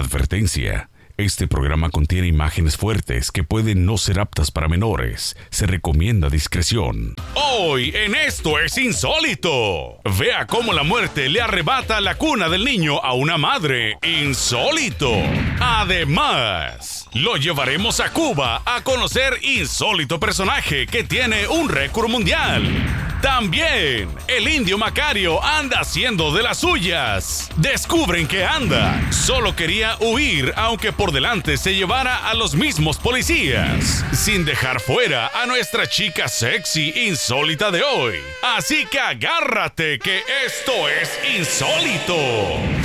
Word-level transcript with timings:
Advertencia. 0.00 0.88
Este 1.18 1.46
programa 1.46 1.90
contiene 1.90 2.26
imágenes 2.26 2.78
fuertes 2.78 3.30
que 3.30 3.44
pueden 3.44 3.84
no 3.84 3.98
ser 3.98 4.18
aptas 4.18 4.50
para 4.50 4.66
menores. 4.66 5.36
Se 5.50 5.66
recomienda 5.66 6.30
discreción. 6.30 7.16
Hoy 7.34 7.92
en 7.94 8.14
Esto 8.14 8.58
es 8.58 8.78
Insólito. 8.78 10.00
Vea 10.18 10.46
cómo 10.46 10.72
la 10.72 10.84
muerte 10.84 11.28
le 11.28 11.42
arrebata 11.42 12.00
la 12.00 12.14
cuna 12.14 12.48
del 12.48 12.64
niño 12.64 12.96
a 13.04 13.12
una 13.12 13.36
madre. 13.36 13.98
Insólito. 14.02 15.12
Además, 15.60 17.06
lo 17.12 17.36
llevaremos 17.36 18.00
a 18.00 18.10
Cuba 18.10 18.62
a 18.64 18.82
conocer 18.82 19.34
insólito 19.42 20.18
personaje 20.18 20.86
que 20.86 21.04
tiene 21.04 21.46
un 21.46 21.68
récord 21.68 22.08
mundial. 22.08 23.09
También, 23.22 24.08
el 24.28 24.48
indio 24.48 24.78
Macario 24.78 25.44
anda 25.44 25.80
haciendo 25.80 26.32
de 26.32 26.42
las 26.42 26.60
suyas. 26.60 27.50
Descubren 27.56 28.26
que 28.26 28.44
anda. 28.44 28.98
Solo 29.12 29.54
quería 29.54 29.96
huir, 30.00 30.54
aunque 30.56 30.90
por 30.90 31.12
delante 31.12 31.58
se 31.58 31.74
llevara 31.74 32.30
a 32.30 32.32
los 32.32 32.54
mismos 32.54 32.96
policías. 32.96 34.04
Sin 34.12 34.46
dejar 34.46 34.80
fuera 34.80 35.30
a 35.34 35.44
nuestra 35.44 35.86
chica 35.86 36.28
sexy 36.28 36.94
insólita 37.08 37.70
de 37.70 37.82
hoy. 37.82 38.16
Así 38.42 38.86
que 38.86 38.98
agárrate, 38.98 39.98
que 39.98 40.22
esto 40.46 40.88
es 40.88 41.10
insólito. 41.36 42.79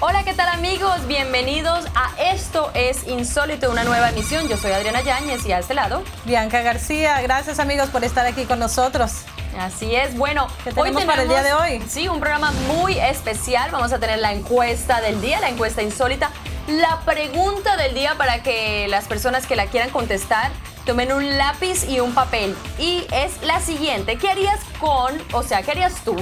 Hola, 0.00 0.24
¿qué 0.24 0.34
tal 0.34 0.48
amigos? 0.48 1.06
Bienvenidos 1.06 1.86
a 1.94 2.10
Esto 2.30 2.70
es 2.74 3.06
Insólito, 3.08 3.70
una 3.70 3.82
nueva 3.82 4.10
emisión. 4.10 4.46
Yo 4.46 4.58
soy 4.58 4.72
Adriana 4.72 5.00
Yáñez 5.00 5.46
y 5.46 5.52
a 5.52 5.58
este 5.58 5.72
lado. 5.72 6.04
Bianca 6.26 6.60
García, 6.60 7.18
gracias 7.22 7.58
amigos 7.58 7.88
por 7.88 8.04
estar 8.04 8.26
aquí 8.26 8.44
con 8.44 8.58
nosotros. 8.58 9.22
Así 9.58 9.96
es. 9.96 10.14
Bueno, 10.14 10.48
¿Qué 10.64 10.72
tenemos 10.72 11.02
para 11.06 11.22
el 11.22 11.28
día 11.28 11.42
de 11.42 11.54
hoy? 11.54 11.82
Sí, 11.88 12.08
un 12.08 12.20
programa 12.20 12.52
muy 12.68 12.98
especial. 12.98 13.70
Vamos 13.70 13.90
a 13.94 13.98
tener 13.98 14.18
la 14.18 14.34
encuesta 14.34 15.00
del 15.00 15.22
día, 15.22 15.40
la 15.40 15.48
encuesta 15.48 15.82
insólita. 15.82 16.30
La 16.68 17.00
pregunta 17.06 17.78
del 17.78 17.94
día 17.94 18.16
para 18.18 18.42
que 18.42 18.88
las 18.88 19.06
personas 19.06 19.46
que 19.46 19.56
la 19.56 19.64
quieran 19.64 19.88
contestar 19.88 20.50
tomen 20.84 21.10
un 21.10 21.38
lápiz 21.38 21.88
y 21.88 22.00
un 22.00 22.12
papel. 22.12 22.54
Y 22.78 23.06
es 23.12 23.42
la 23.42 23.60
siguiente. 23.60 24.18
¿Qué 24.18 24.28
harías 24.28 24.60
con, 24.78 25.14
o 25.32 25.42
sea, 25.42 25.62
qué 25.62 25.70
harías 25.70 25.94
tú 26.04 26.16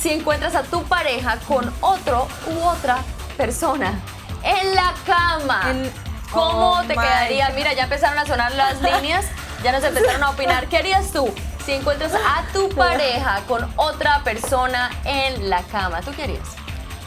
si 0.00 0.10
encuentras 0.12 0.54
a 0.54 0.62
tu 0.62 0.82
pareja 0.84 1.36
con 1.46 1.72
otro 1.80 2.26
u 2.46 2.62
otra 2.64 2.98
persona 3.36 3.98
en 4.42 4.74
la 4.74 4.94
cama? 5.06 5.62
En- 5.70 5.92
¿Cómo 6.32 6.74
Oh 6.78 6.82
te 6.82 6.94
quedaría? 6.94 7.48
God. 7.48 7.56
Mira, 7.56 7.72
ya 7.72 7.84
empezaron 7.84 8.16
a 8.18 8.24
sonar 8.24 8.52
las 8.52 8.80
líneas, 8.82 9.24
ya 9.64 9.72
nos 9.72 9.82
empezaron 9.82 10.22
a 10.22 10.30
opinar. 10.30 10.68
¿Qué 10.68 10.76
harías 10.78 11.10
tú 11.10 11.28
si 11.66 11.72
encuentras 11.72 12.12
a 12.14 12.44
tu 12.52 12.68
pareja 12.76 13.40
con 13.48 13.68
otra 13.76 14.22
persona 14.22 14.90
en 15.04 15.50
la 15.50 15.62
cama? 15.64 16.00
¿Tú 16.02 16.12
qué 16.14 16.22
harías? 16.24 16.46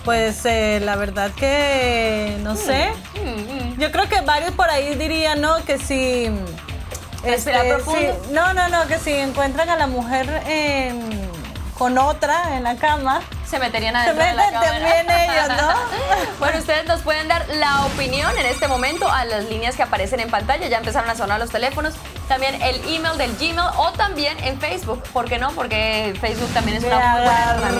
Pues 0.03 0.45
eh, 0.45 0.81
la 0.83 0.97
verdad 0.97 1.31
que 1.31 2.37
no 2.41 2.57
sé. 2.57 2.91
Mm, 3.15 3.79
Yo 3.79 3.89
creo 3.93 4.09
que 4.09 4.19
varios 4.19 4.51
por 4.51 4.69
ahí 4.69 4.95
dirían, 4.95 5.39
¿no? 5.39 5.63
Que 5.63 5.77
si... 5.77 6.29
Respirar 7.23 7.65
profundo. 7.69 8.21
si- 8.27 8.33
no, 8.33 8.53
no, 8.53 8.67
no, 8.67 8.85
que 8.87 8.99
si 8.99 9.13
encuentran 9.13 9.69
a 9.69 9.77
la 9.77 9.87
mujer 9.87 10.43
en- 10.45 11.22
con 11.77 11.97
otra 11.97 12.55
en 12.57 12.63
la 12.63 12.75
cama, 12.75 13.21
Se 13.53 13.59
meterían 13.59 13.93
se 13.93 13.99
adentro 14.09 14.25
de 14.25 14.33
la 14.33 14.43
meten 14.45 14.53
cámara. 14.61 14.79
también 14.79 15.29
ellos, 15.29 15.47
¿no? 15.61 15.73
Bueno, 16.39 16.57
ustedes 16.59 16.85
nos 16.85 17.01
pueden 17.01 17.27
dar 17.27 17.45
la 17.49 17.85
opinión 17.85 18.31
en 18.37 18.45
este 18.47 18.67
momento 18.67 19.09
a 19.09 19.23
las 19.25 19.45
líneas 19.45 19.75
que 19.75 19.83
aparecen 19.83 20.19
en 20.19 20.29
pantalla. 20.29 20.67
Ya 20.67 20.77
empezaron 20.79 21.09
a 21.09 21.15
sonar 21.15 21.39
los 21.39 21.49
teléfonos. 21.51 21.93
También 22.27 22.61
el 22.61 22.77
email 22.87 23.17
del 23.17 23.35
Gmail 23.35 23.59
o 23.77 23.91
también 23.93 24.37
en 24.43 24.59
Facebook. 24.59 25.03
¿Por 25.13 25.25
qué 25.29 25.37
no? 25.37 25.51
Porque 25.51 26.13
Facebook 26.19 26.49
también 26.53 26.77
es 26.77 26.83
Me 26.83 26.87
una 26.89 26.97
muy 27.11 27.21
buena 27.21 27.43
herramienta. 27.51 27.79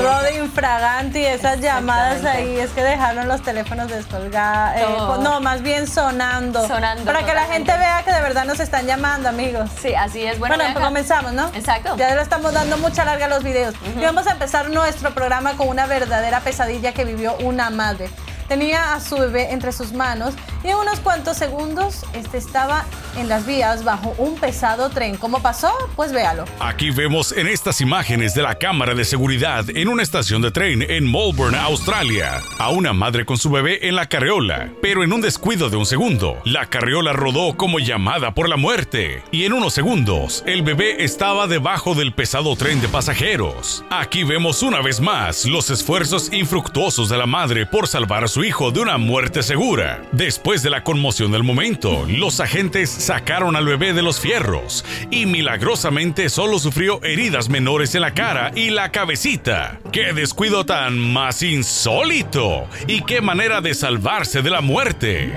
de 1.10 1.34
esas 1.34 1.60
llamadas 1.60 2.24
ahí 2.26 2.60
es 2.60 2.70
que 2.72 2.84
dejaron 2.84 3.28
los 3.28 3.42
teléfonos 3.42 3.90
descolgados. 3.90 4.78
eh, 4.80 4.84
Todo. 4.86 5.18
no, 5.18 5.40
más 5.42 5.62
bien 5.62 5.88
sonando. 5.88 6.66
Sonando 6.68 7.04
Para 7.06 7.26
que 7.26 7.34
la 7.34 7.46
gente 7.46 7.76
vea 7.78 8.04
que 8.04 8.12
de 8.14 8.22
verdad 8.22 8.46
nos 8.46 8.60
están 8.60 8.86
llamando, 8.86 9.30
amigos. 9.30 9.70
Sí, 9.82 9.94
así 9.96 10.26
es. 10.26 10.38
Bueno, 10.40 10.56
Bueno, 10.58 10.80
comenzamos, 10.80 11.34
¿no? 11.34 11.48
Exacto. 11.54 11.96
Ya 11.98 12.14
le 12.16 12.22
estamos 12.22 12.54
dando 12.54 12.78
mucha 12.78 13.04
larga 13.06 13.26
a 13.26 13.30
los 13.30 13.44
videos. 13.44 13.74
Y 13.98 14.04
vamos 14.04 14.28
a 14.28 14.32
empezar 14.32 14.70
nuestro 14.70 15.14
programa 15.14 15.54
con 15.54 15.63
una 15.64 15.86
verdadera 15.88 16.40
pesadilla 16.42 16.94
que 16.94 17.06
vivió 17.06 17.36
una 17.38 17.70
madre. 17.70 18.10
Tenía 18.48 18.94
a 18.94 19.00
su 19.00 19.18
bebé 19.18 19.52
entre 19.52 19.72
sus 19.72 19.94
manos 19.94 20.34
y 20.64 20.68
en 20.68 20.76
unos 20.76 21.00
cuantos 21.00 21.38
segundos 21.38 22.06
este 22.14 22.38
estaba 22.38 22.86
en 23.18 23.30
las 23.30 23.46
vías 23.46 23.84
bajo 23.84 24.16
un 24.18 24.36
pesado 24.36 24.90
tren. 24.90 25.18
¿Cómo 25.18 25.42
pasó? 25.42 25.72
Pues 25.96 26.12
véalo. 26.12 26.46
Aquí 26.60 26.90
vemos 26.92 27.32
en 27.32 27.48
estas 27.48 27.82
imágenes 27.82 28.34
de 28.34 28.42
la 28.42 28.56
cámara 28.56 28.96
de 28.96 29.06
seguridad 29.06 29.66
en 29.70 29.88
una 29.88 30.04
estación 30.04 30.42
de 30.42 30.52
tren 30.52 30.82
en 30.82 31.12
Melbourne, 31.12 31.58
Australia, 31.58 32.42
a 32.60 32.70
una 32.70 32.94
madre 32.94 33.26
con 33.26 33.38
su 33.38 33.50
bebé 33.50 33.88
en 33.88 33.96
la 33.96 34.08
carriola, 34.08 34.70
pero 34.82 35.04
en 35.04 35.14
un 35.14 35.22
descuido 35.22 35.70
de 35.70 35.78
un 35.78 35.86
segundo, 35.86 36.38
la 36.46 36.66
carriola 36.68 37.14
rodó 37.14 37.56
como 37.56 37.80
llamada 37.80 38.34
por 38.34 38.50
la 38.50 38.58
muerte 38.58 39.24
y 39.32 39.46
en 39.46 39.54
unos 39.54 39.74
segundos 39.74 40.44
el 40.46 40.64
bebé 40.64 41.04
estaba 41.04 41.48
debajo 41.48 41.96
del 41.96 42.14
pesado 42.14 42.56
tren 42.56 42.82
de 42.82 42.88
pasajeros. 42.88 43.84
Aquí 43.90 44.24
vemos 44.24 44.64
una 44.64 44.82
vez 44.82 45.00
más 45.00 45.46
los 45.46 45.70
esfuerzos 45.70 46.32
infructuosos 46.32 47.10
de 47.10 47.18
la 47.18 47.26
madre 47.26 47.66
por 47.66 47.88
salvar 47.88 48.24
a 48.24 48.28
su 48.34 48.44
hijo 48.44 48.72
de 48.72 48.80
una 48.80 48.98
muerte 48.98 49.44
segura. 49.44 50.02
Después 50.12 50.64
de 50.64 50.72
la 50.72 50.84
conmoción 50.84 51.32
del 51.32 51.44
momento, 51.44 52.04
los 52.08 52.40
agentes 52.40 52.90
sacaron 52.90 53.56
al 53.56 53.68
bebé 53.68 53.94
de 53.94 54.02
los 54.02 54.20
fierros 54.20 54.84
y 55.12 55.28
milagrosamente 55.28 56.30
solo 56.30 56.58
sufrió 56.58 57.00
heridas 57.04 57.48
menores 57.48 57.94
en 57.94 58.02
la 58.02 58.16
cara 58.16 58.52
y 58.56 58.72
la 58.72 58.92
cabecita. 58.92 59.80
¡Qué 59.92 60.14
descuido 60.14 60.66
tan 60.66 60.98
más 60.98 61.44
insólito! 61.44 62.66
¿Y 62.88 63.04
qué 63.04 63.22
manera 63.22 63.62
de 63.62 63.76
salvarse 63.76 64.42
de 64.42 64.50
la 64.50 64.62
muerte? 64.62 65.32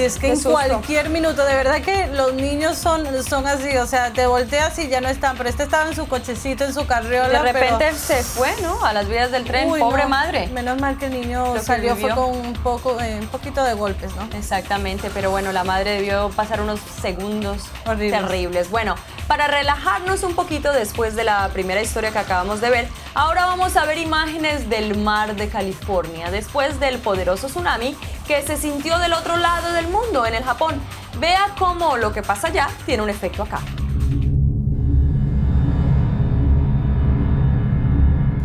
Uy, 0.00 0.06
es 0.06 0.14
que 0.14 0.20
Qué 0.20 0.28
en 0.28 0.36
susto. 0.36 0.50
cualquier 0.52 1.10
minuto, 1.10 1.44
de 1.44 1.54
verdad 1.54 1.80
que 1.82 2.06
los 2.08 2.32
niños 2.34 2.78
son, 2.78 3.06
son 3.22 3.46
así, 3.46 3.76
o 3.76 3.86
sea, 3.86 4.12
te 4.12 4.26
volteas 4.26 4.78
y 4.78 4.88
ya 4.88 5.00
no 5.00 5.08
están, 5.08 5.36
pero 5.36 5.48
este 5.48 5.62
estaba 5.64 5.88
en 5.88 5.94
su 5.94 6.08
cochecito, 6.08 6.64
en 6.64 6.72
su 6.72 6.86
carriola. 6.86 7.42
De 7.42 7.52
repente 7.52 7.76
pero- 7.78 7.96
se 7.96 8.22
fue, 8.22 8.54
¿no? 8.62 8.84
A 8.84 8.92
las 8.92 9.08
vías 9.08 9.30
del 9.30 9.44
tren. 9.44 9.70
Uy, 9.70 9.80
Pobre 9.80 10.04
no, 10.04 10.08
madre. 10.08 10.46
Menos 10.48 10.80
mal 10.80 10.96
que 10.98 11.06
el 11.06 11.12
niño 11.20 11.54
que 11.54 11.60
salió 11.60 11.96
fue 11.96 12.10
con 12.14 12.30
un 12.30 12.52
poco, 12.54 13.00
eh, 13.00 13.18
un 13.20 13.28
poquito 13.28 13.62
de 13.62 13.74
golpes, 13.74 14.10
¿no? 14.16 14.28
Exactamente, 14.36 15.10
pero 15.12 15.30
bueno, 15.30 15.52
la 15.52 15.64
madre 15.64 15.92
debió 15.92 16.30
pasar 16.30 16.60
unos 16.60 16.80
segundos 17.02 17.62
terribles. 17.84 18.70
Bueno, 18.70 18.94
para 19.26 19.46
relajarnos 19.46 20.22
un 20.22 20.34
poquito 20.34 20.72
después 20.72 21.14
de 21.14 21.24
la 21.24 21.48
primera 21.52 21.82
historia 21.82 22.10
que 22.10 22.18
acabamos 22.18 22.60
de 22.60 22.70
ver, 22.70 22.88
ahora 23.14 23.46
vamos 23.46 23.76
a 23.76 23.84
ver 23.84 23.98
imágenes 23.98 24.68
del 24.68 24.96
mar 24.96 25.34
de 25.36 25.48
California, 25.48 26.30
después 26.30 26.80
del 26.80 26.98
poderoso 26.98 27.48
tsunami 27.48 27.96
que 28.30 28.42
se 28.42 28.56
sintió 28.56 28.96
del 29.00 29.12
otro 29.12 29.36
lado 29.36 29.72
del 29.72 29.88
mundo, 29.88 30.24
en 30.24 30.34
el 30.34 30.44
Japón. 30.44 30.80
Vea 31.18 31.52
cómo 31.58 31.96
lo 31.96 32.12
que 32.12 32.22
pasa 32.22 32.46
allá 32.46 32.68
tiene 32.86 33.02
un 33.02 33.10
efecto 33.10 33.42
acá. 33.42 33.60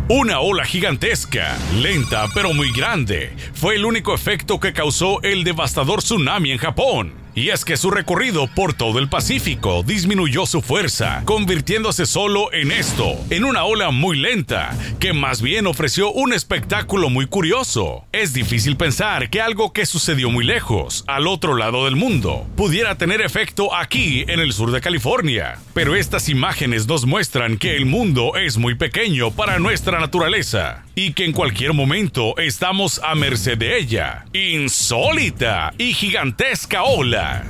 Una 0.08 0.40
ola 0.40 0.64
gigantesca, 0.64 1.56
lenta 1.72 2.26
pero 2.34 2.52
muy 2.52 2.72
grande, 2.72 3.36
fue 3.54 3.76
el 3.76 3.84
único 3.84 4.12
efecto 4.12 4.58
que 4.58 4.72
causó 4.72 5.22
el 5.22 5.44
devastador 5.44 6.02
tsunami 6.02 6.50
en 6.50 6.58
Japón. 6.58 7.25
Y 7.36 7.50
es 7.50 7.66
que 7.66 7.76
su 7.76 7.90
recorrido 7.90 8.46
por 8.46 8.72
todo 8.72 8.98
el 8.98 9.10
Pacífico 9.10 9.82
disminuyó 9.82 10.46
su 10.46 10.62
fuerza, 10.62 11.20
convirtiéndose 11.26 12.06
solo 12.06 12.50
en 12.54 12.72
esto, 12.72 13.14
en 13.28 13.44
una 13.44 13.64
ola 13.64 13.90
muy 13.90 14.16
lenta, 14.16 14.74
que 14.98 15.12
más 15.12 15.42
bien 15.42 15.66
ofreció 15.66 16.10
un 16.10 16.32
espectáculo 16.32 17.10
muy 17.10 17.26
curioso. 17.26 18.06
Es 18.10 18.32
difícil 18.32 18.78
pensar 18.78 19.28
que 19.28 19.42
algo 19.42 19.74
que 19.74 19.84
sucedió 19.84 20.30
muy 20.30 20.46
lejos, 20.46 21.04
al 21.08 21.26
otro 21.26 21.56
lado 21.56 21.84
del 21.84 21.94
mundo, 21.94 22.46
pudiera 22.56 22.96
tener 22.96 23.20
efecto 23.20 23.74
aquí 23.74 24.24
en 24.28 24.40
el 24.40 24.54
sur 24.54 24.70
de 24.70 24.80
California. 24.80 25.58
Pero 25.74 25.94
estas 25.94 26.30
imágenes 26.30 26.86
nos 26.86 27.04
muestran 27.04 27.58
que 27.58 27.76
el 27.76 27.84
mundo 27.84 28.36
es 28.36 28.56
muy 28.56 28.76
pequeño 28.76 29.30
para 29.30 29.58
nuestra 29.58 30.00
naturaleza 30.00 30.85
y 30.98 31.12
que 31.12 31.26
en 31.26 31.32
cualquier 31.32 31.74
momento 31.74 32.36
estamos 32.38 33.00
a 33.04 33.14
merced 33.14 33.58
de 33.58 33.76
ella. 33.78 34.24
Insólita 34.32 35.72
y 35.76 35.92
gigantesca 35.92 36.84
ola. 36.84 37.44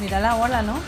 Mira 0.00 0.20
la 0.20 0.36
ola, 0.36 0.62
¿no? 0.62 0.78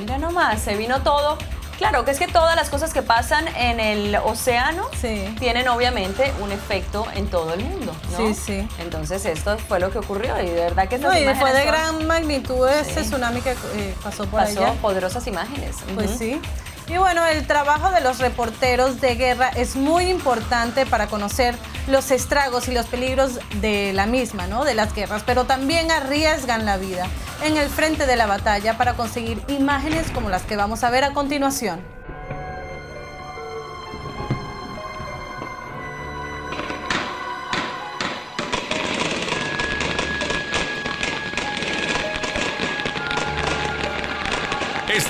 Mira 0.00 0.16
nomás, 0.16 0.62
se 0.62 0.76
vino 0.76 1.02
todo. 1.02 1.36
Claro, 1.76 2.04
que 2.04 2.12
es 2.12 2.18
que 2.18 2.28
todas 2.28 2.54
las 2.54 2.70
cosas 2.70 2.94
que 2.94 3.02
pasan 3.02 3.46
en 3.56 3.80
el 3.80 4.14
océano 4.16 4.84
Sí. 5.00 5.34
tienen 5.40 5.68
obviamente 5.68 6.32
un 6.40 6.52
efecto 6.52 7.06
en 7.14 7.26
todo 7.26 7.52
el 7.54 7.64
mundo, 7.64 7.94
¿no? 8.12 8.16
Sí, 8.16 8.34
sí. 8.34 8.68
Entonces 8.78 9.24
esto 9.26 9.58
fue 9.58 9.80
lo 9.80 9.90
que 9.90 9.98
ocurrió 9.98 10.40
y 10.40 10.46
de 10.46 10.54
verdad 10.60 10.88
que 10.88 10.98
No, 10.98 11.08
y 11.12 11.24
fue 11.34 11.52
de 11.52 11.64
son- 11.64 11.66
gran 11.66 12.06
magnitud 12.06 12.68
este 12.68 13.02
Sí. 13.02 13.10
tsunami 13.10 13.40
que 13.40 13.50
eh, 13.50 13.94
pasó 14.02 14.24
por 14.26 14.40
pasó 14.40 14.64
allá. 14.64 14.72
poderosas 14.80 15.26
imágenes. 15.26 15.76
Pues 15.94 16.10
sí. 16.18 16.40
Y 16.88 16.96
bueno, 16.96 17.24
el 17.26 17.46
trabajo 17.46 17.90
de 17.90 18.00
los 18.00 18.18
reporteros 18.18 19.00
de 19.00 19.14
guerra 19.14 19.48
es 19.48 19.76
muy 19.76 20.08
importante 20.08 20.84
para 20.84 21.06
conocer 21.06 21.54
los 21.86 22.10
estragos 22.10 22.68
y 22.68 22.72
los 22.72 22.86
peligros 22.86 23.38
de 23.60 23.92
la 23.92 24.06
misma, 24.06 24.46
¿no? 24.46 24.64
De 24.64 24.74
las 24.74 24.94
guerras, 24.94 25.22
pero 25.24 25.44
también 25.44 25.90
arriesgan 25.90 26.64
la 26.64 26.76
vida 26.76 27.06
en 27.44 27.56
el 27.56 27.68
frente 27.68 28.06
de 28.06 28.16
la 28.16 28.26
batalla 28.26 28.76
para 28.76 28.94
conseguir 28.94 29.42
imágenes 29.48 30.10
como 30.10 30.28
las 30.28 30.42
que 30.42 30.56
vamos 30.56 30.84
a 30.84 30.90
ver 30.90 31.04
a 31.04 31.12
continuación. 31.12 31.80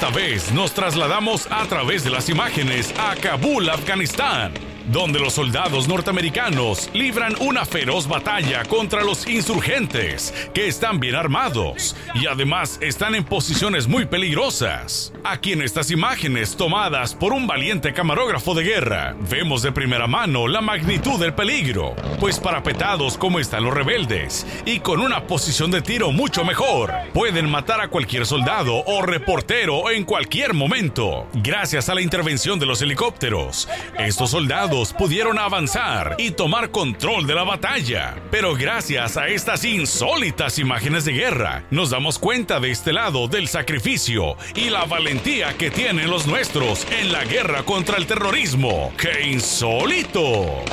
Esta 0.03 0.17
vez 0.17 0.51
nos 0.51 0.75
trasladamos 0.75 1.47
a 1.49 1.65
través 1.67 2.03
de 2.03 2.11
las 2.11 2.29
imágenes 2.29 2.93
a 2.99 3.15
Kabul, 3.15 3.71
Afganistán 3.71 4.72
donde 4.91 5.21
los 5.21 5.35
soldados 5.35 5.89
norteamericanos 5.89 6.91
libran 6.93 7.35
una 7.41 7.65
feroz 7.65 8.09
batalla 8.09 8.65
contra 8.65 9.05
los 9.05 9.27
insurgentes, 9.27 10.35
que 10.55 10.67
están 10.67 10.99
bien 11.01 11.15
armados 11.15 11.95
y 12.15 12.27
además 12.27 12.79
están 12.81 13.15
en 13.15 13.25
posiciones 13.25 13.87
muy 13.87 14.07
peligrosas. 14.07 15.13
Aquí 15.25 15.53
en 15.53 15.63
estas 15.63 15.91
imágenes 15.91 16.57
tomadas 16.57 17.15
por 17.15 17.33
un 17.33 17.47
valiente 17.47 17.93
camarógrafo 17.93 18.55
de 18.55 18.65
guerra, 18.65 19.15
vemos 19.31 19.63
de 19.63 19.73
primera 19.73 20.07
mano 20.07 20.49
la 20.49 20.61
magnitud 20.61 21.21
del 21.21 21.35
peligro, 21.35 21.95
pues 22.19 22.41
parapetados 22.41 23.17
como 23.17 23.39
están 23.39 23.65
los 23.65 23.75
rebeldes 23.75 24.47
y 24.65 24.81
con 24.81 25.01
una 25.01 25.27
posición 25.27 25.71
de 25.71 25.83
tiro 25.83 26.11
mucho 26.11 26.45
mejor, 26.45 26.93
pueden 27.13 27.49
matar 27.49 27.81
a 27.81 27.89
cualquier 27.89 28.27
soldado 28.27 28.83
o 28.87 29.03
reportero 29.03 29.91
en 29.91 30.05
cualquier 30.05 30.55
momento, 30.55 31.29
gracias 31.35 31.89
a 31.89 31.95
la 31.95 32.01
intervención 32.01 32.59
de 32.59 32.67
los 32.67 32.83
helicópteros. 32.83 33.69
Estos 33.99 34.31
soldados 34.31 34.72
pudieron 34.97 35.39
avanzar 35.39 36.15
y 36.19 36.31
tomar 36.31 36.71
control 36.71 37.27
de 37.27 37.35
la 37.35 37.45
batalla. 37.45 38.15
Pero 38.31 38.55
gracias 38.55 39.19
a 39.19 39.29
estas 39.29 39.65
insólitas 39.65 40.59
imágenes 40.59 41.05
de 41.05 41.13
guerra, 41.13 41.65
nos 41.71 41.91
damos 41.91 42.19
cuenta 42.19 42.59
de 42.59 42.71
este 42.71 42.93
lado 42.93 43.29
del 43.29 43.49
sacrificio 43.49 44.37
y 44.55 44.71
la 44.71 44.87
valentía 44.87 45.53
que 45.59 45.71
tienen 45.71 46.09
los 46.09 46.27
nuestros 46.27 46.87
en 46.91 47.13
la 47.13 47.25
guerra 47.25 47.65
contra 47.65 47.99
el 47.99 48.07
terrorismo. 48.07 48.93
¡Qué 48.97 49.27
insólito! 49.27 50.65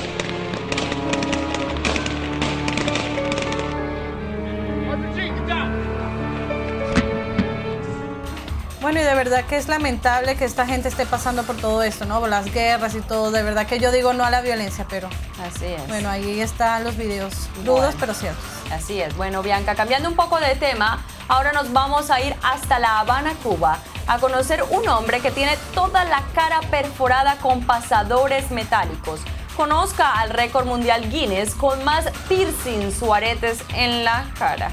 Bueno, 8.90 9.02
y 9.02 9.06
de 9.06 9.14
verdad 9.14 9.46
que 9.46 9.56
es 9.56 9.68
lamentable 9.68 10.36
que 10.36 10.46
esta 10.46 10.66
gente 10.66 10.88
esté 10.88 11.06
pasando 11.06 11.44
por 11.44 11.56
todo 11.58 11.84
esto, 11.84 12.06
¿no? 12.06 12.20
Por 12.22 12.30
las 12.30 12.52
guerras 12.52 12.96
y 12.96 13.02
todo. 13.02 13.30
De 13.30 13.44
verdad 13.44 13.68
que 13.68 13.78
yo 13.78 13.92
digo 13.92 14.14
no 14.14 14.26
a 14.26 14.32
la 14.32 14.42
violencia, 14.42 14.88
pero. 14.90 15.10
Así 15.46 15.66
es. 15.66 15.88
Bueno, 15.88 16.10
ahí 16.10 16.42
están 16.42 16.84
los 16.84 16.98
videos. 16.98 17.36
Dudos, 17.64 17.94
pero 18.00 18.16
ciertos. 18.16 18.44
Así 18.72 19.00
es. 19.00 19.16
Bueno, 19.16 19.44
Bianca, 19.44 19.76
cambiando 19.76 20.10
un 20.10 20.16
poco 20.16 20.40
de 20.40 20.56
tema, 20.56 21.06
ahora 21.28 21.52
nos 21.52 21.72
vamos 21.72 22.10
a 22.10 22.20
ir 22.20 22.36
hasta 22.42 22.80
La 22.80 23.00
Habana, 23.02 23.36
Cuba, 23.44 23.78
a 24.08 24.18
conocer 24.18 24.64
un 24.72 24.90
hombre 24.90 25.20
que 25.20 25.30
tiene 25.30 25.56
toda 25.76 26.04
la 26.06 26.24
cara 26.34 26.60
perforada 26.72 27.36
con 27.36 27.62
pasadores 27.68 28.50
metálicos. 28.50 29.20
Conozca 29.56 30.20
al 30.20 30.32
récord 30.32 30.66
mundial 30.66 31.12
Guinness 31.12 31.54
con 31.54 31.84
más 31.84 32.06
piercings 32.28 33.04
o 33.04 33.14
aretes 33.14 33.60
en 33.76 34.04
la 34.04 34.26
cara 34.40 34.72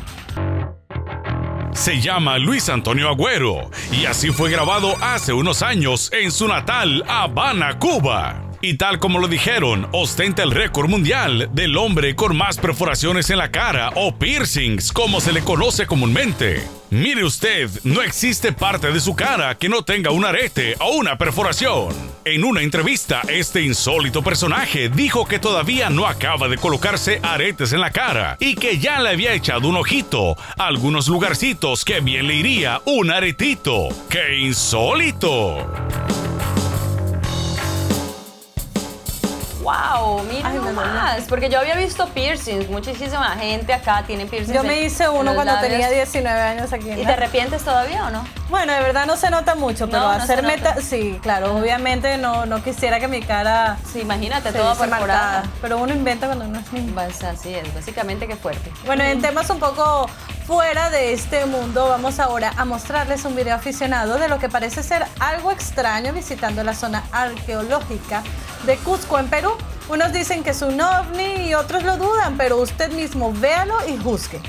se 1.77 2.01
llama 2.01 2.39
Luis 2.39 2.69
Antonio 2.71 3.09
Agüero 3.09 3.71
y 3.93 4.07
así 4.07 4.31
fue 4.31 4.51
grabado 4.51 4.95
hace 5.03 5.33
unos 5.33 5.63
años 5.63 6.11
en 6.13 6.33
su 6.33 6.49
natal 6.49 7.05
Habana, 7.07 7.79
Cuba. 7.79 8.46
Y 8.61 8.75
tal 8.75 8.99
como 8.99 9.19
lo 9.19 9.29
dijeron, 9.29 9.89
ostenta 9.93 10.43
el 10.43 10.51
récord 10.51 10.89
mundial 10.89 11.51
del 11.53 11.77
hombre 11.77 12.17
con 12.17 12.37
más 12.37 12.59
perforaciones 12.59 13.31
en 13.31 13.39
la 13.39 13.51
cara 13.51 13.91
o 13.95 14.17
piercings, 14.17 14.93
como 14.93 15.21
se 15.21 15.33
le 15.33 15.43
conoce 15.43 15.87
comúnmente. 15.87 16.67
Mire 16.91 17.25
usted, 17.25 17.69
no 17.85 18.03
existe 18.03 18.53
parte 18.53 18.93
de 18.93 19.01
su 19.01 19.15
cara 19.17 19.57
que 19.57 19.69
no 19.69 19.83
tenga 19.83 20.13
un 20.13 20.25
arete 20.25 20.77
o 20.81 20.97
una 20.97 21.19
perforación. 21.19 21.95
En 22.25 22.45
una 22.45 22.63
entrevista, 22.63 23.23
este 23.29 23.63
insólito 23.63 24.23
personaje 24.23 24.89
dijo 24.89 25.27
que 25.27 25.39
todavía 25.39 25.91
no 25.91 26.07
acaba 26.07 26.49
de 26.49 26.59
colocarse 26.59 27.21
aretes 27.23 27.73
en 27.73 27.81
la 27.81 27.91
cara 27.91 28.37
y 28.41 28.55
que 28.55 28.79
ya 28.79 29.01
le 29.01 29.11
había 29.11 29.33
echado 29.35 29.69
un 29.69 29.77
ojito 29.77 30.37
a 30.57 30.67
algunos 30.67 31.09
lugarcitos 31.09 31.85
que 31.85 32.01
bien 32.01 32.27
le 32.27 32.37
iría 32.37 32.81
un 32.85 33.11
aretito. 33.11 33.89
¡Qué 34.09 34.39
insólito! 34.39 35.67
Wow, 39.67 40.23
mira 40.23 40.51
más. 40.73 41.25
Porque 41.25 41.49
yo 41.49 41.59
había 41.59 41.75
visto 41.75 42.09
piercings, 42.11 42.69
muchísima 42.71 43.31
gente 43.37 43.73
acá 43.75 44.05
tiene 44.07 44.27
piercings. 44.27 44.55
Yo 44.55 44.63
me 44.63 44.83
hice 44.83 45.09
uno 45.09 45.35
cuando 45.35 45.59
tenía 45.61 45.91
19 45.91 46.41
años 46.41 46.73
aquí. 46.73 46.91
¿Y 46.93 47.05
te 47.05 47.13
arrepientes 47.13 47.63
todavía 47.63 48.07
o 48.07 48.11
no? 48.11 48.25
Bueno, 48.49 48.73
de 48.73 48.81
verdad 48.81 49.07
no 49.07 49.17
se 49.17 49.29
nota 49.29 49.57
mucho, 49.57 49.89
pero 49.89 50.09
hacer 50.09 50.43
meta, 50.43 50.77
sí, 50.81 51.19
claro, 51.21 51.57
obviamente 51.57 52.17
no, 52.17 52.47
no 52.47 52.63
quisiera 52.63 53.01
que 53.01 53.09
mi 53.09 53.21
cara. 53.23 53.77
Sí, 53.93 54.01
imagínate, 54.01 54.53
toda 54.53 54.75
perforada. 54.77 55.43
Pero 55.61 55.79
uno 55.79 55.93
inventa 55.93 56.27
cuando 56.27 56.47
no 56.47 56.61
es 56.61 56.73
niño. 56.73 56.93
Pues 56.95 57.23
así 57.25 57.55
es, 57.55 57.75
básicamente 57.75 58.27
que 58.29 58.37
fuerte. 58.37 58.71
Bueno, 58.85 59.03
en 59.03 59.21
temas 59.21 59.51
un 59.51 59.59
poco 59.59 60.09
fuera 60.47 60.91
de 60.91 61.13
este 61.13 61.45
mundo, 61.45 61.89
vamos 61.89 62.21
ahora 62.21 62.53
a 62.57 62.65
mostrarles 62.65 63.25
un 63.25 63.35
video 63.35 63.57
aficionado 63.57 64.17
de 64.17 64.29
lo 64.29 64.39
que 64.39 64.49
parece 64.49 64.85
ser 64.85 65.05
algo 65.19 65.51
extraño 65.51 66.13
visitando 66.13 66.63
la 66.63 66.73
zona 66.73 67.03
arqueológica 67.11 68.23
de 68.65 68.77
Cusco 68.79 69.19
en 69.19 69.29
Perú. 69.29 69.51
Unos 69.89 70.13
dicen 70.13 70.45
que 70.45 70.51
es 70.51 70.63
un 70.63 70.81
ovni 70.81 71.49
y 71.49 71.55
otros 71.55 71.83
lo 71.83 71.97
dudan, 71.97 72.37
pero 72.37 72.59
usted 72.59 72.93
mismo 72.93 73.33
véalo 73.33 73.75
y 73.89 73.97
juzgue. 73.97 74.41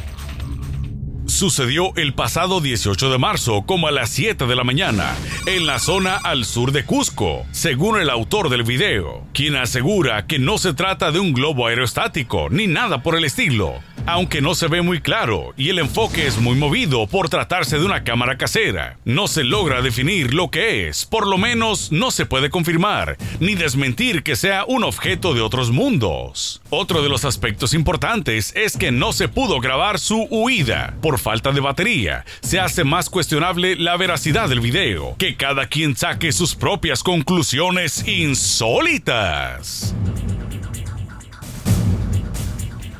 Sucedió 1.37 1.95
el 1.97 2.15
pasado 2.15 2.61
18 2.61 3.11
de 3.11 3.19
marzo, 3.19 3.61
como 3.67 3.87
a 3.87 3.91
las 3.91 4.09
7 4.09 4.47
de 4.47 4.55
la 4.55 4.63
mañana, 4.63 5.15
en 5.45 5.67
la 5.67 5.77
zona 5.77 6.15
al 6.15 6.45
sur 6.45 6.71
de 6.71 6.83
Cusco, 6.83 7.45
según 7.51 7.99
el 7.99 8.09
autor 8.09 8.49
del 8.49 8.63
video, 8.63 9.23
quien 9.35 9.55
asegura 9.55 10.25
que 10.25 10.39
no 10.39 10.57
se 10.57 10.73
trata 10.73 11.11
de 11.11 11.19
un 11.19 11.33
globo 11.33 11.67
aerostático 11.67 12.47
ni 12.49 12.65
nada 12.65 13.03
por 13.03 13.15
el 13.15 13.23
estilo, 13.23 13.75
aunque 14.07 14.41
no 14.41 14.55
se 14.55 14.67
ve 14.67 14.81
muy 14.81 14.99
claro 14.99 15.53
y 15.57 15.69
el 15.69 15.77
enfoque 15.77 16.25
es 16.25 16.39
muy 16.39 16.55
movido 16.55 17.05
por 17.05 17.29
tratarse 17.29 17.77
de 17.77 17.85
una 17.85 18.03
cámara 18.03 18.37
casera. 18.39 18.97
No 19.05 19.27
se 19.27 19.43
logra 19.43 19.83
definir 19.83 20.33
lo 20.33 20.49
que 20.49 20.87
es, 20.87 21.05
por 21.05 21.27
lo 21.27 21.37
menos 21.37 21.91
no 21.91 22.09
se 22.09 22.25
puede 22.25 22.49
confirmar 22.49 23.17
ni 23.39 23.53
desmentir 23.53 24.23
que 24.23 24.35
sea 24.35 24.65
un 24.65 24.83
objeto 24.83 25.35
de 25.35 25.41
otros 25.41 25.69
mundos. 25.69 26.63
Otro 26.71 27.03
de 27.03 27.09
los 27.09 27.25
aspectos 27.25 27.75
importantes 27.75 28.53
es 28.55 28.75
que 28.75 28.91
no 28.91 29.13
se 29.13 29.27
pudo 29.27 29.59
grabar 29.59 29.99
su 29.99 30.23
huida 30.31 30.95
por 31.01 31.19
falta 31.27 31.51
de 31.51 31.59
batería. 31.59 32.23
Se 32.39 32.57
hace 32.57 32.85
más 32.85 33.09
cuestionable 33.09 33.75
la 33.75 33.97
veracidad 33.97 34.47
del 34.47 34.61
video, 34.61 35.17
que 35.17 35.35
cada 35.35 35.67
quien 35.67 35.93
saque 35.93 36.31
sus 36.31 36.55
propias 36.55 37.03
conclusiones 37.03 38.07
insólitas. 38.07 39.93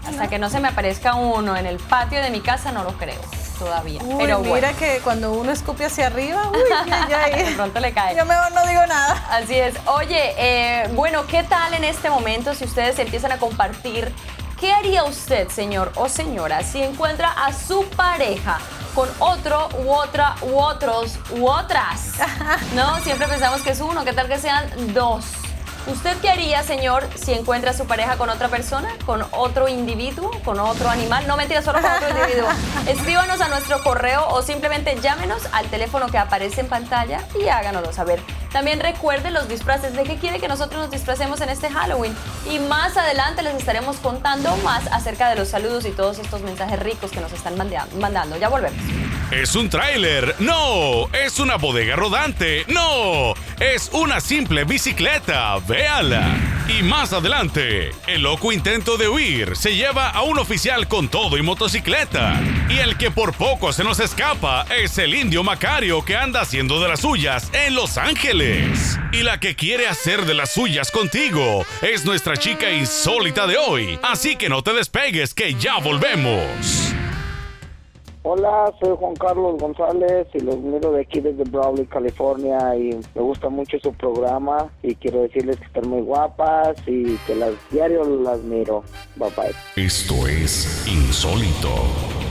Hasta 0.06 0.28
que 0.28 0.40
no 0.40 0.50
se 0.50 0.60
me 0.60 0.68
aparezca 0.68 1.16
uno 1.16 1.56
en 1.56 1.68
el 1.68 1.78
patio 1.78 2.22
de 2.22 2.30
mi 2.30 2.42
casa, 2.42 2.74
no 2.74 2.84
lo 2.84 2.98
creo 2.98 3.22
todavía. 3.58 4.02
Pero 4.18 4.40
mira 4.40 4.74
que 4.74 5.00
cuando 5.06 5.32
uno 5.32 5.52
escupe 5.54 5.86
hacia 5.86 6.08
arriba, 6.08 6.50
uy, 6.52 6.60
ya, 7.10 7.30
de 7.30 7.56
pronto 7.56 7.80
le 7.80 7.94
cae. 7.94 8.16
Yo 8.16 8.26
mejor 8.26 8.52
no 8.52 8.68
digo 8.68 8.86
nada. 8.88 9.26
Así 9.32 9.56
es. 9.56 9.74
Oye, 9.86 10.34
eh, 10.38 10.90
bueno, 10.94 11.26
¿qué 11.28 11.44
tal 11.44 11.74
en 11.74 11.86
este 11.86 12.10
momento 12.10 12.54
si 12.54 12.66
ustedes 12.66 13.00
empiezan 13.00 13.32
a 13.32 13.38
compartir? 13.38 14.12
¿Qué 14.60 14.74
haría 14.74 15.04
usted, 15.04 15.50
señor 15.50 15.92
o 15.96 16.10
señora, 16.10 16.64
si 16.64 16.82
encuentra 16.82 17.30
a 17.30 17.54
su 17.54 17.86
pareja 17.96 18.58
con 18.96 19.08
otro 19.20 19.70
u 19.78 19.92
otra 19.92 20.36
u 20.42 20.58
otros 20.58 21.20
u 21.30 21.48
otras? 21.48 22.14
¿No? 22.76 23.00
Siempre 23.02 23.28
pensamos 23.28 23.62
que 23.62 23.70
es 23.70 23.82
uno, 23.82 24.04
¿qué 24.04 24.14
tal 24.14 24.28
que 24.28 24.40
sean 24.40 24.68
dos? 24.96 25.26
¿Usted 25.88 26.18
qué 26.22 26.30
haría, 26.30 26.64
señor, 26.64 27.08
si 27.16 27.32
encuentra 27.32 27.72
a 27.72 27.74
su 27.74 27.88
pareja 27.88 28.18
con 28.18 28.30
otra 28.30 28.50
persona, 28.50 28.90
con 29.06 29.26
otro 29.32 29.70
individuo, 29.70 30.32
con 30.44 30.60
otro 30.60 30.90
animal? 30.90 31.26
No 31.28 31.38
mentira, 31.38 31.62
solo 31.62 31.80
con 31.82 31.90
otro 31.90 32.10
individuo. 32.10 32.50
Escríbanos 32.88 33.40
a 33.40 33.48
nuestro 33.48 33.82
correo 33.82 34.28
o 34.28 34.42
simplemente 34.42 34.98
llámenos 35.02 35.44
al 35.54 35.66
teléfono 35.68 36.08
que 36.08 36.18
aparece 36.18 36.60
en 36.60 36.68
pantalla 36.68 37.24
y 37.40 37.48
háganoslo 37.48 37.94
saber. 37.94 38.20
También 38.52 38.82
recuerde 38.82 39.32
los 39.32 39.48
disfraces 39.48 39.94
de 39.94 40.04
qué 40.04 40.18
quiere 40.18 40.40
que 40.40 40.48
nosotros 40.50 40.82
nos 40.82 40.92
disfracemos 40.92 41.40
en 41.40 41.50
este 41.50 41.70
Halloween. 41.70 42.16
Y 42.50 42.60
más 42.60 42.98
adelante 42.98 43.42
les 43.42 43.56
estaremos 43.56 43.98
contando 43.98 44.56
más 44.58 44.88
acerca 44.88 45.30
de 45.30 45.36
los 45.36 45.48
saludos 45.48 45.86
y 45.86 45.92
todos 45.92 46.20
estos 46.20 46.42
mensajes 46.42 46.80
ricos 46.80 47.12
que 47.12 47.22
nos 47.22 47.32
están 47.32 47.56
mandando. 47.56 48.38
Ya 48.38 48.50
volvemos. 48.50 48.82
¿Es 49.32 49.56
un 49.56 49.70
tráiler? 49.70 50.36
No. 50.40 51.10
¿Es 51.14 51.40
una 51.40 51.58
bodega 51.58 51.98
rodante? 51.98 52.66
No. 52.68 53.34
Es 53.60 53.90
una 53.92 54.22
simple 54.22 54.64
bicicleta. 54.64 55.58
Véala. 55.78 56.36
Y 56.76 56.82
más 56.82 57.14
adelante, 57.14 57.92
el 58.08 58.24
loco 58.24 58.52
intento 58.52 58.98
de 58.98 59.08
huir 59.08 59.56
se 59.56 59.76
lleva 59.76 60.10
a 60.10 60.24
un 60.24 60.40
oficial 60.40 60.88
con 60.88 61.08
todo 61.08 61.38
y 61.38 61.44
motocicleta. 61.44 62.42
Y 62.68 62.80
el 62.80 62.98
que 62.98 63.12
por 63.12 63.34
poco 63.34 63.72
se 63.72 63.84
nos 63.84 64.00
escapa 64.00 64.66
es 64.76 64.98
el 64.98 65.14
indio 65.14 65.44
Macario 65.44 66.04
que 66.04 66.18
anda 66.18 66.42
haciendo 66.42 66.82
de 66.82 66.88
las 66.88 67.02
suyas 67.02 67.52
en 67.54 67.76
Los 67.76 68.00
Ángeles. 68.00 68.98
Y 69.12 69.22
la 69.22 69.40
que 69.40 69.56
quiere 69.56 69.88
hacer 69.88 70.26
de 70.26 70.34
las 70.34 70.52
suyas 70.52 70.90
contigo 70.90 71.64
es 71.84 72.06
nuestra 72.06 72.38
chica 72.38 72.72
insólita 72.72 73.46
de 73.46 73.58
hoy. 73.58 74.00
Así 74.02 74.36
que 74.36 74.50
no 74.50 74.64
te 74.64 74.74
despegues 74.74 75.36
que 75.36 75.54
ya 75.54 75.78
volvemos. 75.78 76.87
Hola, 78.24 78.74
soy 78.82 78.96
Juan 78.98 79.16
Carlos 79.16 79.58
González 79.60 80.28
y 80.34 80.40
los 80.40 80.58
miro 80.58 80.92
de 80.92 81.02
aquí 81.02 81.22
desde 81.22 81.44
Brawley, 81.44 81.86
California 81.86 82.76
y 82.76 83.00
me 83.16 83.22
gusta 83.22 83.50
mucho 83.50 83.78
su 83.80 83.94
programa 83.94 84.70
y 84.84 84.96
quiero 84.96 85.22
decirles 85.22 85.58
que 85.58 85.66
están 85.66 85.88
muy 85.88 86.02
guapas 86.02 86.76
y 86.86 87.16
que 87.26 87.36
las 87.36 87.54
diario 87.72 88.04
las 88.04 88.42
miro. 88.42 88.84
Bye 89.16 89.30
bye. 89.36 89.86
Esto 89.86 90.28
es 90.28 90.86
insólito. 90.88 92.27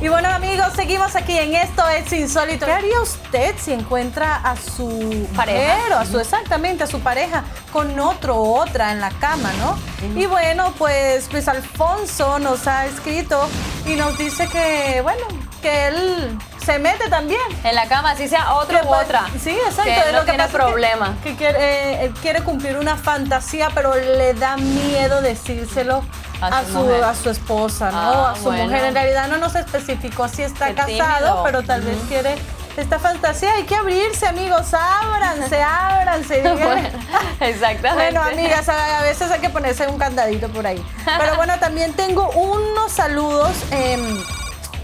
Y 0.00 0.06
bueno 0.06 0.28
amigos, 0.28 0.68
seguimos 0.76 1.16
aquí 1.16 1.36
en 1.36 1.54
Esto 1.56 1.82
es 1.88 2.12
Insólito. 2.12 2.66
¿Qué 2.66 2.72
haría 2.72 3.00
usted 3.00 3.54
si 3.58 3.72
encuentra 3.72 4.36
a 4.36 4.54
su 4.56 5.26
Pareja. 5.34 5.74
mujer 5.76 5.92
o 5.92 5.98
a 5.98 6.06
su, 6.06 6.20
exactamente, 6.20 6.84
a 6.84 6.86
su 6.86 7.00
pareja 7.00 7.42
con 7.72 7.98
otro 7.98 8.36
o 8.36 8.60
otra 8.60 8.92
en 8.92 9.00
la 9.00 9.10
cama, 9.10 9.50
¿no? 9.58 9.76
Y 10.20 10.26
bueno, 10.26 10.72
pues, 10.78 11.26
pues 11.28 11.48
Alfonso 11.48 12.38
nos 12.38 12.68
ha 12.68 12.86
escrito 12.86 13.48
y 13.86 13.96
nos 13.96 14.16
dice 14.16 14.46
que, 14.48 15.00
bueno, 15.02 15.26
que 15.62 15.88
él 15.88 16.38
se 16.64 16.78
mete 16.78 17.08
también. 17.10 17.40
En 17.64 17.74
la 17.74 17.88
cama, 17.88 18.12
así 18.12 18.28
sea 18.28 18.54
otro 18.54 18.78
u 18.84 18.88
pa- 18.88 18.98
otra. 19.00 19.26
Sí, 19.42 19.50
exacto. 19.50 19.82
Que 19.82 20.12
no 20.12 20.18
lo 20.20 20.24
que 20.24 20.30
tiene 20.30 20.44
pasa 20.44 20.44
es 20.44 20.50
que- 20.52 20.56
problema. 20.58 21.16
Que, 21.24 21.34
quiere, 21.34 21.58
eh, 21.58 22.04
él 22.04 22.14
quiere 22.22 22.42
cumplir 22.44 22.76
una 22.78 22.96
fantasía, 22.96 23.70
pero 23.74 23.96
le 23.96 24.32
da 24.34 24.56
miedo 24.58 25.20
decírselo 25.22 26.04
A 26.40 26.46
a, 26.58 26.64
su 26.64 26.78
a 27.04 27.14
su 27.14 27.30
esposa, 27.30 27.90
¿no? 27.90 27.98
Ah, 27.98 28.30
a 28.32 28.36
su 28.36 28.42
bueno. 28.44 28.64
mujer. 28.64 28.84
En 28.84 28.94
realidad 28.94 29.28
no 29.28 29.38
nos 29.38 29.54
especificó 29.56 30.28
si 30.28 30.42
está 30.42 30.68
Qué 30.68 30.74
casado, 30.74 30.86
tímido. 31.26 31.42
pero 31.44 31.62
tal 31.62 31.82
vez 31.82 31.96
quiere 32.08 32.36
esta 32.76 32.98
fantasía. 33.00 33.54
Hay 33.54 33.64
que 33.64 33.74
abrirse, 33.74 34.26
amigos. 34.28 34.72
Ábranse, 34.72 35.60
ábranse. 35.66 36.40
Bueno, 36.42 36.88
exactamente. 37.40 38.12
Bueno, 38.18 38.22
amigas, 38.22 38.68
a 38.68 39.02
veces 39.02 39.30
hay 39.32 39.40
que 39.40 39.50
ponerse 39.50 39.86
un 39.88 39.98
candadito 39.98 40.48
por 40.48 40.66
ahí. 40.66 40.80
Pero 41.18 41.34
bueno, 41.36 41.58
también 41.58 41.92
tengo 41.94 42.30
unos 42.30 42.92
saludos, 42.92 43.50
em, 43.72 44.22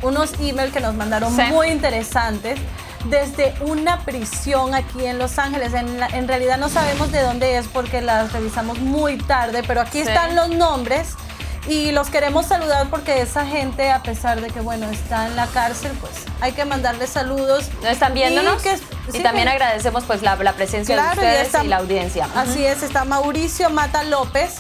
unos 0.03 0.33
emails 0.41 0.73
que 0.73 0.81
nos 0.81 0.95
mandaron 0.95 1.35
Sí. 1.37 1.43
muy 1.51 1.69
interesantes 1.69 2.59
desde 3.05 3.55
una 3.61 4.01
prisión 4.01 4.75
aquí 4.75 5.05
en 5.07 5.19
Los 5.19 5.39
Ángeles. 5.39 5.73
En, 5.75 6.01
la- 6.01 6.09
en 6.09 6.27
realidad 6.27 6.59
no 6.59 6.69
sabemos 6.69 7.13
de 7.13 7.23
dónde 7.23 7.59
es 7.59 7.69
porque 7.69 8.01
las 8.01 8.33
revisamos 8.33 8.79
muy 8.81 9.19
tarde, 9.19 9.63
pero 9.67 9.83
aquí 9.83 10.03
Sí. 10.03 10.09
están 10.09 10.35
los 10.35 10.49
nombres. 10.49 11.15
Y 11.67 11.93
los 11.93 12.11
queremos 12.11 12.47
saludar 12.47 12.89
porque 12.91 13.23
esa 13.23 13.47
gente, 13.47 13.91
a 13.91 14.03
pesar 14.03 14.41
de 14.41 14.49
que, 14.51 14.61
bueno, 14.61 14.89
está 14.91 15.27
en 15.27 15.35
la 15.37 15.47
cárcel, 15.47 15.93
pues 16.01 16.13
hay 16.43 16.53
que 16.53 16.65
mandarles 16.67 17.09
saludos. 17.11 17.71
¿No 17.83 17.89
están 17.89 18.13
viéndonos? 18.13 18.61
Y, 18.61 18.69
que- 18.69 18.79
Y 19.09 19.13
sí, 19.13 19.23
también 19.23 19.47
que- 19.47 19.53
agradecemos 19.55 20.05
pues 20.05 20.21
la, 20.23 20.37
la 20.37 20.53
presencia 20.53 20.95
Claro, 20.95 21.21
de 21.23 21.27
y 21.27 21.31
ustedes 21.31 21.47
está- 21.47 21.65
y 21.65 21.69
la 21.69 21.77
audiencia. 21.77 22.29
Así 22.37 22.65
es, 22.67 22.83
está 22.83 23.05
Mauricio 23.05 23.71
Mata 23.71 24.03
López 24.03 24.57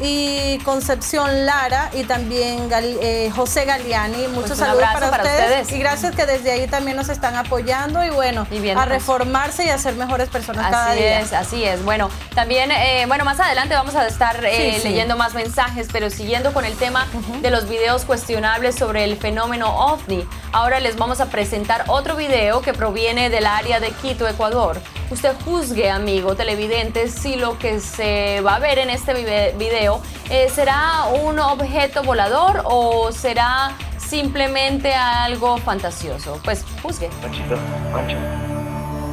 y 0.00 0.58
Concepción 0.58 1.46
Lara 1.46 1.90
y 1.94 2.04
también 2.04 2.68
eh, 2.72 3.30
José 3.34 3.64
Galiani. 3.64 4.28
Muchos 4.28 4.50
Pues 4.50 4.58
saludos 4.58 4.84
para, 4.92 5.10
para 5.10 5.22
ustedes. 5.24 5.62
ustedes. 5.62 5.72
y 5.72 5.78
gracias 5.78 6.14
que 6.14 6.26
desde 6.26 6.50
ahí 6.52 6.66
también 6.66 6.96
nos 6.96 7.08
están 7.08 7.34
apoyando 7.36 8.04
y 8.04 8.10
bueno, 8.10 8.46
Y 8.50 8.58
bien, 8.58 8.76
a 8.78 8.82
pues. 8.84 8.96
reformarse 8.96 9.64
y 9.64 9.68
a 9.70 9.78
ser 9.78 9.94
mejores 9.94 10.28
personas 10.28 10.70
cada 10.70 10.90
Así 10.90 10.98
día. 11.00 11.20
es, 11.20 11.32
así 11.32 11.64
es. 11.64 11.84
Bueno, 11.84 12.10
también, 12.34 12.70
eh, 12.70 13.04
bueno, 13.08 13.24
más 13.24 13.40
adelante 13.40 13.74
vamos 13.74 13.94
a 13.94 14.06
estar 14.06 14.44
eh, 14.44 14.72
Sí, 14.76 14.80
sí. 14.82 14.88
leyendo 14.88 15.16
más 15.16 15.34
mensajes, 15.34 15.88
pero 15.92 16.10
siguiendo 16.10 16.52
con 16.52 16.64
el 16.64 16.76
tema 16.76 17.06
de 17.40 17.50
los 17.50 17.68
videos 17.68 18.04
cuestionables 18.04 18.74
sobre 18.76 19.04
el 19.04 19.16
fenómeno 19.16 19.68
OVNI. 19.92 20.26
Ahora 20.52 20.80
les 20.80 20.96
vamos 20.96 21.20
a 21.20 21.26
presentar 21.26 21.84
otro 21.88 22.16
video 22.16 22.60
que 22.60 22.72
proviene 22.72 23.30
del 23.30 23.46
área 23.46 23.80
de 23.80 23.90
Quito, 23.92 24.28
Ecuador. 24.28 24.80
Usted 25.10 25.34
juzgue, 25.44 25.88
amigo 25.90 26.34
televidente, 26.34 27.08
si 27.08 27.36
lo 27.36 27.58
que 27.58 27.78
se 27.80 28.40
va 28.40 28.56
a 28.56 28.58
ver 28.58 28.78
en 28.78 28.90
este 28.90 29.14
vive- 29.14 29.54
video 29.86 30.02
eh, 30.30 30.48
será 30.52 31.04
un 31.22 31.38
objeto 31.38 32.02
volador 32.02 32.62
o 32.64 33.12
será 33.12 33.76
simplemente 33.98 34.92
algo 34.92 35.58
fantasioso. 35.58 36.40
Pues 36.44 36.64
juzgue. 36.82 37.08
Panchito, 37.22 37.56
Pancho. 37.92 38.16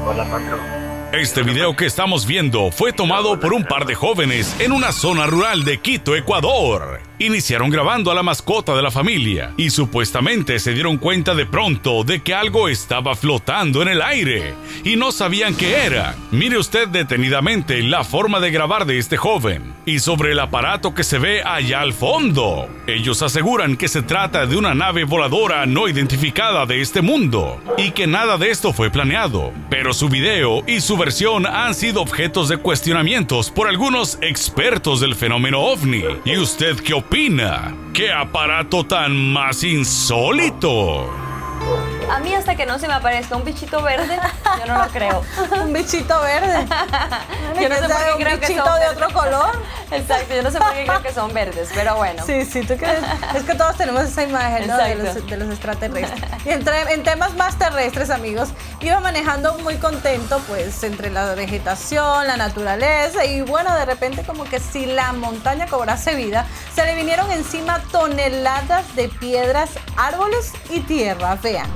Hola, 0.06 0.25
Pancho. 0.25 0.58
Este 1.12 1.44
video 1.44 1.75
que 1.75 1.86
estamos 1.86 2.25
viendo 2.25 2.72
fue 2.72 2.92
tomado 2.92 3.39
por 3.39 3.53
un 3.53 3.63
par 3.65 3.86
de 3.86 3.94
jóvenes 3.94 4.56
en 4.60 4.72
una 4.72 4.92
zona 4.92 5.27
rural 5.27 5.63
de 5.63 5.80
Quito, 5.80 6.15
Ecuador. 6.15 7.01
Iniciaron 7.24 7.70
grabando 7.70 8.12
a 8.12 8.15
la 8.15 8.22
mascota 8.22 8.75
de 8.75 8.82
la 8.82 8.92
familia 8.92 9.53
y 9.56 9.70
supuestamente 9.70 10.60
se 10.60 10.74
dieron 10.74 10.98
cuenta 10.98 11.34
de 11.34 11.46
pronto 11.46 12.03
de 12.03 12.22
que 12.22 12.34
algo 12.34 12.68
estaba 12.68 13.15
flotando 13.15 13.82
en 13.82 13.88
el 13.88 14.01
aire 14.01 14.56
y 14.84 14.98
no 14.98 15.13
sabían 15.13 15.56
qué 15.56 15.86
era. 15.86 16.18
Mire 16.32 16.58
usted 16.58 16.89
detenidamente 16.89 17.82
la 17.82 18.03
forma 18.03 18.42
de 18.42 18.51
grabar 18.51 18.86
de 18.86 18.98
este 18.98 19.15
joven 19.15 19.74
y 19.86 20.00
sobre 20.00 20.34
el 20.34 20.39
aparato 20.42 20.94
que 20.94 21.06
se 21.06 21.18
ve 21.18 21.42
allá 21.46 21.80
al 21.80 21.94
fondo. 21.94 22.68
Ellos 22.88 23.22
aseguran 23.22 23.77
que 23.77 23.88
se 23.88 24.01
trata 24.01 24.46
de 24.46 24.58
una 24.58 24.75
nave 24.75 25.06
voladora 25.06 25.65
no 25.65 25.88
identificada 25.88 26.65
de 26.65 26.82
este 26.82 27.01
mundo 27.01 27.62
y 27.77 27.92
que 27.92 28.06
nada 28.06 28.38
de 28.38 28.51
esto 28.51 28.74
fue 28.74 28.89
planeado, 28.89 29.53
pero 29.70 29.94
su 29.94 30.10
video 30.10 30.62
y 30.68 30.82
su 30.82 30.98
versión 30.98 31.46
han 31.46 31.74
sido 31.74 32.01
objetos 32.01 32.50
de 32.50 32.58
cuestionamientos 32.58 33.50
por 33.50 33.70
algunos 33.70 34.18
expertos 34.20 35.00
del 35.00 35.15
fenómeno 35.15 35.62
ovni. 35.62 36.03
¿Y 36.25 36.36
usted 36.36 36.75
qué 36.82 36.94
opina? 36.94 37.12
¿Qué 37.93 38.12
aparato 38.12 38.86
tan 38.86 39.15
más 39.15 39.63
insólito? 39.63 41.13
A 42.10 42.19
mí 42.19 42.33
hasta 42.33 42.55
que 42.55 42.65
no 42.65 42.77
se 42.79 42.88
me 42.88 42.93
aparezca 42.93 43.36
un 43.36 43.43
bichito 43.43 43.81
verde, 43.81 44.19
yo 44.60 44.65
no 44.72 44.83
lo 44.83 44.89
creo. 44.91 45.22
Un 45.63 45.74
bichito 45.74 46.19
verde. 46.22 46.65
Yo 47.60 47.69
no 47.69 47.75
sé 47.75 47.81
por 47.81 47.98
qué 48.03 48.12
un 48.13 48.24
creo 48.24 48.39
que 48.39 48.48
bichito 48.48 48.65
son 48.65 48.74
de 48.79 48.79
verdes. 48.88 48.98
otro 49.03 49.13
color. 49.13 49.51
Exacto, 49.91 50.33
yo 50.33 50.41
no 50.41 50.51
sé 50.51 50.57
por 50.57 50.74
qué 50.74 50.86
creo 50.86 51.01
que 51.03 51.13
son 51.13 51.33
verdes, 51.33 51.69
pero 51.74 51.95
bueno. 51.98 52.24
Sí, 52.25 52.45
sí, 52.45 52.62
tú 52.62 52.75
crees. 52.77 53.00
Es 53.36 53.43
que 53.43 53.53
todos 53.53 53.77
tenemos 53.77 54.03
esa 54.03 54.24
imagen, 54.24 54.67
¿no? 54.67 54.77
De 54.77 54.91
Exacto. 54.93 55.19
los, 55.19 55.29
de 55.29 55.38
los 55.38 55.50
extraterrestres. 55.50 56.24
Y 56.45 56.50
entre- 56.50 56.93
en 56.93 57.03
temas 57.03 57.36
más 57.36 57.57
terrestres, 57.60 58.10
amigos, 58.10 58.50
iba 58.81 59.00
manejando 59.00 59.57
muy 59.60 59.75
contento, 59.77 60.39
pues, 60.48 60.83
entre 60.83 61.10
la 61.12 61.36
vegetación, 61.36 62.25
la 62.27 62.38
naturaleza, 62.38 63.24
y 63.25 63.41
bueno, 63.41 63.74
de 63.75 63.86
repente, 63.86 64.24
como 64.24 64.43
que 64.45 64.60
si 64.60 64.86
la 64.88 65.13
montaña 65.13 65.67
cobrase 65.67 66.15
vida, 66.15 66.45
se 66.75 66.83
le 66.86 66.95
vinieron 66.95 67.31
encima 67.31 67.79
toneladas 67.91 68.95
de 68.95 69.10
piedras, 69.10 69.69
árboles 69.95 70.51
y 70.72 70.79
tierra. 70.81 71.38
Vean. 71.41 71.67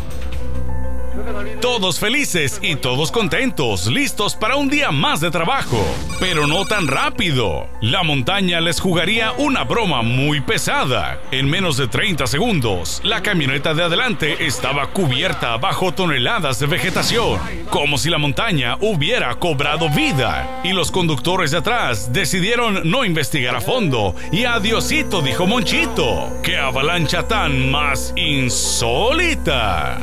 Todos 1.62 2.00
felices 2.00 2.60
y 2.62 2.76
todos 2.76 3.12
contentos, 3.12 3.88
listos 3.88 4.36
para 4.36 4.56
un 4.56 4.70
día 4.70 4.92
más 4.92 5.20
de 5.22 5.32
trabajo. 5.32 5.84
Pero 6.20 6.48
no 6.48 6.66
tan 6.66 6.88
rápido. 6.88 7.68
La 7.82 8.04
montaña 8.04 8.62
les 8.62 8.80
jugaría 8.80 9.32
una 9.34 9.64
broma 9.64 10.02
muy 10.02 10.42
pesada. 10.42 11.20
En 11.32 11.50
menos 11.50 11.78
de 11.78 11.88
30 11.88 12.28
segundos, 12.28 13.02
la 13.04 13.22
camioneta 13.22 13.74
de 13.74 13.84
adelante 13.84 14.46
estaba 14.46 14.88
cubierta 14.88 15.58
bajo 15.58 15.94
toneladas 15.94 16.60
de 16.60 16.68
vegetación, 16.68 17.40
como 17.70 17.98
si 17.98 18.10
la 18.10 18.18
montaña 18.18 18.78
hubiera 18.82 19.34
cobrado 19.36 19.90
vida. 19.90 20.62
Y 20.64 20.74
los 20.74 20.92
conductores 20.92 21.52
de 21.52 21.58
atrás 21.58 22.14
decidieron 22.14 22.90
no 22.90 23.06
investigar 23.06 23.56
a 23.56 23.62
fondo. 23.62 24.16
Y 24.32 24.46
adiosito, 24.46 25.22
dijo 25.22 25.46
Monchito. 25.48 26.40
¡Qué 26.44 26.58
avalancha 26.58 27.28
tan 27.28 27.72
más 27.72 28.14
insólita! 28.16 30.00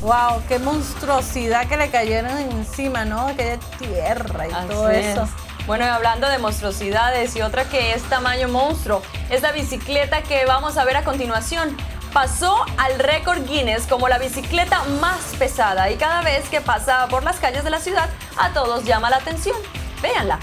Wow, 0.00 0.42
qué 0.46 0.58
monstruosidad 0.58 1.66
que 1.66 1.76
le 1.76 1.90
cayeron 1.90 2.36
encima, 2.38 3.04
¿no? 3.04 3.26
Aquella 3.28 3.58
tierra 3.78 4.46
y 4.48 4.52
Así 4.52 4.68
todo 4.68 4.88
es. 4.90 5.06
eso. 5.06 5.28
Bueno, 5.66 5.84
y 5.84 5.88
hablando 5.88 6.28
de 6.28 6.38
monstruosidades 6.38 7.34
y 7.36 7.42
otra 7.42 7.64
que 7.64 7.92
es 7.92 8.02
tamaño 8.04 8.48
monstruo, 8.48 9.02
es 9.28 9.42
la 9.42 9.52
bicicleta 9.52 10.22
que 10.22 10.46
vamos 10.46 10.78
a 10.78 10.84
ver 10.84 10.96
a 10.96 11.04
continuación. 11.04 11.76
Pasó 12.12 12.64
al 12.78 12.98
récord 12.98 13.44
Guinness 13.46 13.86
como 13.86 14.08
la 14.08 14.18
bicicleta 14.18 14.82
más 15.00 15.18
pesada 15.38 15.90
y 15.90 15.96
cada 15.96 16.22
vez 16.22 16.48
que 16.48 16.60
pasa 16.62 17.06
por 17.08 17.22
las 17.22 17.36
calles 17.36 17.64
de 17.64 17.70
la 17.70 17.80
ciudad 17.80 18.08
a 18.38 18.50
todos 18.54 18.84
llama 18.84 19.10
la 19.10 19.16
atención. 19.16 19.56
Véanla. 20.00 20.38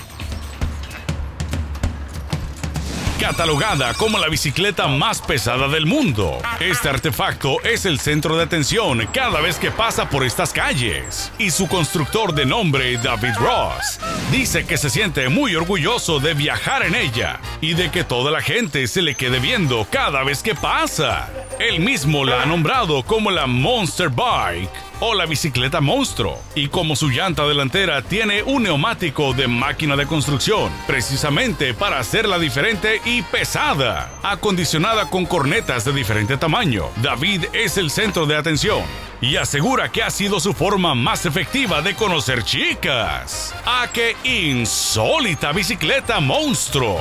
Catalogada 3.19 3.93
como 3.93 4.19
la 4.19 4.27
bicicleta 4.27 4.87
más 4.87 5.21
pesada 5.21 5.67
del 5.67 5.85
mundo. 5.85 6.39
Este 6.59 6.89
artefacto 6.89 7.61
es 7.63 7.85
el 7.85 7.99
centro 7.99 8.35
de 8.35 8.43
atención 8.43 9.07
cada 9.13 9.41
vez 9.41 9.57
que 9.57 9.71
pasa 9.71 10.09
por 10.09 10.23
estas 10.23 10.51
calles. 10.51 11.31
Y 11.37 11.51
su 11.51 11.67
constructor 11.67 12.33
de 12.33 12.45
nombre 12.45 12.97
David 12.97 13.35
Ross 13.37 13.99
dice 14.31 14.65
que 14.65 14.77
se 14.77 14.89
siente 14.89 15.29
muy 15.29 15.55
orgulloso 15.55 16.19
de 16.19 16.33
viajar 16.33 16.83
en 16.83 16.95
ella 16.95 17.39
y 17.61 17.73
de 17.73 17.89
que 17.89 18.03
toda 18.03 18.31
la 18.31 18.41
gente 18.41 18.87
se 18.87 19.01
le 19.01 19.15
quede 19.15 19.39
viendo 19.39 19.87
cada 19.89 20.23
vez 20.23 20.43
que 20.43 20.55
pasa. 20.55 21.29
Él 21.59 21.79
mismo 21.79 22.25
la 22.25 22.43
ha 22.43 22.45
nombrado 22.45 23.03
como 23.03 23.31
la 23.31 23.47
Monster 23.47 24.09
Bike 24.09 24.84
o 24.99 25.13
la 25.13 25.25
bicicleta 25.25 25.81
monstruo. 25.81 26.39
Y 26.55 26.67
como 26.69 26.95
su 26.95 27.09
llanta 27.09 27.45
delantera 27.45 28.01
tiene 28.01 28.43
un 28.43 28.63
neumático 28.63 29.33
de 29.33 29.47
máquina 29.47 29.95
de 29.95 30.05
construcción, 30.05 30.71
precisamente 30.87 31.73
para 31.73 31.99
hacerla 31.99 32.39
diferente 32.39 33.01
y 33.05 33.21
pesada, 33.21 34.11
acondicionada 34.23 35.09
con 35.09 35.25
cornetas 35.25 35.85
de 35.85 35.93
diferente 35.93 36.37
tamaño, 36.37 36.89
David 37.01 37.45
es 37.53 37.77
el 37.77 37.91
centro 37.91 38.25
de 38.25 38.37
atención. 38.37 38.81
Y 39.21 39.37
asegura 39.37 39.91
que 39.91 40.03
ha 40.03 40.09
sido 40.09 40.39
su 40.39 40.53
forma 40.53 40.93
más 40.93 41.25
efectiva 41.25 41.81
de 41.81 41.95
conocer 41.95 42.43
chicas. 42.43 43.55
¡A 43.65 43.87
qué 43.91 44.15
insólita 44.23 45.51
bicicleta 45.51 46.19
monstruo! 46.19 46.99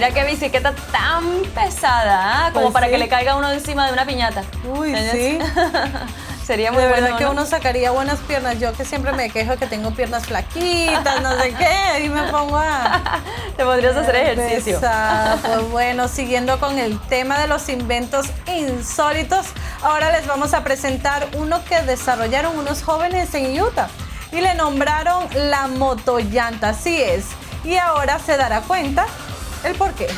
Mira 0.00 0.14
qué 0.14 0.24
bicicleta 0.24 0.72
tan 0.90 1.42
pesada, 1.54 2.46
¿ah? 2.46 2.50
como 2.54 2.68
Pues 2.68 2.72
para 2.72 2.86
sí. 2.86 2.92
que 2.92 2.96
le 2.96 3.06
caiga 3.10 3.36
uno 3.36 3.52
encima 3.52 3.86
de 3.86 3.92
una 3.92 4.06
piñata. 4.06 4.44
Uy, 4.64 4.94
¿Entiendes? 4.94 5.12
sí. 5.12 5.38
Sería 6.46 6.72
muy 6.72 6.82
de 6.82 6.88
bueno, 6.88 7.02
verdad 7.04 7.18
que 7.18 7.24
¿no? 7.24 7.32
uno 7.32 7.44
sacaría 7.44 7.90
buenas 7.90 8.18
piernas. 8.20 8.58
Yo 8.58 8.72
que 8.72 8.86
siempre 8.86 9.12
me 9.12 9.28
quejo 9.28 9.58
que 9.58 9.66
tengo 9.66 9.90
piernas 9.90 10.24
flaquitas, 10.24 11.20
no 11.20 11.38
sé 11.38 11.52
qué, 11.52 12.02
y 12.02 12.08
me 12.08 12.22
pongo 12.32 12.56
a 12.56 13.02
Te 13.58 13.62
podrías 13.62 13.94
hacer 13.94 14.16
ejercicio. 14.16 14.80
Pesada. 14.80 15.36
Pues 15.44 15.70
bueno, 15.70 16.08
siguiendo 16.08 16.58
con 16.58 16.78
el 16.78 16.98
tema 17.08 17.38
de 17.38 17.46
los 17.46 17.68
inventos 17.68 18.28
insólitos, 18.46 19.48
ahora 19.82 20.12
les 20.12 20.26
vamos 20.26 20.54
a 20.54 20.64
presentar 20.64 21.28
uno 21.36 21.62
que 21.66 21.82
desarrollaron 21.82 22.56
unos 22.58 22.82
jóvenes 22.82 23.34
en 23.34 23.60
Utah 23.62 23.88
y 24.32 24.40
le 24.40 24.54
nombraron 24.54 25.28
la 25.34 25.66
motollanta, 25.66 26.70
así 26.70 27.02
es. 27.02 27.26
Y 27.64 27.76
ahora 27.76 28.18
se 28.18 28.38
dará 28.38 28.62
cuenta 28.62 29.04
el 29.64 29.74
por 29.74 29.92
qué. 29.94 30.08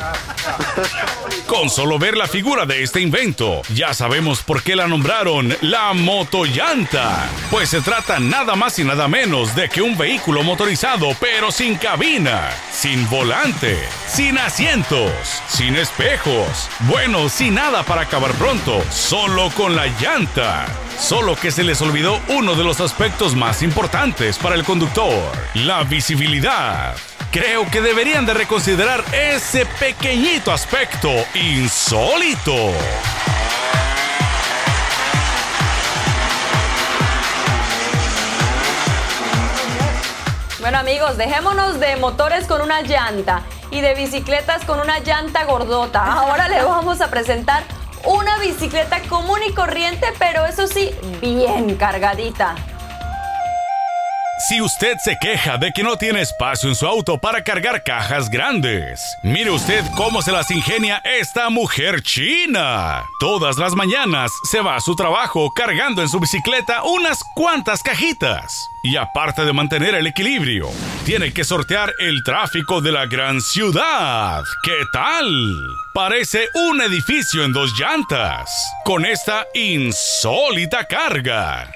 Con 1.46 1.70
solo 1.70 1.98
ver 1.98 2.16
la 2.16 2.26
figura 2.26 2.66
de 2.66 2.82
este 2.82 3.00
invento, 3.00 3.62
ya 3.74 3.94
sabemos 3.94 4.42
por 4.42 4.62
qué 4.62 4.76
la 4.76 4.86
nombraron 4.86 5.56
la 5.60 5.92
motollanta. 5.92 7.28
Pues 7.50 7.70
se 7.70 7.80
trata 7.80 8.18
nada 8.20 8.54
más 8.56 8.78
y 8.78 8.84
nada 8.84 9.08
menos 9.08 9.54
de 9.54 9.68
que 9.68 9.82
un 9.82 9.96
vehículo 9.96 10.42
motorizado, 10.42 11.08
pero 11.20 11.50
sin 11.50 11.76
cabina, 11.76 12.50
sin 12.72 13.08
volante, 13.08 13.78
sin 14.08 14.38
asientos, 14.38 15.12
sin 15.48 15.76
espejos. 15.76 16.68
Bueno, 16.80 17.28
sin 17.28 17.54
nada 17.54 17.82
para 17.82 18.02
acabar 18.02 18.32
pronto, 18.32 18.82
solo 18.90 19.50
con 19.56 19.76
la 19.76 19.86
llanta. 20.00 20.66
Solo 20.98 21.36
que 21.36 21.50
se 21.50 21.64
les 21.64 21.80
olvidó 21.82 22.20
uno 22.28 22.54
de 22.54 22.64
los 22.64 22.80
aspectos 22.80 23.34
más 23.34 23.62
importantes 23.62 24.38
para 24.38 24.54
el 24.54 24.64
conductor, 24.64 25.32
la 25.54 25.82
visibilidad. 25.84 26.94
Creo 27.30 27.68
que 27.70 27.80
deberían 27.80 28.26
de 28.26 28.34
reconsiderar 28.34 29.04
ese 29.12 29.66
pequeñito 29.78 30.52
aspecto 30.52 31.10
insólito. 31.34 32.72
Bueno 40.60 40.78
amigos, 40.78 41.16
dejémonos 41.16 41.80
de 41.80 41.96
motores 41.96 42.46
con 42.46 42.60
una 42.60 42.82
llanta 42.82 43.42
y 43.72 43.80
de 43.80 43.94
bicicletas 43.94 44.64
con 44.64 44.78
una 44.78 45.00
llanta 45.00 45.44
gordota. 45.44 46.04
Ahora 46.04 46.48
le 46.48 46.62
vamos 46.62 47.00
a 47.00 47.10
presentar 47.10 47.64
una 48.04 48.38
bicicleta 48.38 49.00
común 49.08 49.40
y 49.48 49.52
corriente, 49.52 50.06
pero 50.18 50.44
eso 50.46 50.66
sí, 50.66 50.90
bien 51.20 51.76
cargadita. 51.76 52.54
Si 54.48 54.60
usted 54.60 54.96
se 54.98 55.16
queja 55.20 55.56
de 55.56 55.70
que 55.70 55.84
no 55.84 55.96
tiene 55.96 56.20
espacio 56.20 56.68
en 56.68 56.74
su 56.74 56.84
auto 56.84 57.16
para 57.18 57.44
cargar 57.44 57.84
cajas 57.84 58.28
grandes, 58.28 59.00
mire 59.22 59.52
usted 59.52 59.84
cómo 59.96 60.20
se 60.20 60.32
las 60.32 60.50
ingenia 60.50 61.00
esta 61.04 61.48
mujer 61.48 62.02
china. 62.02 63.04
Todas 63.20 63.56
las 63.56 63.76
mañanas 63.76 64.32
se 64.50 64.60
va 64.60 64.74
a 64.74 64.80
su 64.80 64.96
trabajo 64.96 65.52
cargando 65.54 66.02
en 66.02 66.08
su 66.08 66.18
bicicleta 66.18 66.82
unas 66.82 67.20
cuantas 67.36 67.84
cajitas. 67.84 68.68
Y 68.82 68.96
aparte 68.96 69.44
de 69.44 69.52
mantener 69.52 69.94
el 69.94 70.08
equilibrio, 70.08 70.70
tiene 71.04 71.32
que 71.32 71.44
sortear 71.44 71.94
el 72.00 72.24
tráfico 72.24 72.80
de 72.80 72.90
la 72.90 73.06
gran 73.06 73.40
ciudad. 73.40 74.42
¿Qué 74.64 74.80
tal? 74.92 75.56
Parece 75.94 76.48
un 76.54 76.80
edificio 76.80 77.44
en 77.44 77.52
dos 77.52 77.78
llantas, 77.78 78.50
con 78.84 79.06
esta 79.06 79.46
insólita 79.54 80.84
carga. 80.86 81.70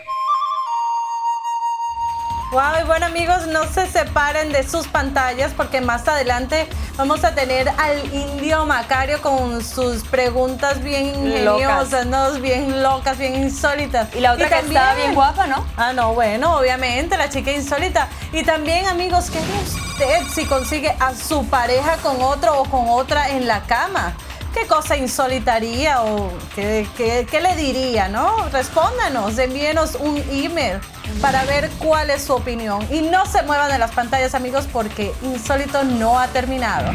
Wow, 2.53 2.81
y 2.81 2.87
bueno 2.87 3.07
amigos, 3.07 3.49
no 3.49 3.65
se 3.65 3.87
separen 3.91 4.53
de 4.53 4.63
sus 4.67 4.87
pantallas 4.87 5.53
porque 5.57 5.81
más 5.81 6.07
adelante 6.07 6.69
vamos 6.97 7.25
a 7.25 7.35
tener 7.35 7.69
al 7.69 8.15
indio 8.15 8.65
Macario 8.65 9.21
con 9.21 9.65
sus 9.65 10.05
preguntas 10.05 10.81
bien 10.83 11.07
ingeniosas, 11.07 12.07
¿no? 12.07 12.31
bien 12.35 12.83
locas, 12.85 13.19
bien 13.19 13.35
insólitas. 13.35 14.15
Y 14.15 14.21
la 14.21 14.33
otra 14.35 14.49
que 14.49 14.55
también- 14.55 14.81
está 14.81 14.95
bien 14.95 15.15
guapa, 15.15 15.49
¿no? 15.49 15.67
Ah, 15.77 15.93
no, 15.93 16.15
bueno, 16.15 16.57
obviamente, 16.57 17.17
la 17.19 17.29
chica 17.29 17.51
insólita. 17.51 18.09
Y 18.33 18.45
también, 18.45 18.87
amigos, 18.87 19.29
¿qué 19.31 19.39
haría 19.39 19.61
usted 19.61 20.33
si 20.33 20.45
consigue 20.47 20.95
a 21.01 21.15
su 21.17 21.45
pareja 21.49 21.97
con 21.97 22.23
otro 22.23 22.61
o 22.61 22.65
con 22.71 22.89
otra 22.89 23.29
en 23.31 23.49
la 23.49 23.63
cama? 23.63 24.15
¿Qué 24.55 24.67
cosa 24.69 24.97
insolitaría 24.97 26.01
o 26.03 26.31
qué, 26.55 26.87
qué- 26.97 27.27
qué 27.31 27.41
le 27.43 27.55
diría, 27.57 28.09
no? 28.09 28.49
Respóndanos, 28.53 29.37
envíenos 29.39 29.97
un 29.97 30.17
email 30.31 30.81
para 31.21 31.45
ver 31.45 31.71
cuál 31.79 32.11
es 32.11 32.25
su 32.25 32.35
opinión. 32.35 32.87
Y 32.93 33.03
no 33.03 33.27
se 33.27 33.43
muevan 33.43 33.71
de 33.71 33.79
las 33.79 33.93
pantallas, 33.93 34.35
amigos, 34.35 34.67
porque 34.73 35.13
Insólito 35.23 35.85
no 35.85 36.19
ha 36.19 36.29
terminado. 36.29 36.93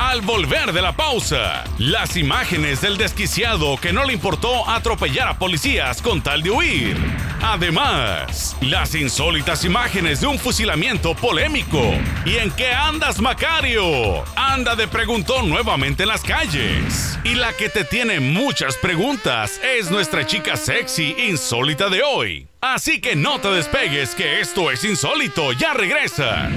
Al 0.00 0.22
volver 0.22 0.72
de 0.72 0.80
la 0.80 0.92
pausa, 0.92 1.62
las 1.76 2.16
imágenes 2.16 2.80
del 2.80 2.96
desquiciado 2.96 3.76
que 3.76 3.92
no 3.92 4.04
le 4.04 4.14
importó 4.14 4.66
atropellar 4.66 5.28
a 5.28 5.38
policías 5.38 6.00
con 6.00 6.22
tal 6.22 6.42
de 6.42 6.50
huir. 6.50 6.96
Además, 7.42 8.56
las 8.62 8.94
insólitas 8.94 9.62
imágenes 9.64 10.22
de 10.22 10.26
un 10.26 10.38
fusilamiento 10.38 11.14
polémico. 11.14 11.82
¿Y 12.24 12.36
en 12.36 12.50
qué 12.50 12.72
andas, 12.72 13.20
Macario? 13.20 14.24
Anda 14.36 14.74
de 14.74 14.88
preguntón 14.88 15.50
nuevamente 15.50 16.04
en 16.04 16.08
las 16.08 16.22
calles. 16.22 17.18
Y 17.22 17.34
la 17.34 17.52
que 17.52 17.68
te 17.68 17.84
tiene 17.84 18.20
muchas 18.20 18.76
preguntas 18.76 19.60
es 19.62 19.90
nuestra 19.90 20.26
chica 20.26 20.56
sexy 20.56 21.14
insólita 21.28 21.90
de 21.90 22.02
hoy. 22.02 22.49
Así 22.60 23.00
que 23.00 23.16
no 23.16 23.40
te 23.40 23.48
despegues 23.48 24.14
que 24.14 24.40
esto 24.40 24.70
es 24.70 24.84
insólito, 24.84 25.52
ya 25.52 25.72
regresa. 25.72 26.50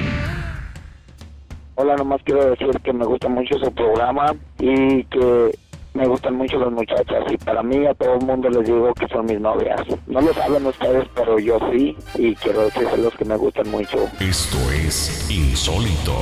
Hola, 1.75 1.95
nomás 1.95 2.21
quiero 2.25 2.49
decir 2.49 2.67
que 2.83 2.91
me 2.91 3.05
gusta 3.05 3.29
mucho 3.29 3.57
su 3.57 3.73
programa 3.73 4.35
y 4.59 5.05
que 5.05 5.57
me 5.93 6.05
gustan 6.05 6.35
mucho 6.35 6.57
las 6.57 6.73
muchachas 6.73 7.23
y 7.31 7.37
para 7.37 7.63
mí 7.63 7.87
a 7.87 7.93
todo 7.93 8.15
el 8.15 8.25
mundo 8.25 8.49
les 8.49 8.65
digo 8.65 8.93
que 8.95 9.07
son 9.07 9.27
mis 9.27 9.39
novias. 9.39 9.79
No 10.07 10.19
lo 10.19 10.33
saben 10.33 10.65
ustedes, 10.65 11.07
pero 11.15 11.39
yo 11.39 11.57
sí 11.71 11.95
y 12.15 12.35
quiero 12.35 12.65
decirles 12.65 13.13
que 13.17 13.23
me 13.23 13.37
gustan 13.37 13.71
mucho. 13.71 14.09
Esto 14.19 14.57
es 14.71 15.29
insólito. 15.31 16.13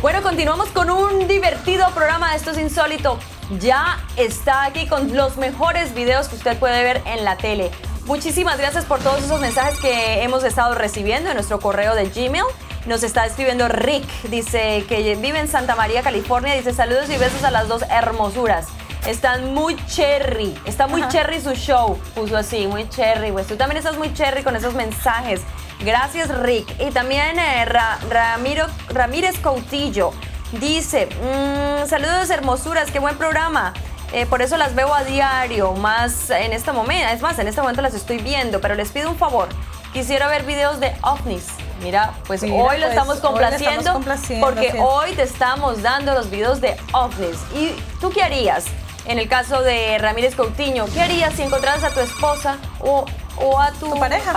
Bueno, 0.00 0.22
continuamos 0.22 0.68
con 0.68 0.90
un 0.90 1.26
divertido 1.26 1.90
programa 1.92 2.30
de 2.30 2.36
Esto 2.36 2.52
es 2.52 2.58
Insólito. 2.58 3.18
Ya 3.58 3.98
está 4.16 4.64
aquí 4.64 4.86
con 4.86 5.14
los 5.16 5.38
mejores 5.38 5.92
videos 5.92 6.28
que 6.28 6.36
usted 6.36 6.56
puede 6.56 6.84
ver 6.84 7.02
en 7.04 7.24
la 7.24 7.36
tele. 7.36 7.72
Muchísimas 8.06 8.58
gracias 8.58 8.84
por 8.84 8.98
todos 9.00 9.22
esos 9.22 9.40
mensajes 9.40 9.78
que 9.78 10.22
hemos 10.22 10.42
estado 10.44 10.74
recibiendo 10.74 11.28
en 11.30 11.34
nuestro 11.36 11.60
correo 11.60 11.94
de 11.94 12.08
Gmail. 12.08 12.44
Nos 12.86 13.02
está 13.02 13.26
escribiendo 13.26 13.68
Rick, 13.68 14.04
dice 14.24 14.84
que 14.88 15.14
vive 15.16 15.38
en 15.38 15.48
Santa 15.48 15.76
María, 15.76 16.02
California. 16.02 16.54
Dice 16.54 16.72
saludos 16.72 17.08
y 17.10 17.16
besos 17.18 17.44
a 17.44 17.50
las 17.50 17.68
dos 17.68 17.82
hermosuras. 17.90 18.66
Están 19.06 19.54
muy 19.54 19.76
cherry, 19.86 20.54
está 20.66 20.86
muy 20.86 21.06
cherry 21.08 21.40
su 21.40 21.52
show. 21.54 21.98
Puso 22.14 22.36
así, 22.36 22.66
muy 22.66 22.88
cherry. 22.88 23.32
Pues 23.32 23.46
tú 23.46 23.56
también 23.56 23.78
estás 23.78 23.96
muy 23.96 24.12
cherry 24.14 24.42
con 24.42 24.56
esos 24.56 24.74
mensajes. 24.74 25.40
Gracias, 25.84 26.28
Rick. 26.40 26.68
Y 26.80 26.90
también 26.90 27.38
eh, 27.38 27.64
Ra- 27.64 27.98
Ramiro, 28.10 28.66
Ramírez 28.88 29.38
Coutillo 29.40 30.12
dice: 30.52 31.06
"Mm, 31.06 31.86
Saludos, 31.88 32.28
hermosuras, 32.30 32.90
qué 32.90 32.98
buen 32.98 33.16
programa. 33.16 33.72
Eh, 34.12 34.26
por 34.26 34.42
eso 34.42 34.56
las 34.56 34.74
veo 34.74 34.92
a 34.92 35.04
diario, 35.04 35.72
más 35.74 36.30
en 36.30 36.52
este 36.52 36.72
momento. 36.72 37.06
Es 37.12 37.20
más, 37.20 37.38
en 37.38 37.46
este 37.46 37.60
momento 37.60 37.80
las 37.82 37.94
estoy 37.94 38.18
viendo, 38.18 38.60
pero 38.60 38.74
les 38.74 38.90
pido 38.90 39.08
un 39.10 39.16
favor. 39.16 39.48
Quisiera 39.92 40.28
ver 40.28 40.44
videos 40.44 40.80
de 40.80 40.94
ovnis. 41.02 41.46
Mira, 41.82 42.12
pues 42.26 42.42
Mira, 42.42 42.54
hoy 42.54 42.78
lo 42.78 42.86
pues, 42.86 42.90
estamos 42.90 43.16
hoy 43.16 43.22
lo 43.22 43.28
complaciendo, 43.28 43.78
estamos 43.78 43.92
complaciendo, 43.92 44.46
porque 44.46 44.74
hoy 44.80 45.12
te 45.12 45.22
estamos 45.22 45.82
dando 45.82 46.12
los 46.14 46.30
videos 46.30 46.60
de 46.60 46.76
ovnis. 46.92 47.38
¿Y 47.54 47.74
tú 48.00 48.10
qué 48.10 48.22
harías? 48.22 48.64
En 49.06 49.18
el 49.18 49.28
caso 49.28 49.62
de 49.62 49.96
Ramírez 49.98 50.34
Coutinho, 50.36 50.86
¿qué 50.92 51.00
harías 51.00 51.32
si 51.34 51.42
encontraras 51.42 51.82
a 51.84 51.90
tu 51.90 52.00
esposa 52.00 52.58
o, 52.80 53.06
o 53.38 53.58
a 53.58 53.72
tu, 53.72 53.88
Tu 53.90 53.98
pareja. 53.98 54.32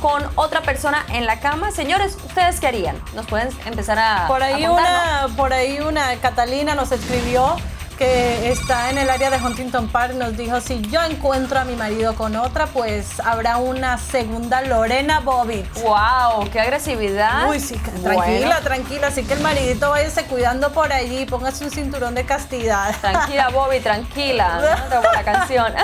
con 0.00 0.22
otra 0.36 0.62
persona 0.62 1.04
en 1.12 1.26
la 1.26 1.40
cama? 1.40 1.72
Señores, 1.72 2.16
¿ustedes 2.24 2.60
qué 2.60 2.68
harían? 2.68 2.96
Nos 3.14 3.26
pueden 3.26 3.48
empezar 3.66 3.98
a 3.98 4.26
Por 4.28 4.42
ahí 4.42 4.62
a 4.64 4.68
contar, 4.68 5.26
una, 5.26 5.36
por 5.36 5.52
ahí 5.52 5.80
una 5.80 6.14
Catalina 6.16 6.74
nos 6.76 6.92
escribió 6.92 7.56
que 8.00 8.50
está 8.50 8.88
en 8.88 8.96
el 8.96 9.10
área 9.10 9.28
de 9.28 9.36
Huntington 9.36 9.88
Park, 9.88 10.14
nos 10.14 10.34
dijo, 10.34 10.58
si 10.62 10.80
yo 10.80 11.02
encuentro 11.02 11.60
a 11.60 11.64
mi 11.64 11.76
marido 11.76 12.14
con 12.14 12.34
otra, 12.34 12.66
pues 12.66 13.20
habrá 13.20 13.58
una 13.58 13.98
segunda 13.98 14.62
Lorena 14.62 15.20
Bobbitt. 15.20 15.66
¡Wow! 15.82 16.48
¡Qué 16.50 16.60
agresividad! 16.60 17.50
Uy, 17.50 17.60
sí, 17.60 17.78
Bueno, 18.00 18.22
tranquila, 18.22 18.60
tranquila. 18.62 19.06
Así 19.08 19.22
que 19.22 19.34
el 19.34 19.40
maridito 19.40 19.90
váyase 19.90 20.24
cuidando 20.24 20.72
por 20.72 20.90
allí, 20.90 21.26
póngase 21.26 21.62
un 21.62 21.70
cinturón 21.70 22.14
de 22.14 22.24
castidad. 22.24 22.96
tranquila, 23.02 23.50
Bobby, 23.50 23.80
tranquila. 23.80 24.78
¿no? 24.90 25.02
Buena 25.02 25.22
canción. 25.22 25.74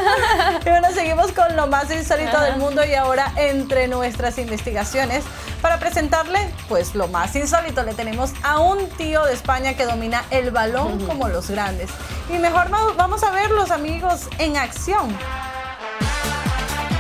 Y 0.65 0.71
bueno, 0.71 0.89
seguimos 0.95 1.33
con 1.33 1.55
lo 1.55 1.67
más 1.67 1.91
insólito 1.91 2.41
del 2.41 2.57
mundo 2.57 2.83
y 2.83 2.95
ahora 2.95 3.31
entre 3.37 3.89
nuestras 3.89 4.39
investigaciones 4.39 5.23
para 5.61 5.79
presentarle 5.79 6.39
pues 6.69 6.95
lo 6.95 7.09
más 7.09 7.37
insólito 7.37 7.83
le 7.83 7.93
tenemos 7.93 8.33
a 8.43 8.61
un 8.61 8.89
tío 8.91 9.25
de 9.25 9.35
España 9.35 9.75
que 9.75 9.85
domina 9.85 10.25
el 10.31 10.51
balón 10.51 11.05
como 11.07 11.29
los 11.29 11.51
grandes. 11.51 11.91
Y 12.29 12.39
mejor 12.39 12.73
va- 12.73 12.93
vamos 12.97 13.23
a 13.23 13.31
ver 13.31 13.51
los 13.51 13.71
amigos 13.71 14.29
en 14.39 14.57
acción. 14.57 15.17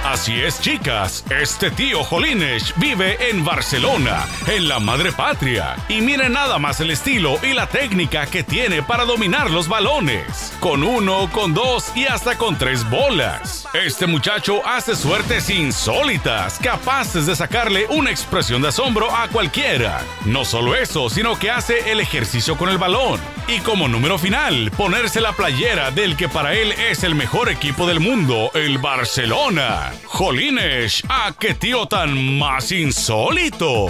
Así 0.06 0.40
es, 0.40 0.60
chicas, 0.60 1.24
este 1.30 1.68
tío 1.72 2.04
Jolines 2.04 2.72
vive 2.76 3.28
en 3.28 3.44
Barcelona, 3.44 4.24
en 4.46 4.68
la 4.68 4.78
madre 4.78 5.10
patria. 5.10 5.74
Y 5.88 6.00
miren 6.00 6.32
nada 6.32 6.60
más 6.60 6.78
el 6.78 6.92
estilo 6.92 7.40
y 7.42 7.54
la 7.54 7.66
técnica 7.66 8.24
que 8.26 8.44
tiene 8.44 8.84
para 8.84 9.04
dominar 9.04 9.50
los 9.50 9.66
balones. 9.66 10.54
Con 10.60 10.84
uno, 10.84 11.28
con 11.32 11.54
dos 11.54 11.90
y 11.96 12.04
hasta 12.04 12.38
con 12.38 12.56
tres 12.56 12.88
bolas. 12.88 13.66
Este 13.74 14.06
muchacho 14.06 14.64
hace 14.64 14.94
suertes 14.94 15.50
insólitas, 15.50 16.60
capaces 16.60 17.26
de 17.26 17.34
sacarle 17.34 17.86
una 17.88 18.12
expresión 18.12 18.62
de 18.62 18.68
asombro 18.68 19.10
a 19.12 19.26
cualquiera. 19.26 20.02
No 20.24 20.44
solo 20.44 20.76
eso, 20.76 21.10
sino 21.10 21.36
que 21.36 21.50
hace 21.50 21.90
el 21.90 21.98
ejercicio 21.98 22.56
con 22.56 22.68
el 22.68 22.78
balón. 22.78 23.20
Y 23.48 23.58
como 23.58 23.88
número 23.88 24.18
final, 24.18 24.70
ponerse 24.76 25.20
la 25.20 25.32
playera 25.32 25.90
del 25.90 26.16
que 26.16 26.28
para 26.28 26.54
él 26.54 26.72
es 26.72 27.02
el 27.02 27.16
mejor 27.16 27.48
equipo 27.48 27.88
del 27.88 27.98
mundo, 27.98 28.52
el 28.54 28.78
Barcelona. 28.78 29.95
Jolines, 30.04 31.02
¿a 31.08 31.32
qué 31.38 31.54
tío 31.54 31.86
tan 31.86 32.38
más 32.38 32.72
insólito? 32.72 33.86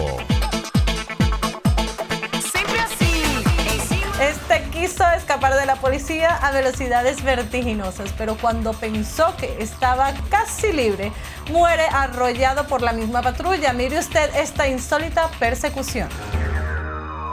Este 4.20 4.62
quiso 4.72 5.04
escapar 5.10 5.54
de 5.54 5.66
la 5.66 5.76
policía 5.76 6.34
a 6.34 6.50
velocidades 6.50 7.22
vertiginosas, 7.22 8.14
pero 8.16 8.36
cuando 8.36 8.72
pensó 8.72 9.36
que 9.36 9.56
estaba 9.60 10.14
casi 10.30 10.72
libre, 10.72 11.12
muere 11.50 11.84
arrollado 11.92 12.66
por 12.66 12.82
la 12.82 12.92
misma 12.92 13.22
patrulla. 13.22 13.72
Mire 13.72 13.98
usted 13.98 14.34
esta 14.36 14.68
insólita 14.68 15.30
persecución. 15.38 16.08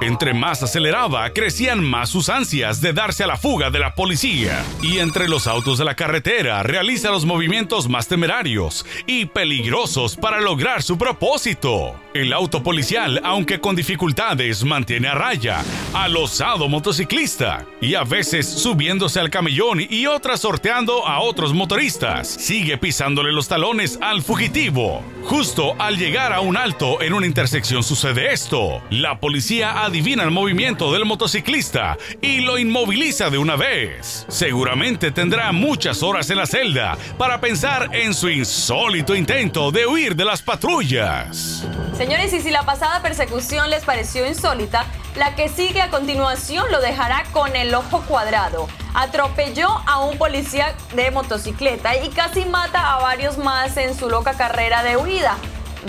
Entre 0.03 0.33
más 0.33 0.61
aceleraba, 0.61 1.29
crecían 1.29 1.81
más 1.81 2.09
sus 2.09 2.27
ansias 2.27 2.81
de 2.81 2.91
darse 2.91 3.23
a 3.23 3.27
la 3.27 3.37
fuga 3.37 3.69
de 3.69 3.79
la 3.79 3.95
policía. 3.95 4.61
Y 4.81 4.99
entre 4.99 5.29
los 5.29 5.47
autos 5.47 5.77
de 5.77 5.85
la 5.85 5.95
carretera 5.95 6.61
realiza 6.61 7.09
los 7.09 7.23
movimientos 7.23 7.87
más 7.87 8.09
temerarios 8.09 8.85
y 9.07 9.27
peligrosos 9.27 10.17
para 10.17 10.41
lograr 10.41 10.83
su 10.83 10.97
propósito. 10.97 11.95
El 12.13 12.33
auto 12.33 12.61
policial, 12.63 13.21
aunque 13.23 13.61
con 13.61 13.77
dificultades, 13.77 14.65
mantiene 14.65 15.07
a 15.07 15.15
raya 15.15 15.63
al 15.93 16.17
osado 16.17 16.67
motociclista 16.67 17.65
y 17.79 17.95
a 17.95 18.03
veces 18.03 18.45
subiéndose 18.45 19.21
al 19.21 19.29
camellón 19.29 19.79
y 19.89 20.05
otras 20.05 20.41
sorteando 20.41 21.07
a 21.07 21.21
otros 21.21 21.53
motoristas. 21.53 22.27
Sigue 22.27 22.77
pisándole 22.77 23.31
los 23.31 23.47
talones 23.47 23.97
al 24.01 24.21
fugitivo. 24.21 25.01
Justo 25.23 25.75
al 25.79 25.97
llegar 25.97 26.33
a 26.33 26.41
un 26.41 26.57
alto 26.57 27.01
en 27.01 27.13
una 27.13 27.25
intersección 27.25 27.83
sucede 27.83 28.33
esto. 28.33 28.81
La 28.89 29.21
policía 29.21 29.83
adivina 29.93 30.23
el 30.23 30.31
movimiento 30.31 30.91
del 30.91 31.05
motociclista 31.05 31.99
y 32.19 32.39
lo 32.39 32.57
inmoviliza 32.57 33.29
de 33.29 33.37
una 33.37 33.55
vez. 33.55 34.25
Seguramente 34.27 35.11
tendrá 35.11 35.51
muchas 35.51 36.01
horas 36.01 36.31
en 36.31 36.37
la 36.37 36.47
celda 36.47 36.97
para 37.19 37.39
pensar 37.39 37.91
en 37.93 38.15
su 38.15 38.27
insólito 38.27 39.15
intento 39.15 39.71
de 39.71 39.85
huir 39.85 40.15
de 40.15 40.25
las 40.25 40.41
patrullas. 40.41 41.63
Señores, 41.95 42.33
y 42.33 42.41
si 42.41 42.49
la 42.49 42.63
pasada 42.63 43.03
persecución 43.03 43.69
les 43.69 43.83
pareció 43.83 44.25
insólita, 44.25 44.87
la 45.15 45.35
que 45.35 45.47
sigue 45.47 45.83
a 45.83 45.91
continuación 45.91 46.71
lo 46.71 46.81
dejará 46.81 47.25
con 47.31 47.55
el 47.55 47.75
ojo 47.75 48.01
cuadrado. 48.07 48.67
Atropelló 48.95 49.69
a 49.85 49.99
un 49.99 50.17
policía 50.17 50.73
de 50.95 51.11
motocicleta 51.11 52.03
y 52.03 52.09
casi 52.09 52.45
mata 52.45 52.95
a 52.95 52.99
varios 52.99 53.37
más 53.37 53.77
en 53.77 53.95
su 53.95 54.09
loca 54.09 54.33
carrera 54.33 54.81
de 54.81 54.97
huida. 54.97 55.37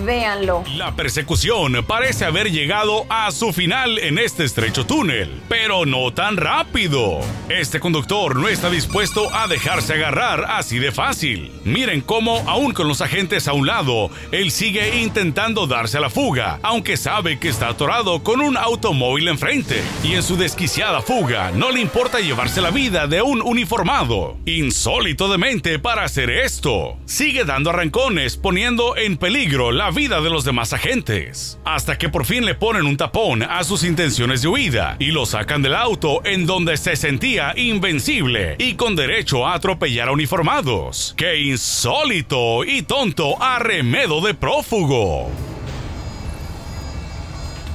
Véanlo. 0.03 0.65
La 0.77 0.97
persecución 0.97 1.85
parece 1.87 2.25
haber 2.25 2.51
llegado 2.51 3.07
a 3.09 3.31
su 3.31 3.53
final 3.53 3.99
en 3.99 4.19
este 4.19 4.45
estrecho 4.45 4.87
túnel, 4.87 5.43
pero 5.49 5.87
no 5.87 6.13
tan 6.13 6.37
rápido. 6.37 7.21
Este 7.49 7.81
conductor 7.81 8.37
no 8.37 8.49
está 8.49 8.71
dispuesto 8.71 9.35
a 9.35 9.47
dejarse 9.47 9.95
agarrar 9.95 10.47
así 10.49 10.79
de 10.79 10.93
fácil. 10.93 11.53
Miren 11.65 12.01
cómo, 12.01 12.43
aún 12.49 12.73
con 12.73 12.89
los 12.89 13.01
agentes 13.01 13.49
a 13.49 13.53
un 13.53 13.67
lado, 13.67 14.11
él 14.33 14.51
sigue 14.51 15.01
intentando 15.01 15.67
darse 15.67 15.99
a 15.99 16.01
la 16.01 16.11
fuga, 16.11 16.59
aunque 16.63 16.97
sabe 16.97 17.39
que 17.39 17.49
está 17.49 17.69
atorado 17.69 18.23
con 18.23 18.41
un 18.41 18.57
automóvil 18.57 19.29
enfrente. 19.29 19.83
Y 20.03 20.15
en 20.15 20.23
su 20.23 20.37
desquiciada 20.37 21.03
fuga, 21.03 21.53
no 21.53 21.71
le 21.71 21.81
importa 21.81 22.21
llevarse 22.21 22.61
la 22.61 22.71
vida 22.71 23.07
de 23.07 23.23
un 23.23 23.43
uniformado. 23.43 24.37
Insólito 24.47 25.29
de 25.29 25.39
mente 25.39 25.79
para 25.79 26.05
hacer 26.05 26.31
esto. 26.31 26.97
Sigue 27.07 27.45
dando 27.45 27.71
arrancones, 27.71 28.37
poniendo 28.37 28.97
en 28.97 29.17
peligro 29.17 29.73
la 29.85 29.91
vida 29.91 30.23
de 30.23 30.31
los 30.31 30.45
demás 30.45 30.73
agentes, 30.73 31.59
hasta 31.63 31.99
que 31.99 32.09
por 32.09 32.25
fin 32.25 32.47
le 32.47 32.55
ponen 32.55 32.87
un 32.87 32.97
tapón 32.97 33.43
a 33.43 33.63
sus 33.65 33.85
intenciones 33.85 34.41
de 34.41 34.49
huida 34.49 34.97
y 34.99 35.09
lo 35.09 35.27
sacan 35.27 35.61
del 35.61 35.75
auto 35.75 36.25
en 36.25 36.47
donde 36.47 36.79
se 36.79 36.97
sentía 36.97 37.53
invencible 37.55 38.57
y 38.59 38.77
con 38.77 38.97
derecho 38.97 39.47
a 39.47 39.53
atropellar 39.53 40.09
a 40.09 40.13
uniformados. 40.13 41.13
¡Qué 41.19 41.39
insólito 41.39 42.65
y 42.65 42.81
tonto 42.81 43.43
arremedo 43.43 44.23
de 44.23 44.33
prófugo! 44.33 45.31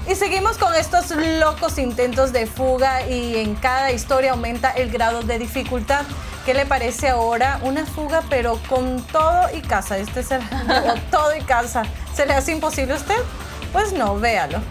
Y 0.10 0.16
seguimos 0.16 0.58
con 0.58 0.74
estos 0.74 1.12
locos 1.12 1.78
intentos 1.78 2.34
de 2.34 2.48
fuga 2.48 3.08
y 3.08 3.36
en 3.36 3.54
cada 3.54 3.92
historia 3.92 4.32
aumenta 4.32 4.72
el 4.72 4.90
grado 4.90 5.22
de 5.22 5.38
dificultad. 5.38 6.08
¿Qué 6.44 6.56
le 6.56 6.66
parece 6.66 7.10
ahora 7.10 7.60
una 7.62 7.86
fuga 7.86 8.24
pero 8.28 8.60
con 8.68 9.04
todo 9.04 9.56
y 9.56 9.62
casa? 9.62 10.00
Este 10.00 10.22
es 10.22 10.32
el 10.32 10.42
todo 11.12 11.36
y 11.36 11.42
casa. 11.42 11.84
¿Se 12.14 12.26
le 12.26 12.34
hace 12.34 12.52
imposible 12.52 12.94
a 12.94 12.98
usted? 12.98 13.18
Pues 13.72 13.94
no, 13.94 14.20
véalo. 14.20 14.62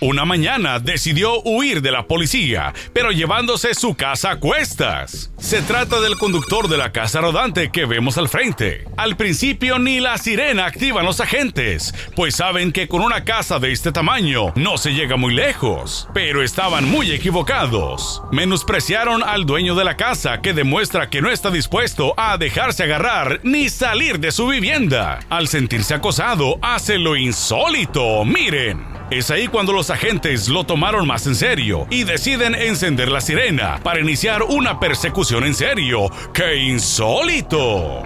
Una 0.00 0.24
mañana 0.24 0.78
decidió 0.78 1.42
huir 1.42 1.82
de 1.82 1.90
la 1.90 2.06
policía, 2.06 2.72
pero 2.92 3.10
llevándose 3.10 3.74
su 3.74 3.96
casa 3.96 4.30
a 4.30 4.36
cuestas. 4.38 5.32
Se 5.38 5.62
trata 5.62 6.00
del 6.00 6.18
conductor 6.18 6.68
de 6.68 6.76
la 6.76 6.90
casa 6.90 7.20
rodante 7.20 7.70
que 7.70 7.86
vemos 7.86 8.18
al 8.18 8.28
frente. 8.28 8.84
Al 8.96 9.16
principio 9.16 9.78
ni 9.78 10.00
la 10.00 10.18
sirena 10.18 10.66
activan 10.66 11.04
los 11.04 11.20
agentes, 11.20 11.94
pues 12.16 12.34
saben 12.34 12.72
que 12.72 12.88
con 12.88 13.02
una 13.02 13.24
casa 13.24 13.60
de 13.60 13.70
este 13.70 13.92
tamaño 13.92 14.52
no 14.56 14.78
se 14.78 14.94
llega 14.94 15.16
muy 15.16 15.32
lejos. 15.32 16.08
Pero 16.12 16.42
estaban 16.42 16.84
muy 16.90 17.12
equivocados. 17.12 18.20
Menospreciaron 18.32 19.22
al 19.22 19.46
dueño 19.46 19.76
de 19.76 19.84
la 19.84 19.96
casa 19.96 20.40
que 20.40 20.54
demuestra 20.54 21.08
que 21.08 21.22
no 21.22 21.30
está 21.30 21.52
dispuesto 21.52 22.14
a 22.16 22.36
dejarse 22.36 22.82
agarrar 22.82 23.40
ni 23.44 23.68
salir 23.68 24.18
de 24.18 24.32
su 24.32 24.48
vivienda. 24.48 25.20
Al 25.30 25.46
sentirse 25.46 25.94
acosado, 25.94 26.58
hace 26.62 26.98
lo 26.98 27.16
insólito. 27.16 28.24
Miren. 28.24 28.98
Es 29.10 29.30
ahí 29.30 29.48
cuando 29.48 29.72
los 29.72 29.88
agentes 29.88 30.50
lo 30.50 30.64
tomaron 30.64 31.06
más 31.06 31.26
en 31.26 31.34
serio 31.34 31.86
y 31.88 32.04
deciden 32.04 32.54
encender 32.54 33.10
la 33.10 33.22
sirena 33.22 33.80
para 33.82 34.00
iniciar 34.00 34.42
una 34.42 34.80
persecución 34.80 35.27
en 35.36 35.54
serio. 35.54 36.10
¡Qué 36.32 36.56
insólito! 36.56 38.02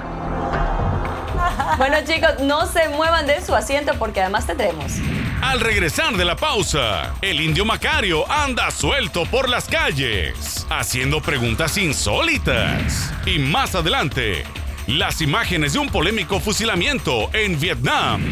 Bueno 1.79 1.97
chicos, 2.05 2.41
no 2.41 2.67
se 2.67 2.89
muevan 2.89 3.27
de 3.27 3.41
su 3.45 3.55
asiento 3.55 3.93
porque 3.99 4.21
además 4.21 4.47
tendremos. 4.47 4.93
Al 5.41 5.61
regresar 5.61 6.17
de 6.17 6.25
la 6.25 6.37
pausa, 6.37 7.15
el 7.23 7.41
indio 7.41 7.65
Macario 7.65 8.31
anda 8.31 8.71
suelto 8.71 9.25
por 9.27 9.49
las 9.49 9.67
calles, 9.67 10.67
haciendo 10.69 11.21
preguntas 11.21 11.79
insólitas. 11.79 13.13
Y 13.25 13.39
más 13.39 13.75
adelante, 13.75 14.45
las 14.87 15.21
imágenes 15.21 15.75
de 15.75 15.79
un 15.79 15.89
polémico 15.89 16.41
fusilamiento 16.41 17.31
en 17.33 17.59
Vietnam. 17.59 18.23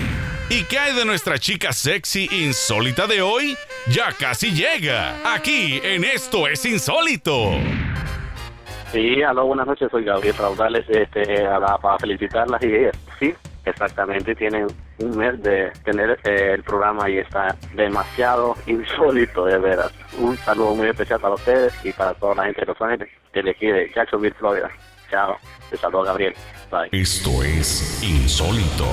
¿Y 0.49 0.65
qué 0.65 0.79
hay 0.81 0.95
de 0.95 1.05
nuestra 1.05 1.39
chica 1.39 1.73
sexy 1.73 2.29
insólita 2.33 3.07
de 3.07 3.23
hoy? 3.23 3.57
Ya 3.89 4.13
casi 4.13 4.51
llega, 4.51 5.15
aquí 5.35 5.81
en 5.83 6.05
Esto 6.05 6.49
es 6.49 6.65
Insólito. 6.65 7.53
Sí, 8.93 9.23
aló, 9.23 9.47
buenas 9.47 9.69
noches, 9.69 9.89
soy 9.91 10.05
Gabriel 10.05 10.37
Raudales, 10.37 10.85
este, 10.89 11.45
para 11.81 11.99
felicitarlas 11.99 12.61
y 12.65 12.89
sí, 13.21 13.33
exactamente, 13.65 14.35
tienen 14.35 14.67
un 14.99 15.17
mes 15.17 15.41
de 15.43 15.71
tener 15.85 16.19
eh, 16.25 16.55
el 16.55 16.65
programa 16.65 17.09
y 17.09 17.19
está 17.19 17.57
demasiado 17.75 18.57
insólito, 18.67 19.45
de 19.45 19.59
veras. 19.59 19.93
Un 20.19 20.37
saludo 20.39 20.75
muy 20.75 20.89
especial 20.89 21.21
para 21.21 21.35
ustedes 21.35 21.73
y 21.85 21.93
para 21.93 22.15
toda 22.15 22.35
la 22.35 22.45
gente 22.47 22.63
de 22.63 22.67
Los 22.67 22.81
Ángeles, 22.81 23.09
desde 23.33 23.51
aquí 23.51 23.67
de 23.67 23.93
Jacksonville, 23.95 24.35
Florida. 24.35 24.71
Chao, 25.09 25.37
te 25.71 25.77
saludo 25.77 26.03
Gabriel, 26.03 26.35
bye. 26.71 26.89
Esto 26.91 27.31
es 27.45 28.03
Insólito. 28.03 28.87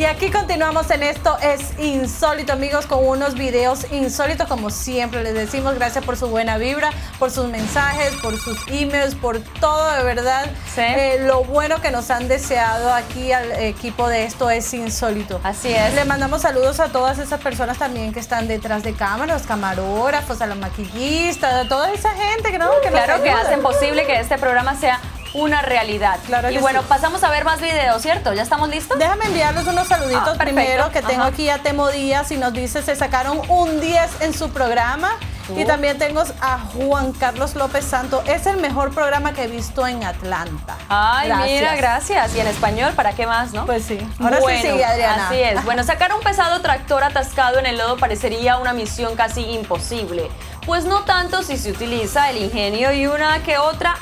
Y 0.00 0.06
aquí 0.06 0.30
continuamos 0.30 0.90
en 0.90 1.02
esto 1.02 1.36
es 1.42 1.78
insólito 1.78 2.54
amigos 2.54 2.86
con 2.86 3.06
unos 3.06 3.34
videos 3.34 3.84
insólitos 3.92 4.48
como 4.48 4.70
siempre 4.70 5.22
les 5.22 5.34
decimos 5.34 5.74
gracias 5.74 6.02
por 6.02 6.16
su 6.16 6.28
buena 6.28 6.56
vibra, 6.56 6.88
por 7.18 7.30
sus 7.30 7.48
mensajes, 7.48 8.14
por 8.22 8.38
sus 8.38 8.56
emails, 8.68 9.14
por 9.14 9.40
todo 9.60 9.92
de 9.92 10.02
verdad 10.02 10.46
Sí. 10.74 10.80
eh, 10.80 11.18
lo 11.26 11.44
bueno 11.44 11.82
que 11.82 11.90
nos 11.90 12.10
han 12.10 12.28
deseado 12.28 12.94
aquí 12.94 13.30
al 13.32 13.52
equipo 13.52 14.08
de 14.08 14.24
esto 14.24 14.48
es 14.48 14.72
insólito. 14.72 15.38
Así 15.44 15.68
es. 15.68 15.92
Le 15.92 16.06
mandamos 16.06 16.40
saludos 16.40 16.80
a 16.80 16.88
todas 16.88 17.18
esas 17.18 17.38
personas 17.38 17.76
también 17.76 18.14
que 18.14 18.20
están 18.20 18.48
detrás 18.48 18.82
de 18.82 18.94
cámaras, 18.94 19.42
camarógrafos, 19.42 20.40
a 20.40 20.46
los 20.46 20.56
maquillistas, 20.56 21.66
a 21.66 21.68
toda 21.68 21.92
esa 21.92 22.08
gente 22.14 22.50
que, 22.50 22.58
no, 22.58 22.70
que 22.82 22.90
nos 22.90 23.02
Claro 23.04 23.22
que 23.22 23.30
hacen 23.30 23.60
posible 23.60 24.06
que 24.06 24.18
este 24.18 24.38
programa 24.38 24.74
sea 24.76 24.98
una 25.34 25.62
realidad. 25.62 26.18
Claro 26.26 26.50
y 26.50 26.58
bueno, 26.58 26.80
sí. 26.80 26.86
pasamos 26.88 27.22
a 27.24 27.30
ver 27.30 27.44
más 27.44 27.60
videos, 27.60 28.02
¿cierto? 28.02 28.32
¿Ya 28.32 28.42
estamos 28.42 28.68
listos? 28.68 28.98
Déjame 28.98 29.26
enviarles 29.26 29.66
unos 29.66 29.86
saluditos 29.86 30.36
Ah, 30.38 30.38
primero 30.38 30.90
que 30.90 31.02
tengo 31.02 31.22
Ajá. 31.22 31.30
aquí 31.30 31.48
a 31.48 31.58
Temo 31.58 31.88
Díaz 31.88 32.30
y 32.32 32.36
nos 32.36 32.52
dice 32.52 32.82
se 32.82 32.96
sacaron 32.96 33.40
un 33.48 33.80
10 33.80 34.22
en 34.22 34.34
su 34.34 34.50
programa 34.50 35.10
Y 35.56 35.64
también 35.64 35.98
tengo 35.98 36.22
a 36.40 36.58
Juan 36.58 37.12
Carlos 37.12 37.56
López 37.56 37.84
Santo. 37.84 38.22
Es 38.26 38.46
el 38.46 38.58
mejor 38.58 38.94
programa 38.94 39.32
que 39.32 39.44
he 39.44 39.48
visto 39.48 39.84
en 39.84 40.04
Atlanta. 40.04 40.76
Ay, 40.88 41.32
mira, 41.42 41.74
gracias. 41.74 42.36
Y 42.36 42.40
en 42.40 42.46
español, 42.46 42.92
¿para 42.94 43.14
qué 43.14 43.26
más, 43.26 43.52
no? 43.52 43.66
Pues 43.66 43.84
sí. 43.84 43.98
Ahora 44.20 44.38
sí 44.38 44.58
sí, 44.62 44.82
Adriana. 44.82 45.26
Así 45.26 45.40
es. 45.40 45.64
Bueno, 45.64 45.82
sacar 45.82 46.14
un 46.14 46.20
pesado 46.20 46.60
tractor 46.60 47.02
atascado 47.02 47.58
en 47.58 47.66
el 47.66 47.78
lodo 47.78 47.96
parecería 47.96 48.58
una 48.58 48.72
misión 48.72 49.16
casi 49.16 49.40
imposible. 49.42 50.30
Pues 50.70 50.84
no 50.84 51.02
tanto 51.02 51.42
si 51.42 51.58
se 51.58 51.72
utiliza 51.72 52.30
el 52.30 52.36
ingenio 52.36 52.92
y 52.92 53.04
una 53.04 53.42
que 53.42 53.58
otra 53.58 53.96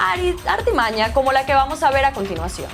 artimaña 0.46 1.14
como 1.14 1.32
la 1.32 1.46
que 1.46 1.54
vamos 1.54 1.82
a 1.82 1.90
ver 1.90 2.04
a 2.04 2.12
continuación. 2.12 2.68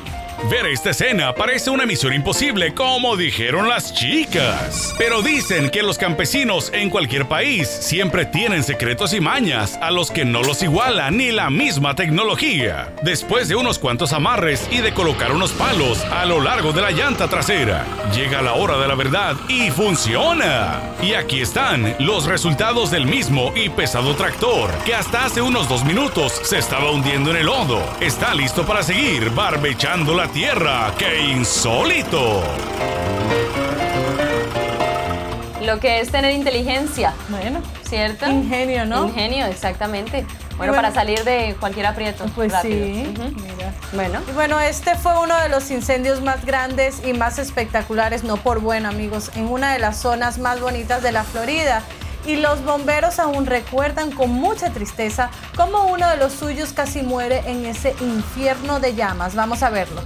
Ver 0.51 0.66
esta 0.66 0.90
escena 0.90 1.35
parece 1.35 1.70
una 1.70 1.87
misión 1.87 2.12
imposible, 2.12 2.75
como 2.75 3.16
dijeron 3.16 3.68
las 3.68 3.94
chicas. 3.94 4.94
Pero 4.99 5.23
dicen 5.23 5.70
que 5.70 5.83
los 5.83 5.97
campesinos 5.97 6.70
en 6.75 6.90
cualquier 6.90 7.27
país 7.27 7.68
siempre 7.68 8.27
tienen 8.27 8.62
secretos 8.62 9.14
y 9.14 9.20
mañas 9.20 9.79
a 9.81 9.90
los 9.90 10.11
que 10.11 10.25
no 10.25 10.42
los 10.42 10.62
iguala 10.62 11.11
ni 11.11 11.33
la 11.33 11.49
misma 11.49 11.94
tecnología. 11.94 12.92
Después 13.03 13.49
de 13.49 13.57
unos 13.57 13.79
cuantos 13.79 14.12
amarres 14.12 14.68
y 14.70 14.79
de 14.79 14.92
colocar 14.92 15.33
unos 15.33 15.53
palos 15.53 16.05
a 16.05 16.27
lo 16.27 16.40
largo 16.40 16.73
de 16.73 16.83
la 16.83 16.90
llanta 16.90 17.29
trasera, 17.29 17.85
llega 18.14 18.42
la 18.42 18.53
hora 18.53 18.77
de 18.77 18.88
la 18.88 18.94
verdad 18.94 19.37
y 19.49 19.70
funciona. 19.70 20.81
Y 21.03 21.14
aquí 21.14 21.40
están 21.40 21.94
los 21.99 22.27
resultados 22.27 22.90
del 22.90 23.07
mismo 23.07 23.53
y 23.57 23.70
pesado 23.70 24.14
tractor, 24.14 24.70
que 24.85 24.94
hasta 24.94 25.25
hace 25.25 25.40
unos 25.40 25.68
dos 25.68 25.85
minutos 25.85 26.38
se 26.44 26.59
estaba 26.59 26.90
hundiendo 26.90 27.31
en 27.31 27.38
el 27.38 27.47
lodo. 27.47 27.83
Está 28.01 28.35
listo 28.35 28.66
para 28.66 28.83
seguir 28.83 29.31
barbechando 29.31 30.14
la 30.14 30.29
tierra. 30.35 30.92
¡Qué 30.99 31.31
insólito! 31.31 32.42
Lo 35.62 35.79
que 35.79 36.01
es 36.01 36.11
tener 36.11 36.33
inteligencia. 36.33 37.14
Bueno. 37.29 37.62
¿Cierto? 37.88 38.29
Ingenio, 38.29 38.85
¿no? 38.85 39.07
Ingenio, 39.07 39.47
exactamente. 39.47 40.27
Bueno, 40.57 40.75
para 40.75 40.92
salir 40.92 41.23
de 41.23 41.57
cualquier 41.61 41.87
aprieto. 41.87 42.25
Pues 42.35 42.53
rápido. 42.53 42.85
sí. 42.85 43.14
Mira. 43.16 43.73
Bueno. 43.92 44.20
Y 44.29 44.33
bueno, 44.33 44.59
este 44.59 44.97
fue 44.97 45.16
uno 45.20 45.38
de 45.40 45.49
los 45.49 45.70
incendios 45.70 46.20
más 46.20 46.44
grandes 46.44 47.01
y 47.07 47.12
más 47.12 47.38
espectaculares, 47.38 48.25
no 48.25 48.37
por 48.37 48.61
bueno, 48.61 48.88
amigos, 48.88 49.31
en 49.37 49.47
una 49.47 49.73
de 49.73 49.79
las 49.79 49.99
zonas 49.99 50.38
más 50.38 50.61
bonitas 50.61 51.01
de 51.03 51.12
la 51.12 51.23
Florida 51.23 51.81
y 52.26 52.37
los 52.37 52.64
bomberos 52.64 53.18
aún 53.18 53.46
recuerdan 53.46 54.10
con 54.10 54.30
mucha 54.30 54.70
tristeza 54.70 55.30
cómo 55.56 55.87
uno 55.87 56.08
de 56.08 56.16
los 56.16 56.32
suyos 56.32 56.72
casi 56.72 57.02
muere 57.02 57.42
en 57.46 57.66
ese 57.66 57.94
infierno 58.00 58.80
de 58.80 58.94
llamas. 58.94 59.34
Vamos 59.34 59.62
a 59.62 59.70
verlo. 59.70 60.02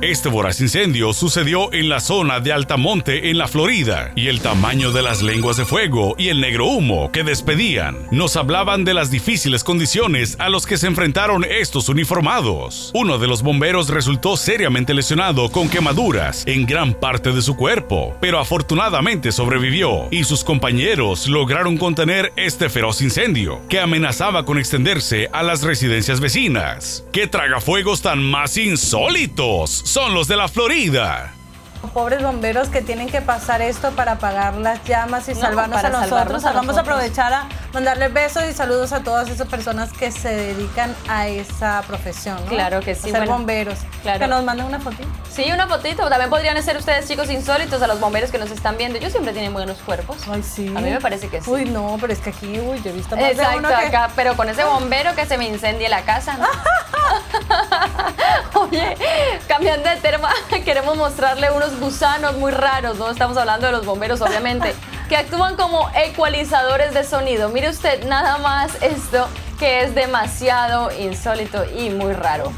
Este 0.00 0.28
voraz 0.28 0.60
incendio 0.60 1.14
sucedió 1.14 1.72
en 1.72 1.88
la 1.88 1.98
zona 1.98 2.40
de 2.40 2.52
Altamonte 2.52 3.30
en 3.30 3.38
la 3.38 3.48
Florida 3.48 4.12
y 4.14 4.26
el 4.26 4.40
tamaño 4.40 4.92
de 4.92 5.00
las 5.00 5.22
lenguas 5.22 5.56
de 5.56 5.64
fuego 5.64 6.14
y 6.18 6.28
el 6.28 6.42
negro 6.42 6.66
humo 6.66 7.10
que 7.10 7.24
despedían 7.24 7.96
nos 8.10 8.36
hablaban 8.36 8.84
de 8.84 8.92
las 8.92 9.10
difíciles 9.10 9.64
condiciones 9.64 10.36
a 10.40 10.50
los 10.50 10.66
que 10.66 10.76
se 10.76 10.88
enfrentaron 10.88 11.44
estos 11.44 11.88
uniformados. 11.88 12.90
Uno 12.92 13.18
de 13.18 13.28
los 13.28 13.42
bomberos 13.42 13.88
resultó 13.88 14.36
seriamente 14.36 14.92
lesionado 14.92 15.50
con 15.50 15.70
quemaduras 15.70 16.44
en 16.46 16.66
gran 16.66 16.92
parte 16.92 17.32
de 17.32 17.40
su 17.40 17.56
cuerpo, 17.56 18.14
pero 18.20 18.40
afortunadamente 18.40 19.32
sobrevivió 19.32 20.08
y 20.10 20.24
sus 20.24 20.44
compañeros 20.44 21.28
lograron 21.28 21.78
contener 21.78 22.32
este 22.36 22.68
feroz 22.68 23.00
incendio 23.00 23.62
que 23.70 23.80
amenazaba 23.80 24.44
con 24.44 24.58
extenderse 24.58 25.30
a 25.32 25.42
las 25.42 25.62
residencias 25.62 26.20
vecinas. 26.20 27.06
¡Qué 27.10 27.26
tragafuegos 27.26 28.02
tan 28.02 28.22
más 28.22 28.58
insólitos! 28.58 29.83
Son 29.84 30.14
los 30.14 30.26
de 30.26 30.36
la 30.36 30.48
Florida 30.48 31.34
pobres 31.88 32.22
bomberos 32.22 32.68
que 32.68 32.82
tienen 32.82 33.08
que 33.08 33.20
pasar 33.20 33.62
esto 33.62 33.92
para 33.92 34.12
apagar 34.12 34.54
las 34.56 34.82
llamas 34.84 35.28
y 35.28 35.34
salvarnos 35.34 35.82
a 35.82 35.88
nosotros. 35.90 36.42
Vamos 36.42 36.76
a 36.76 36.80
aprovechar 36.80 37.32
a 37.32 37.48
mandarles 37.72 38.12
besos 38.12 38.44
y 38.50 38.52
saludos 38.52 38.92
a 38.92 39.02
todas 39.02 39.28
esas 39.28 39.48
personas 39.48 39.92
que 39.92 40.10
se 40.10 40.28
dedican 40.28 40.94
a 41.08 41.28
esa 41.28 41.82
profesión. 41.86 42.38
Claro 42.48 42.80
que 42.80 42.94
sí. 42.94 43.10
A 43.10 43.18
ser 43.18 43.28
bomberos. 43.28 43.78
Claro. 44.02 44.18
Que 44.18 44.26
nos 44.26 44.44
manden 44.44 44.66
una 44.66 44.80
fotito. 44.80 45.08
Sí, 45.30 45.50
una 45.52 45.66
fotito. 45.66 46.08
También 46.08 46.30
podrían 46.30 46.60
ser 46.62 46.76
ustedes 46.76 47.08
chicos 47.08 47.30
insólitos 47.30 47.80
a 47.82 47.86
los 47.86 48.00
bomberos 48.00 48.30
que 48.30 48.38
nos 48.38 48.50
están 48.50 48.76
viendo. 48.76 48.98
Ellos 48.98 49.12
siempre 49.12 49.32
tienen 49.32 49.52
buenos 49.52 49.78
cuerpos. 49.78 50.16
Ay, 50.30 50.42
sí. 50.42 50.72
A 50.76 50.80
mí 50.80 50.90
me 50.90 51.00
parece 51.00 51.28
que 51.28 51.40
sí. 51.40 51.50
Uy, 51.50 51.64
no, 51.64 51.96
pero 52.00 52.12
es 52.12 52.20
que 52.20 52.30
aquí, 52.30 52.58
uy, 52.60 52.80
yo 52.82 52.90
he 52.90 52.92
visto 52.92 53.16
más 53.16 53.30
Exacto, 53.30 53.52
de 53.52 53.58
uno 53.58 53.68
que... 53.68 53.74
acá, 53.74 54.10
pero 54.16 54.36
con 54.36 54.48
ese 54.48 54.64
bombero 54.64 55.14
que 55.14 55.26
se 55.26 55.38
me 55.38 55.48
incendie 55.48 55.88
la 55.88 56.02
casa. 56.02 56.36
¿no? 56.36 56.46
Oye, 58.54 58.96
cambiando 59.48 59.88
de 59.88 59.96
tema, 59.96 60.30
queremos 60.64 60.96
mostrarle 60.96 61.50
unos 61.50 61.78
gusanos 61.78 62.36
muy 62.36 62.52
raros, 62.52 62.98
no 62.98 63.10
estamos 63.10 63.36
hablando 63.36 63.66
de 63.66 63.72
los 63.72 63.86
bomberos, 63.86 64.20
obviamente, 64.20 64.74
que 65.08 65.16
actúan 65.16 65.56
como 65.56 65.90
ecualizadores 65.94 66.94
de 66.94 67.04
sonido. 67.04 67.48
Mire 67.48 67.68
usted 67.70 68.04
nada 68.06 68.38
más 68.38 68.80
esto 68.82 69.28
que 69.58 69.82
es 69.82 69.94
demasiado 69.94 70.90
insólito 70.98 71.64
y 71.76 71.90
muy 71.90 72.12
raro. 72.12 72.52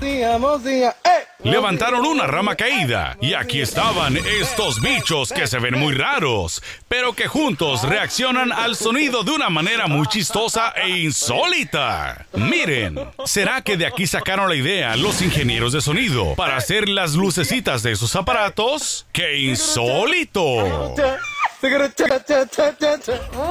Levantaron 1.42 2.04
una 2.04 2.26
rama 2.26 2.56
caída 2.56 3.16
y 3.20 3.34
aquí 3.34 3.60
estaban 3.60 4.16
estos 4.16 4.80
bichos 4.80 5.32
que 5.32 5.46
se 5.46 5.58
ven 5.58 5.78
muy 5.78 5.94
raros, 5.94 6.62
pero 6.88 7.12
que 7.12 7.28
juntos 7.28 7.82
reaccionan 7.84 8.52
al 8.52 8.74
sonido 8.74 9.22
de 9.22 9.32
una 9.32 9.48
manera 9.48 9.86
muy 9.86 10.06
chistosa 10.06 10.72
e 10.76 10.88
insólita. 10.88 12.26
Miren, 12.32 12.98
¿será 13.24 13.62
que 13.62 13.76
de 13.76 13.86
aquí 13.86 14.06
sacaron 14.06 14.48
la 14.48 14.56
idea 14.56 14.96
los 14.96 15.22
ingenieros 15.22 15.72
de 15.72 15.80
sonido 15.80 16.34
para 16.34 16.56
hacer 16.56 16.88
las 16.88 17.14
lucecitas 17.14 17.82
de 17.82 17.92
esos 17.92 18.16
aparatos? 18.16 19.06
¡Qué 19.12 19.38
insólito! 19.38 20.94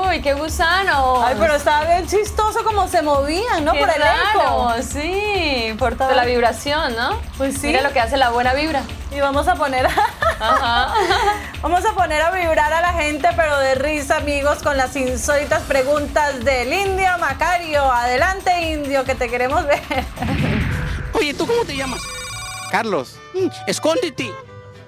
Uy, 0.07 0.21
qué 0.21 0.33
gusano. 0.33 1.23
Ay, 1.25 1.35
pero 1.39 1.55
estaba 1.55 1.85
bien 1.85 2.07
chistoso 2.07 2.63
como 2.63 2.87
se 2.87 3.01
movían, 3.01 3.63
¿no? 3.65 3.73
Qué 3.73 3.79
por 3.79 3.89
el 3.89 4.01
raro, 4.01 4.73
eco. 4.75 4.83
sí, 4.83 5.75
por 5.79 5.95
toda 5.95 6.13
la 6.15 6.25
vibración, 6.25 6.95
¿no? 6.95 7.19
Pues 7.37 7.55
sí. 7.55 7.67
Mira 7.67 7.81
lo 7.81 7.91
que 7.91 7.99
hace 7.99 8.17
la 8.17 8.29
buena 8.29 8.53
vibra. 8.53 8.81
Y 9.11 9.19
vamos 9.21 9.47
a 9.47 9.55
poner 9.55 9.85
Ajá. 10.39 10.93
vamos 11.61 11.85
a 11.85 11.93
poner 11.93 12.21
a 12.21 12.31
vibrar 12.31 12.73
a 12.73 12.81
la 12.81 12.93
gente, 12.93 13.29
pero 13.35 13.57
de 13.59 13.75
risa, 13.75 14.17
amigos, 14.17 14.61
con 14.61 14.75
las 14.77 14.95
insólitas 14.95 15.61
preguntas 15.63 16.43
del 16.43 16.73
Indio 16.73 17.07
Macario. 17.19 17.83
Adelante, 17.91 18.51
Indio, 18.71 19.03
que 19.05 19.15
te 19.15 19.29
queremos 19.29 19.65
ver. 19.65 19.79
Oye, 21.13 21.33
¿tú 21.33 21.47
cómo 21.47 21.63
te 21.65 21.75
llamas? 21.75 22.01
Carlos, 22.71 23.15
Mm, 23.33 23.47
Escóndete 23.67 24.33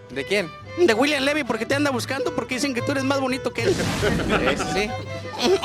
¿de 0.10 0.26
quién? 0.26 0.52
De 0.78 0.94
William 0.94 1.24
Levy 1.24 1.44
porque 1.44 1.66
te 1.66 1.76
anda 1.76 1.90
buscando 1.90 2.34
porque 2.36 2.56
dicen 2.56 2.74
que 2.74 2.82
tú 2.82 2.92
eres 2.92 3.04
más 3.04 3.20
bonito 3.20 3.52
que 3.52 3.64
él. 3.64 3.76
Sí. 4.74 4.90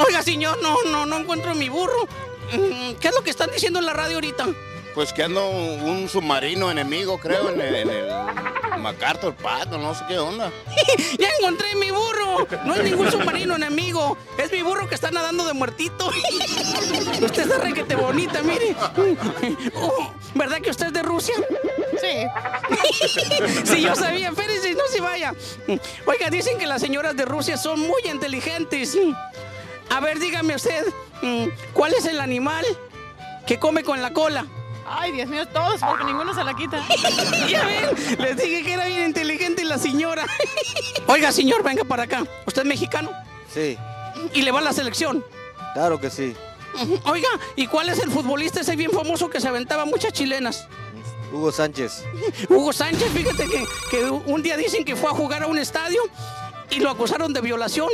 Oiga, 0.07 0.22
señor, 0.22 0.59
no, 0.62 0.83
no, 0.85 1.07
no 1.07 1.18
encuentro 1.18 1.55
mi 1.55 1.68
burro. 1.68 2.07
Mm, 2.53 2.94
¿Qué 3.01 3.09
es 3.09 3.14
lo 3.14 3.22
que 3.22 3.31
están 3.31 3.51
diciendo 3.51 3.79
en 3.79 3.87
la 3.87 3.92
radio 3.92 4.16
ahorita? 4.16 4.46
Pues 4.94 5.12
que 5.12 5.22
anda 5.22 5.42
un, 5.44 5.81
un 5.81 6.09
submarino 6.09 6.70
enemigo, 6.70 7.18
creo, 7.18 7.50
en 7.50 7.61
el, 7.61 7.74
en 7.74 7.90
el 7.90 8.09
MacArthur 8.78 9.35
Pato, 9.35 9.78
no 9.78 9.94
sé 9.94 10.05
qué 10.09 10.18
onda. 10.18 10.50
ya 11.18 11.28
encontré 11.38 11.74
mi 11.76 11.90
burro. 11.90 12.46
No 12.64 12.74
es 12.74 12.85
ningún 12.85 13.11
submarino 13.11 13.57
enemigo. 13.57 14.18
Es 14.37 14.52
mi 14.52 14.62
burro 14.62 14.88
que 14.88 14.94
está 14.94 15.11
nadando 15.11 15.46
de 15.46 15.55
muertito. 15.55 16.09
usted 17.22 17.42
está 17.42 17.59
requete 17.59 17.94
bonita, 17.94 18.42
mire. 18.42 18.74
Oh, 19.76 20.12
¿Verdad 20.35 20.61
que 20.61 20.70
usted 20.70 20.88
es 20.88 20.92
de 20.92 21.02
Rusia? 21.02 21.35
Sí. 22.00 23.64
sí, 23.64 23.83
yo 23.83 23.94
sabía. 23.94 24.28
Espérese, 24.28 24.74
no 24.74 24.87
se 24.88 25.00
vaya. 25.00 25.35
Oiga, 26.07 26.28
dicen 26.31 26.59
que 26.59 26.66
las 26.66 26.81
señoras 26.81 27.16
de 27.16 27.24
Rusia 27.24 27.57
son 27.57 27.81
muy 27.81 28.02
inteligentes. 28.05 28.98
A 29.90 30.00
ver, 30.00 30.18
dígame 30.18 30.55
usted, 30.55 30.85
mm, 31.22 31.46
¿cuál 31.72 31.94
es 31.94 32.07
el 32.07 32.20
animal 32.20 32.64
que 33.46 33.59
come 33.59 33.85
con 33.85 34.02
la 34.02 34.12
cola? 34.12 34.46
Ay, 34.94 35.12
Dios 35.12 35.28
mío, 35.28 35.46
todos, 35.48 35.81
porque 35.81 36.05
ninguno 36.05 36.35
se 36.35 36.44
la 36.44 36.55
quita. 36.55 36.85
Ya 37.48 37.64
ven, 37.64 38.18
les 38.18 38.37
dije 38.37 38.62
que 38.62 38.72
era 38.74 38.87
bien 38.87 39.05
inteligente 39.07 39.64
la 39.64 39.78
señora. 39.78 40.26
Oiga, 41.07 41.33
señor, 41.33 41.62
venga 41.62 41.85
para 41.85 42.02
acá. 42.05 42.24
¿Usted 42.46 42.62
es 42.62 42.68
mexicano? 42.68 43.11
Sí, 43.52 43.76
¿Y 44.35 44.42
le 44.42 44.50
va 44.52 44.61
a 44.61 44.62
la 44.62 44.72
selección? 44.72 45.24
claro 45.74 45.98
que 45.98 46.11
sí. 46.11 46.35
Oiga, 47.05 47.28
¿y 47.57 47.66
cuál 47.66 47.88
es 47.88 47.98
el 47.98 48.11
futbolista 48.11 48.61
ese 48.61 48.76
bien 48.76 48.90
famoso 48.90 49.28
que 49.28 49.40
se 49.40 49.48
aventaba 49.48 49.85
muchas 49.85 50.12
chilenas? 50.12 50.66
Hugo 51.33 51.50
Sánchez. 51.50 52.05
Hugo 52.48 52.72
Sánchez, 52.72 53.11
fíjate 53.12 53.46
que, 53.46 53.64
que 53.90 54.05
un 54.05 54.42
día 54.42 54.57
dicen 54.57 54.85
que 54.85 54.94
fue 54.96 55.11
a 55.11 55.14
jugar 55.14 55.42
a 55.42 55.46
un 55.46 55.59
estadio 55.59 56.02
y 56.70 56.81
lo 56.81 56.90
acusaron 56.90 57.33
de 57.33 57.40
violación. 57.40 57.88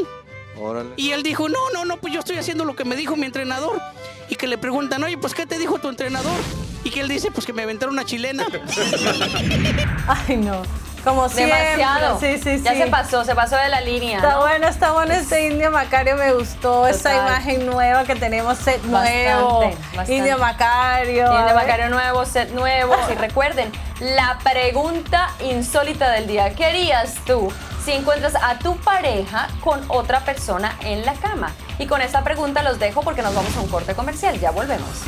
Órale. 0.61 0.90
Y 0.97 1.12
él 1.12 1.23
dijo, 1.23 1.49
no, 1.49 1.71
no, 1.73 1.85
no, 1.85 1.97
pues 1.99 2.12
yo 2.12 2.21
estoy 2.21 2.37
haciendo 2.37 2.64
lo 2.64 2.75
que 2.75 2.85
me 2.85 2.97
dijo 2.97 3.16
mi 3.16 3.27
entrenador. 3.27 3.81
Y 4.29 4.37
que 4.37 4.47
le 4.47 4.59
preguntan, 4.59 5.03
oye, 5.05 5.16
pues 5.16 5.35
¿qué 5.35 5.47
te 5.47 5.59
dijo 5.59 5.79
tu 5.79 5.88
entrenador? 5.88 6.38
Y 6.85 6.90
que 6.90 7.01
él 7.01 7.09
dice, 7.09 7.31
pues 7.31 7.47
que 7.47 7.53
me 7.53 7.62
aventaron 7.62 7.94
una 7.94 8.05
chilena. 8.05 8.47
Ay, 10.07 10.37
no. 10.37 10.62
Como 11.05 11.29
siempre. 11.29 11.57
Demasiado. 11.57 12.18
Sí, 12.21 12.38
sí, 12.42 12.59
sí. 12.59 12.64
Ya 12.64 12.75
se 12.75 12.87
pasó, 12.88 13.25
se 13.25 13.35
pasó 13.35 13.57
de 13.57 13.68
la 13.68 13.81
línea. 13.81 14.16
Está 14.16 14.33
¿no? 14.33 14.40
bueno, 14.40 14.68
está 14.68 14.92
bueno 14.92 15.14
este 15.14 15.47
Indio 15.47 15.71
Macario, 15.71 16.16
me 16.16 16.35
gustó 16.35 16.87
esta 16.87 17.11
Total. 17.11 17.29
imagen 17.29 17.66
nueva 17.66 18.05
que 18.05 18.16
tenemos, 18.16 18.59
set 18.59 18.83
Bastante, 18.83 19.25
nuevo, 19.33 19.61
bastante. 19.94 20.14
Indio 20.14 20.38
Macario. 20.38 21.31
ver. 21.33 21.55
Macario 21.55 21.88
nuevo, 21.88 22.27
set 22.27 22.51
nuevo. 22.51 22.94
Y 23.11 23.14
recuerden, 23.14 23.71
la 24.01 24.38
pregunta 24.42 25.31
insólita 25.40 26.11
del 26.11 26.27
día. 26.27 26.55
¿Qué 26.55 26.64
harías 26.64 27.14
tú 27.25 27.51
si 27.88 27.94
encuentras 27.94 28.35
a 28.35 28.59
tu 28.59 28.77
pareja 28.77 29.48
con 29.64 29.81
otra 29.88 30.20
persona 30.20 30.77
en 30.85 31.07
la 31.07 31.14
cama? 31.14 31.55
Y 31.79 31.87
con 31.87 32.03
esta 32.03 32.22
pregunta 32.22 32.62
los 32.62 32.79
dejo 32.79 33.01
porque 33.01 33.22
nos 33.22 33.35
vamos 33.35 33.57
a 33.57 33.62
un 33.62 33.68
corte 33.68 33.94
comercial. 33.94 34.38
Ya 34.38 34.51
volvemos. 34.51 35.05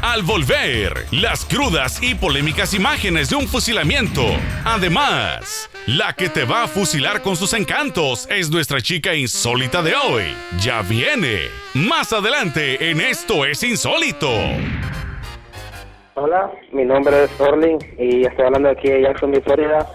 Al 0.00 0.22
volver, 0.22 1.04
las 1.10 1.44
crudas 1.44 2.02
y 2.02 2.14
polémicas 2.14 2.72
imágenes 2.72 3.28
de 3.28 3.36
un 3.36 3.46
fusilamiento. 3.46 4.22
Además, 4.64 5.68
la 5.86 6.14
que 6.14 6.30
te 6.30 6.46
va 6.46 6.62
a 6.62 6.68
fusilar 6.68 7.20
con 7.20 7.36
sus 7.36 7.52
encantos 7.52 8.26
es 8.30 8.48
nuestra 8.50 8.80
chica 8.80 9.14
insólita 9.14 9.82
de 9.82 9.94
hoy. 9.94 10.24
Ya 10.58 10.80
viene. 10.80 11.48
Más 11.74 12.14
adelante 12.14 12.90
en 12.90 13.02
Esto 13.02 13.44
es 13.44 13.62
Insólito. 13.62 14.30
Hola, 16.14 16.50
mi 16.72 16.86
nombre 16.86 17.24
es 17.24 17.38
Orlin 17.38 17.76
y 17.98 18.24
estoy 18.24 18.46
hablando 18.46 18.70
aquí 18.70 18.88
de 18.88 19.02
Jacksonville, 19.02 19.42
Florida. 19.42 19.86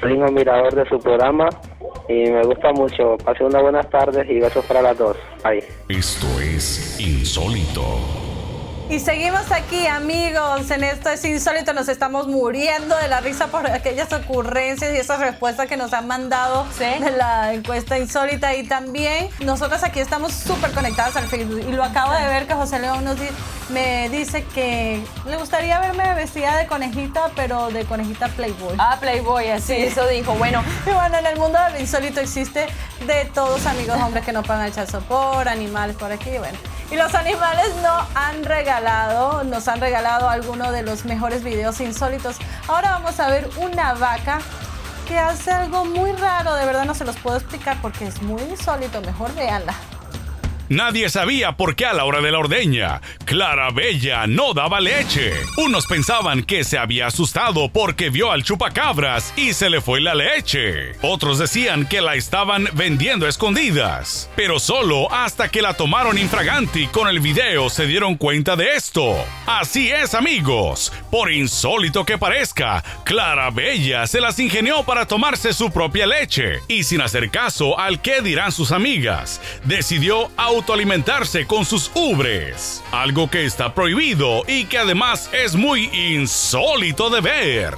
Soy 0.00 0.12
un 0.12 0.22
admirador 0.22 0.74
de 0.74 0.88
su 0.88 0.98
programa 0.98 1.48
y 2.08 2.30
me 2.30 2.42
gusta 2.42 2.72
mucho. 2.72 3.16
Pase 3.24 3.44
unas 3.44 3.62
buenas 3.62 3.88
tardes 3.90 4.28
y 4.28 4.40
besos 4.40 4.64
para 4.64 4.82
las 4.82 4.96
dos. 4.96 5.16
Bye. 5.44 5.62
Esto 5.88 6.26
es 6.40 6.98
Insólito. 6.98 8.29
Y 8.90 8.98
seguimos 8.98 9.52
aquí, 9.52 9.86
amigos. 9.86 10.68
En 10.72 10.82
esto 10.82 11.10
es 11.10 11.24
insólito. 11.24 11.72
Nos 11.72 11.88
estamos 11.88 12.26
muriendo 12.26 12.96
de 12.96 13.06
la 13.06 13.20
risa 13.20 13.46
por 13.46 13.64
aquellas 13.70 14.12
ocurrencias 14.12 14.92
y 14.92 14.96
esas 14.96 15.20
respuestas 15.20 15.68
que 15.68 15.76
nos 15.76 15.92
han 15.92 16.08
mandado 16.08 16.66
de 16.76 17.12
la 17.12 17.52
encuesta 17.54 17.96
insólita. 17.98 18.52
Y 18.56 18.64
también 18.66 19.28
nosotros 19.38 19.84
aquí 19.84 20.00
estamos 20.00 20.32
súper 20.32 20.72
conectadas 20.72 21.14
al 21.14 21.28
Facebook. 21.28 21.64
Y 21.68 21.72
lo 21.72 21.84
acabo 21.84 22.12
de 22.14 22.26
ver 22.26 22.48
que 22.48 22.54
José 22.54 22.80
León 22.80 23.04
nos 23.04 23.18
di- 23.20 23.28
me 23.68 24.08
dice 24.08 24.42
que 24.52 25.00
le 25.24 25.36
gustaría 25.36 25.78
verme 25.78 26.12
vestida 26.14 26.56
de 26.56 26.66
conejita, 26.66 27.30
pero 27.36 27.70
de 27.70 27.84
conejita 27.84 28.26
Playboy. 28.26 28.74
Ah, 28.80 28.96
Playboy, 28.98 29.50
así, 29.50 29.74
eso 29.74 30.04
dijo. 30.08 30.32
Bueno, 30.34 30.64
Y 30.86 30.90
bueno, 30.90 31.16
en 31.16 31.26
el 31.26 31.36
mundo 31.38 31.60
del 31.70 31.80
insólito 31.80 32.18
existe 32.18 32.66
de 33.06 33.24
todos 33.26 33.66
amigos 33.66 33.96
hombres 34.02 34.24
que 34.24 34.32
no 34.32 34.42
pagan 34.42 34.66
el 34.66 34.88
sopor, 34.88 35.48
animales 35.48 35.94
por 35.94 36.10
aquí, 36.10 36.30
bueno. 36.38 36.58
Y 36.90 36.96
los 36.96 37.14
animales 37.14 37.72
no 37.82 38.06
han 38.14 38.44
regalado, 38.44 39.44
nos 39.44 39.68
han 39.68 39.80
regalado 39.80 40.28
algunos 40.28 40.72
de 40.72 40.82
los 40.82 41.04
mejores 41.04 41.44
videos 41.44 41.80
insólitos. 41.80 42.36
Ahora 42.66 42.90
vamos 42.90 43.20
a 43.20 43.28
ver 43.28 43.48
una 43.58 43.94
vaca 43.94 44.40
que 45.06 45.18
hace 45.18 45.52
algo 45.52 45.84
muy 45.84 46.12
raro, 46.12 46.54
de 46.54 46.66
verdad 46.66 46.84
no 46.84 46.94
se 46.94 47.04
los 47.04 47.16
puedo 47.16 47.36
explicar 47.36 47.78
porque 47.80 48.06
es 48.06 48.22
muy 48.22 48.42
insólito, 48.42 49.00
mejor 49.02 49.34
véanla. 49.34 49.74
Nadie 50.70 51.08
sabía 51.08 51.56
por 51.56 51.74
qué 51.74 51.84
a 51.84 51.92
la 51.92 52.04
hora 52.04 52.20
de 52.20 52.30
la 52.30 52.38
ordeña, 52.38 53.00
Clara 53.24 53.72
Bella 53.72 54.28
no 54.28 54.54
daba 54.54 54.78
leche. 54.78 55.32
Unos 55.56 55.84
pensaban 55.88 56.44
que 56.44 56.62
se 56.62 56.78
había 56.78 57.08
asustado 57.08 57.68
porque 57.72 58.08
vio 58.08 58.30
al 58.30 58.44
chupacabras 58.44 59.34
y 59.36 59.52
se 59.52 59.68
le 59.68 59.80
fue 59.80 60.00
la 60.00 60.14
leche. 60.14 60.92
Otros 61.02 61.40
decían 61.40 61.88
que 61.88 62.00
la 62.00 62.14
estaban 62.14 62.68
vendiendo 62.74 63.26
a 63.26 63.28
escondidas. 63.28 64.30
Pero 64.36 64.60
solo 64.60 65.12
hasta 65.12 65.48
que 65.48 65.60
la 65.60 65.74
tomaron 65.74 66.16
infraganti 66.18 66.86
con 66.86 67.08
el 67.08 67.18
video 67.18 67.68
se 67.68 67.86
dieron 67.86 68.14
cuenta 68.14 68.54
de 68.54 68.76
esto. 68.76 69.16
Así 69.46 69.90
es, 69.90 70.14
amigos. 70.14 70.92
Por 71.10 71.32
insólito 71.32 72.04
que 72.04 72.16
parezca, 72.16 72.84
Clara 73.02 73.50
Bella 73.50 74.06
se 74.06 74.20
las 74.20 74.38
ingenió 74.38 74.84
para 74.84 75.06
tomarse 75.06 75.52
su 75.52 75.72
propia 75.72 76.06
leche 76.06 76.60
y 76.68 76.84
sin 76.84 77.00
hacer 77.00 77.28
caso 77.32 77.76
al 77.76 78.00
que 78.00 78.22
dirán 78.22 78.52
sus 78.52 78.70
amigas, 78.70 79.40
decidió 79.64 80.30
autoalimentarse 80.60 81.46
con 81.46 81.64
sus 81.64 81.90
ubres, 81.94 82.84
algo 82.92 83.30
que 83.30 83.46
está 83.46 83.72
prohibido 83.72 84.42
y 84.46 84.66
que 84.66 84.76
además 84.76 85.30
es 85.32 85.54
muy 85.54 85.86
insólito 86.14 87.08
de 87.08 87.22
ver. 87.22 87.74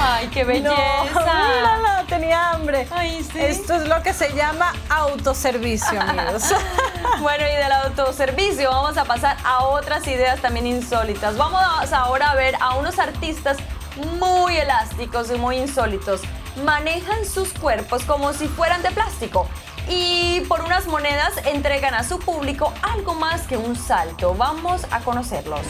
ay, 0.00 0.26
qué 0.26 0.42
belleza. 0.42 0.74
No, 1.14 1.54
mírala, 1.54 2.04
tenía 2.08 2.50
hambre. 2.50 2.88
Ay, 2.90 3.22
sí. 3.22 3.38
Esto 3.38 3.74
es 3.76 3.86
lo 3.86 4.02
que 4.02 4.12
se 4.12 4.34
llama 4.34 4.72
autoservicio, 4.88 6.00
amigos. 6.00 6.42
Bueno, 7.20 7.44
y 7.44 7.54
del 7.54 7.70
autoservicio 7.70 8.70
vamos 8.70 8.96
a 8.96 9.04
pasar 9.04 9.36
a 9.44 9.64
otras 9.64 10.06
ideas 10.08 10.40
también 10.40 10.66
insólitas. 10.66 11.36
Vamos 11.36 11.92
ahora 11.92 12.32
a 12.32 12.34
ver 12.34 12.56
a 12.60 12.74
unos 12.74 12.98
artistas 12.98 13.56
muy 14.18 14.56
elásticos 14.56 15.30
y 15.30 15.34
muy 15.34 15.58
insólitos. 15.58 16.22
Manejan 16.64 17.24
sus 17.24 17.52
cuerpos 17.52 18.02
como 18.04 18.32
si 18.32 18.48
fueran 18.48 18.82
de 18.82 18.90
plástico 18.90 19.48
y 19.88 20.40
por 20.48 20.62
unas 20.62 20.86
monedas 20.86 21.32
entregan 21.46 21.94
a 21.94 22.04
su 22.04 22.18
público 22.18 22.72
algo 22.82 23.14
más 23.14 23.42
que 23.46 23.56
un 23.56 23.76
salto. 23.76 24.34
Vamos 24.34 24.82
a 24.90 25.00
conocerlos. 25.00 25.60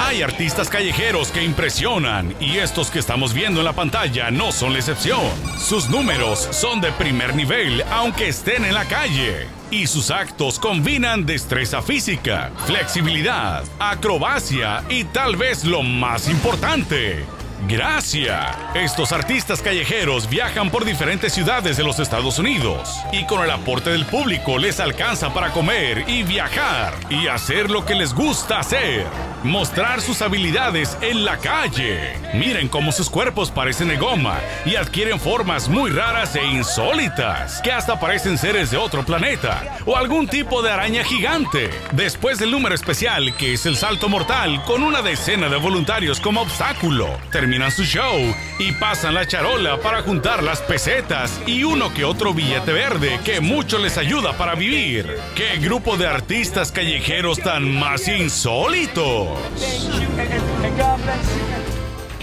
Hay 0.00 0.22
artistas 0.22 0.68
callejeros 0.68 1.30
que 1.30 1.42
impresionan 1.42 2.34
y 2.40 2.58
estos 2.58 2.90
que 2.90 2.98
estamos 2.98 3.32
viendo 3.32 3.60
en 3.60 3.66
la 3.66 3.72
pantalla 3.72 4.30
no 4.30 4.52
son 4.52 4.72
la 4.72 4.78
excepción. 4.78 5.20
Sus 5.58 5.88
números 5.88 6.48
son 6.50 6.80
de 6.80 6.90
primer 6.92 7.34
nivel 7.34 7.82
aunque 7.90 8.28
estén 8.28 8.64
en 8.64 8.74
la 8.74 8.84
calle. 8.86 9.46
Y 9.70 9.86
sus 9.86 10.10
actos 10.10 10.58
combinan 10.58 11.26
destreza 11.26 11.80
física, 11.80 12.50
flexibilidad, 12.66 13.62
acrobacia 13.78 14.82
y 14.88 15.04
tal 15.04 15.36
vez 15.36 15.64
lo 15.64 15.82
más 15.82 16.28
importante, 16.28 17.24
Gracia. 17.68 18.56
Estos 18.74 19.12
artistas 19.12 19.60
callejeros 19.60 20.28
viajan 20.28 20.70
por 20.70 20.84
diferentes 20.84 21.32
ciudades 21.32 21.76
de 21.76 21.84
los 21.84 21.98
Estados 21.98 22.38
Unidos 22.38 22.96
y 23.12 23.26
con 23.26 23.44
el 23.44 23.50
aporte 23.50 23.90
del 23.90 24.06
público 24.06 24.58
les 24.58 24.80
alcanza 24.80 25.32
para 25.32 25.52
comer 25.52 26.04
y 26.08 26.22
viajar 26.22 26.94
y 27.10 27.28
hacer 27.28 27.70
lo 27.70 27.84
que 27.84 27.94
les 27.94 28.14
gusta 28.14 28.60
hacer. 28.60 29.06
Mostrar 29.42 30.02
sus 30.02 30.20
habilidades 30.20 30.98
en 31.00 31.24
la 31.24 31.38
calle. 31.38 32.12
Miren 32.34 32.68
cómo 32.68 32.92
sus 32.92 33.08
cuerpos 33.08 33.50
parecen 33.50 33.88
de 33.88 33.96
goma 33.96 34.38
y 34.66 34.76
adquieren 34.76 35.18
formas 35.18 35.66
muy 35.66 35.90
raras 35.90 36.36
e 36.36 36.44
insólitas 36.44 37.62
que 37.62 37.72
hasta 37.72 37.98
parecen 37.98 38.36
seres 38.36 38.70
de 38.70 38.76
otro 38.76 39.02
planeta 39.02 39.78
o 39.86 39.96
algún 39.96 40.28
tipo 40.28 40.60
de 40.60 40.70
araña 40.70 41.04
gigante. 41.04 41.70
Después 41.92 42.38
del 42.38 42.50
número 42.50 42.74
especial 42.74 43.34
que 43.34 43.54
es 43.54 43.64
el 43.64 43.76
salto 43.76 44.10
mortal 44.10 44.62
con 44.66 44.82
una 44.82 45.00
decena 45.00 45.48
de 45.48 45.56
voluntarios 45.56 46.20
como 46.20 46.42
obstáculo, 46.42 47.08
terminan 47.32 47.70
su 47.70 47.84
show 47.84 48.18
y 48.58 48.72
pasan 48.72 49.14
la 49.14 49.26
charola 49.26 49.78
para 49.78 50.02
juntar 50.02 50.42
las 50.42 50.60
pesetas 50.60 51.40
y 51.46 51.64
uno 51.64 51.94
que 51.94 52.04
otro 52.04 52.34
billete 52.34 52.74
verde 52.74 53.18
que 53.24 53.40
mucho 53.40 53.78
les 53.78 53.96
ayuda 53.96 54.34
para 54.34 54.54
vivir. 54.54 55.16
¡Qué 55.34 55.56
grupo 55.56 55.96
de 55.96 56.06
artistas 56.06 56.70
callejeros 56.70 57.38
tan 57.38 57.74
más 57.78 58.06
insólitos! 58.06 59.29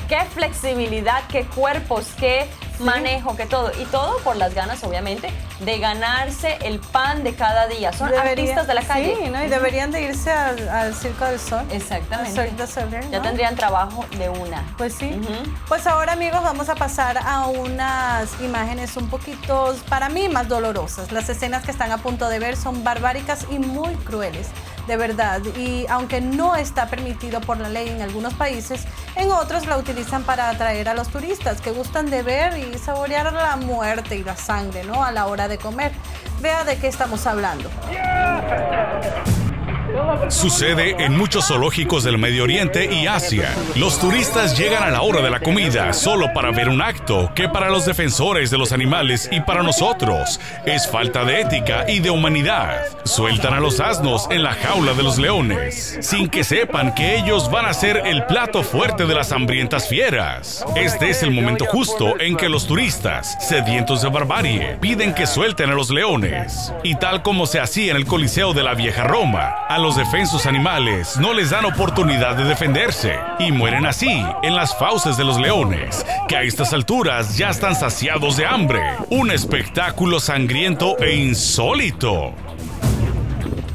Qué 0.07 0.23
flexibilidad, 0.33 1.21
qué 1.29 1.45
cuerpos, 1.45 2.07
qué 2.17 2.47
manejo, 2.79 3.35
qué 3.35 3.45
todo. 3.45 3.71
Y 3.77 3.83
todo 3.85 4.17
por 4.19 4.37
las 4.37 4.53
ganas, 4.53 4.81
obviamente, 4.85 5.29
de 5.59 5.79
ganarse 5.79 6.57
el 6.61 6.79
pan 6.79 7.25
de 7.25 7.33
cada 7.35 7.67
día. 7.67 7.91
Son 7.91 8.09
Debería- 8.09 8.31
artistas 8.31 8.67
de 8.67 8.73
la 8.73 8.81
calle. 8.83 9.17
Sí, 9.21 9.29
¿no? 9.29 9.43
Y 9.43 9.49
deberían 9.49 9.91
de 9.91 10.03
irse 10.03 10.31
al, 10.31 10.69
al 10.69 10.95
Circo 10.95 11.25
del 11.25 11.39
Sol. 11.39 11.65
Exactamente. 11.71 12.29
Al 12.29 12.35
Ya 13.11 13.21
tendrían 13.21 13.55
trabajo 13.55 14.05
de 14.17 14.29
una. 14.29 14.63
Pues 14.77 14.93
sí. 14.93 15.19
Pues 15.67 15.85
ahora 15.87 16.13
amigos 16.13 16.41
vamos 16.41 16.69
a 16.69 16.75
pasar 16.75 17.17
a 17.17 17.47
unas 17.47 18.29
imágenes 18.41 18.95
un 18.95 19.09
poquito, 19.09 19.75
para 19.89 20.07
mí, 20.07 20.29
más 20.29 20.47
dolorosas. 20.47 21.11
Las 21.11 21.27
escenas 21.27 21.65
que 21.65 21.71
están 21.71 21.91
a 21.91 21.97
punto 21.97 22.29
de 22.29 22.39
ver 22.39 22.55
son 22.55 22.83
barbáricas 22.85 23.45
y 23.49 23.59
muy 23.59 23.93
crueles, 23.95 24.47
de 24.87 24.97
verdad. 24.97 25.41
Y 25.57 25.85
aunque 25.89 26.21
no 26.21 26.55
está 26.55 26.87
permitido 26.87 27.41
por 27.41 27.59
la 27.59 27.69
ley 27.69 27.89
en 27.89 28.01
algunos 28.01 28.33
países, 28.33 28.85
en 29.15 29.31
otros 29.31 29.67
la 29.67 29.77
utilizan 29.77 30.23
para 30.23 30.49
atraer 30.49 30.89
a 30.89 30.93
los 30.93 31.09
turistas 31.09 31.61
que 31.61 31.71
gustan 31.71 32.09
de 32.09 32.23
ver 32.23 32.57
y 32.57 32.77
saborear 32.77 33.31
la 33.33 33.55
muerte 33.57 34.15
y 34.15 34.23
la 34.23 34.35
sangre, 34.35 34.83
¿no? 34.83 35.03
A 35.03 35.11
la 35.11 35.27
hora 35.27 35.47
de 35.47 35.57
comer. 35.57 35.91
Vea 36.41 36.63
de 36.63 36.77
qué 36.77 36.87
estamos 36.87 37.27
hablando. 37.27 37.69
Sucede 40.29 40.95
en 41.03 41.17
muchos 41.17 41.47
zoológicos 41.47 42.03
del 42.03 42.17
Medio 42.17 42.43
Oriente 42.43 42.93
y 42.93 43.07
Asia. 43.07 43.53
Los 43.75 43.99
turistas 43.99 44.57
llegan 44.57 44.83
a 44.83 44.91
la 44.91 45.01
hora 45.01 45.21
de 45.21 45.29
la 45.29 45.39
comida 45.39 45.93
solo 45.93 46.33
para 46.33 46.51
ver 46.51 46.69
un 46.69 46.81
acto 46.81 47.31
que 47.35 47.49
para 47.49 47.69
los 47.69 47.85
defensores 47.85 48.49
de 48.49 48.57
los 48.57 48.71
animales 48.71 49.29
y 49.31 49.41
para 49.41 49.63
nosotros 49.63 50.39
es 50.65 50.87
falta 50.87 51.25
de 51.25 51.41
ética 51.41 51.89
y 51.89 51.99
de 51.99 52.09
humanidad. 52.09 52.85
Sueltan 53.03 53.53
a 53.53 53.59
los 53.59 53.79
asnos 53.79 54.27
en 54.29 54.43
la 54.43 54.53
jaula 54.53 54.93
de 54.93 55.03
los 55.03 55.17
leones, 55.17 55.97
sin 56.01 56.29
que 56.29 56.43
sepan 56.43 56.93
que 56.93 57.17
ellos 57.17 57.51
van 57.51 57.65
a 57.65 57.73
ser 57.73 58.03
el 58.05 58.25
plato 58.25 58.63
fuerte 58.63 59.05
de 59.05 59.15
las 59.15 59.31
hambrientas 59.31 59.87
fieras. 59.87 60.65
Este 60.75 61.09
es 61.09 61.23
el 61.23 61.31
momento 61.31 61.65
justo 61.65 62.19
en 62.19 62.37
que 62.37 62.49
los 62.49 62.67
turistas, 62.67 63.37
sedientos 63.47 64.01
de 64.01 64.09
barbarie, 64.09 64.77
piden 64.79 65.13
que 65.13 65.27
suelten 65.27 65.69
a 65.69 65.75
los 65.75 65.89
leones. 65.89 66.71
Y 66.83 66.95
tal 66.95 67.23
como 67.23 67.45
se 67.45 67.59
hacía 67.59 67.91
en 67.91 67.97
el 67.97 68.05
Coliseo 68.05 68.53
de 68.53 68.63
la 68.63 68.73
vieja 68.73 69.03
Roma, 69.03 69.55
a 69.67 69.77
los 69.77 69.96
defensos 69.97 70.45
animales 70.45 71.17
no 71.17 71.33
les 71.33 71.49
dan 71.49 71.65
oportunidad 71.65 72.35
de 72.35 72.45
defenderse 72.45 73.19
y 73.39 73.51
mueren 73.51 73.85
así 73.85 74.23
en 74.43 74.55
las 74.55 74.73
fauces 74.77 75.17
de 75.17 75.23
los 75.25 75.37
leones, 75.39 76.05
que 76.27 76.37
a 76.37 76.43
estas 76.43 76.71
alturas 76.71 77.35
ya 77.35 77.49
están 77.49 77.75
saciados 77.75 78.37
de 78.37 78.45
hambre. 78.45 78.81
Un 79.09 79.31
espectáculo 79.31 80.19
sangriento 80.19 80.97
e 80.99 81.15
insólito. 81.15 82.31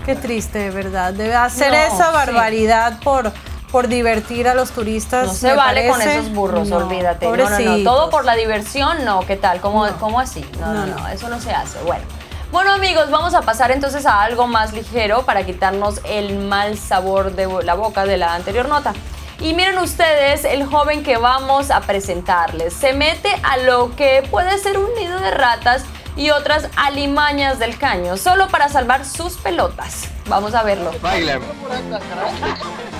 Qué 0.06 0.14
triste, 0.16 0.70
verdad. 0.70 1.12
Debe 1.12 1.34
hacer 1.34 1.70
No, 1.72 1.76
esa 1.76 2.06
sí. 2.06 2.12
barbaridad 2.14 2.98
por, 3.04 3.32
por 3.70 3.88
divertir 3.88 4.48
a 4.48 4.54
los 4.54 4.70
turistas. 4.70 5.26
No 5.28 5.34
se 5.34 5.52
vale 5.54 5.88
con 5.88 6.00
esos 6.00 6.32
burros, 6.32 6.68
No, 6.68 6.78
olvídate. 6.78 7.26
No, 7.26 7.36
no, 7.36 7.58
no. 7.58 7.84
Todo 7.84 8.10
por 8.10 8.24
la 8.24 8.34
diversión, 8.34 9.04
no. 9.04 9.20
¿Qué 9.26 9.36
tal? 9.36 9.60
¿Cómo, 9.60 9.86
cómo 10.00 10.18
así? 10.20 10.44
No, 10.60 10.72
no, 10.72 10.86
no. 10.86 11.08
Eso 11.08 11.28
no 11.28 11.40
se 11.40 11.52
hace. 11.52 11.78
Bueno. 11.84 12.04
Bueno 12.52 12.70
amigos, 12.72 13.08
vamos 13.08 13.32
a 13.32 13.40
pasar 13.40 13.70
entonces 13.70 14.04
a 14.04 14.20
algo 14.20 14.46
más 14.46 14.74
ligero 14.74 15.22
para 15.22 15.46
quitarnos 15.46 16.02
el 16.04 16.36
mal 16.36 16.76
sabor 16.76 17.34
de 17.34 17.48
la 17.64 17.72
boca 17.72 18.04
de 18.04 18.18
la 18.18 18.34
anterior 18.34 18.68
nota. 18.68 18.92
Y 19.40 19.54
miren 19.54 19.78
ustedes 19.78 20.44
el 20.44 20.66
joven 20.66 21.02
que 21.02 21.16
vamos 21.16 21.70
a 21.70 21.80
presentarles. 21.80 22.74
Se 22.74 22.92
mete 22.92 23.30
a 23.42 23.56
lo 23.56 23.96
que 23.96 24.22
puede 24.30 24.58
ser 24.58 24.76
un 24.76 24.94
nido 24.94 25.18
de 25.18 25.30
ratas 25.30 25.86
y 26.14 26.28
otras 26.28 26.68
alimañas 26.76 27.58
del 27.58 27.78
caño, 27.78 28.18
solo 28.18 28.48
para 28.48 28.68
salvar 28.68 29.06
sus 29.06 29.38
pelotas. 29.38 30.10
Vamos 30.28 30.54
a 30.54 30.62
verlo. 30.62 30.90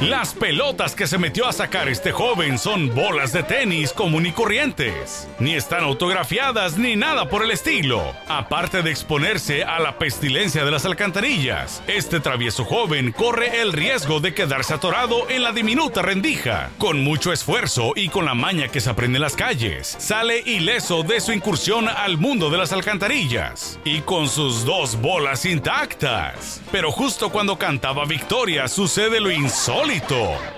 Las 0.09 0.35
pelotas 0.35 0.97
que 0.97 1.07
se 1.07 1.17
metió 1.17 1.47
a 1.47 1.53
sacar 1.53 1.89
este 1.89 2.11
joven 2.11 2.59
son 2.59 2.93
bolas 2.93 3.33
de 3.33 3.45
tenis 3.45 3.93
común 3.93 4.27
y 4.27 4.33
corrientes. 4.33 5.29
Ni 5.39 5.55
están 5.55 5.85
autografiadas 5.85 6.77
ni 6.77 6.97
nada 6.97 7.29
por 7.29 7.45
el 7.45 7.53
estilo. 7.53 8.13
Aparte 8.27 8.83
de 8.83 8.91
exponerse 8.91 9.63
a 9.63 9.79
la 9.79 9.99
pestilencia 9.99 10.65
de 10.65 10.73
las 10.73 10.87
alcantarillas, 10.87 11.85
este 11.87 12.19
travieso 12.19 12.65
joven 12.65 13.13
corre 13.13 13.61
el 13.61 13.73
riesgo 13.73 14.19
de 14.19 14.35
quedarse 14.35 14.75
atorado 14.75 15.31
en 15.31 15.45
la 15.45 15.53
diminuta 15.53 16.03
rendija. 16.03 16.71
Con 16.79 17.05
mucho 17.05 17.33
esfuerzo 17.33 17.93
y 17.95 18.09
con 18.09 18.25
la 18.25 18.35
maña 18.35 18.67
que 18.67 18.81
se 18.81 18.91
aprende 18.91 19.19
en 19.19 19.23
las 19.23 19.37
calles, 19.37 19.95
sale 20.01 20.43
ileso 20.45 21.05
de 21.05 21.21
su 21.21 21.31
incursión 21.31 21.89
al 21.89 22.19
mundo 22.19 22.51
de 22.51 22.59
las 22.59 22.73
alcantarillas. 22.73 23.79
Y 23.85 24.01
con 24.01 24.29
sus 24.29 24.65
dos 24.65 25.01
bolas 25.01 25.45
intactas. 25.45 26.61
Pero 26.73 26.91
justo 26.91 27.31
cuando 27.31 27.57
cantaba 27.57 28.05
victoria 28.05 28.67
sucede 28.67 29.21
lo 29.21 29.31
insólito 29.31 29.92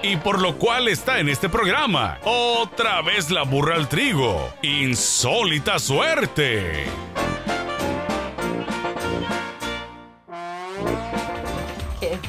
y 0.03 0.17
por 0.17 0.41
lo 0.41 0.59
cual 0.59 0.87
está 0.87 1.19
en 1.19 1.29
este 1.29 1.49
programa. 1.49 2.19
Otra 2.23 3.03
vez 3.03 3.31
la 3.33 3.43
burra 3.43 3.75
al 3.75 3.89
trigo. 3.89 4.55
Insólita 4.63 5.81
suerte. 5.81 6.85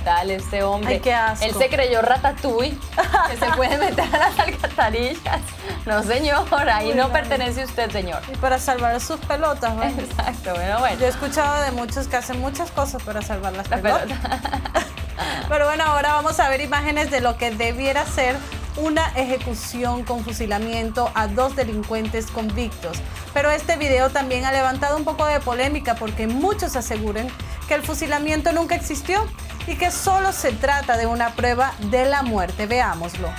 ¿Qué 0.06 0.12
tal 0.12 0.30
este 0.30 0.62
hombre? 0.62 0.94
Ay, 0.94 1.00
qué 1.00 1.16
asco. 1.16 1.44
Él 1.44 1.56
se 1.56 1.68
creyó 1.68 2.00
ratatouille, 2.04 2.78
que 3.32 3.38
se 3.38 3.52
puede 3.56 3.76
meter 3.80 4.06
a 4.16 4.20
las 4.30 4.38
alcantarillas. 4.38 5.42
No, 5.88 6.04
señor, 6.04 6.46
ahí 6.72 6.94
no 6.94 7.12
pertenece 7.12 7.64
usted, 7.64 7.90
señor. 7.90 8.22
Y 8.32 8.38
para 8.38 8.60
salvar 8.60 9.02
sus 9.02 9.20
pelotas, 9.22 9.74
¿no? 9.74 9.82
Exacto, 9.84 10.54
bueno, 10.54 10.78
bueno. 10.78 11.00
Yo 11.00 11.08
he 11.08 11.10
escuchado 11.10 11.60
de 11.64 11.72
muchos 11.72 12.08
que 12.08 12.18
hacen 12.18 12.40
muchas 12.40 12.70
cosas 12.70 13.02
para 13.02 13.24
salvar 13.24 13.54
las 13.54 13.68
La 13.68 13.78
pelotas. 13.78 14.06
pelota. 14.06 14.40
Pero 15.50 15.66
bueno, 15.66 15.84
ahora 15.86 16.14
vamos 16.14 16.40
a 16.40 16.50
ver 16.50 16.62
imágenes 16.62 17.10
de 17.10 17.22
lo 17.22 17.40
que 17.40 17.50
debiera 17.50 18.06
ser 18.06 18.36
una 18.78 19.08
ejecución 19.16 20.04
con 20.04 20.24
fusilamiento 20.24 21.12
a 21.16 21.28
dos 21.28 21.56
delincuentes 21.56 22.28
convictos. 22.28 22.98
Pero 23.34 23.50
este 23.50 23.78
video 23.78 24.10
también 24.10 24.46
ha 24.46 24.52
levantado 24.52 24.98
un 24.98 25.04
poco 25.04 25.26
de 25.26 25.40
polémica 25.40 25.96
porque 25.96 26.28
muchos 26.28 26.76
aseguran 26.76 27.28
que 27.68 27.74
el 27.76 27.84
fusilamiento 27.84 28.52
nunca 28.52 28.76
existió 28.76 29.26
y 29.68 29.76
que 29.76 29.92
solo 29.92 30.32
se 30.32 30.52
trata 30.52 30.98
de 30.98 31.08
una 31.08 31.34
prueba 31.36 31.74
de 31.90 32.06
la 32.06 32.22
muerte. 32.22 32.66
Veámoslo. 32.66 33.30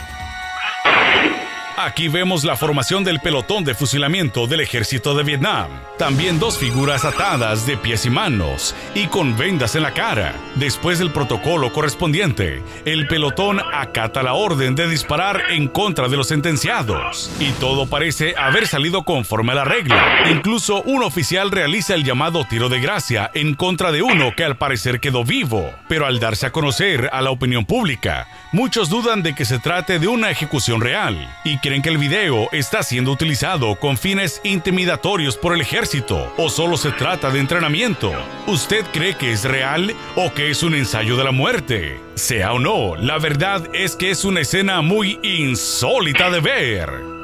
Aquí 1.78 2.08
vemos 2.08 2.42
la 2.42 2.56
formación 2.56 3.04
del 3.04 3.20
pelotón 3.20 3.62
de 3.62 3.74
fusilamiento 3.74 4.46
del 4.46 4.60
ejército 4.60 5.14
de 5.14 5.22
Vietnam. 5.24 5.68
También 5.98 6.38
dos 6.38 6.56
figuras 6.56 7.04
atadas 7.04 7.66
de 7.66 7.76
pies 7.76 8.06
y 8.06 8.10
manos 8.10 8.74
y 8.94 9.08
con 9.08 9.36
vendas 9.36 9.74
en 9.76 9.82
la 9.82 9.92
cara. 9.92 10.34
Después 10.54 10.98
del 10.98 11.10
protocolo 11.10 11.74
correspondiente, 11.74 12.62
el 12.86 13.06
pelotón 13.06 13.60
acata 13.74 14.22
la 14.22 14.32
orden 14.32 14.74
de 14.74 14.88
disparar 14.88 15.50
en 15.50 15.68
contra 15.68 16.08
de 16.08 16.16
los 16.16 16.28
sentenciados. 16.28 17.30
Y 17.40 17.50
todo 17.60 17.86
parece 17.86 18.34
haber 18.38 18.66
salido 18.66 19.02
conforme 19.02 19.52
a 19.52 19.56
la 19.56 19.64
regla. 19.64 20.30
Incluso 20.30 20.80
un 20.82 21.02
oficial 21.02 21.50
realiza 21.50 21.94
el 21.94 22.04
llamado 22.04 22.46
tiro 22.48 22.70
de 22.70 22.80
gracia 22.80 23.30
en 23.34 23.54
contra 23.54 23.92
de 23.92 24.00
uno 24.00 24.32
que 24.34 24.44
al 24.44 24.56
parecer 24.56 24.98
quedó 24.98 25.24
vivo. 25.24 25.74
Pero 25.88 26.06
al 26.06 26.20
darse 26.20 26.46
a 26.46 26.52
conocer 26.52 27.10
a 27.12 27.20
la 27.20 27.30
opinión 27.30 27.66
pública, 27.66 28.28
muchos 28.50 28.88
dudan 28.88 29.22
de 29.22 29.34
que 29.34 29.44
se 29.44 29.58
trate 29.58 29.98
de 29.98 30.08
una 30.08 30.30
ejecución 30.30 30.80
real 30.80 31.30
y 31.44 31.58
creen 31.66 31.82
que 31.82 31.88
el 31.88 31.98
video 31.98 32.48
está 32.52 32.84
siendo 32.84 33.10
utilizado 33.10 33.74
con 33.74 33.98
fines 33.98 34.40
intimidatorios 34.44 35.36
por 35.36 35.52
el 35.52 35.60
ejército 35.60 36.32
o 36.36 36.48
solo 36.48 36.76
se 36.76 36.92
trata 36.92 37.30
de 37.30 37.40
entrenamiento. 37.40 38.12
¿Usted 38.46 38.84
cree 38.92 39.16
que 39.16 39.32
es 39.32 39.42
real 39.42 39.92
o 40.14 40.32
que 40.32 40.50
es 40.50 40.62
un 40.62 40.76
ensayo 40.76 41.16
de 41.16 41.24
la 41.24 41.32
muerte? 41.32 42.00
Sea 42.14 42.52
o 42.52 42.60
no, 42.60 42.94
la 42.94 43.18
verdad 43.18 43.68
es 43.74 43.96
que 43.96 44.12
es 44.12 44.24
una 44.24 44.42
escena 44.42 44.80
muy 44.80 45.18
insólita 45.24 46.30
de 46.30 46.40
ver. 46.40 47.15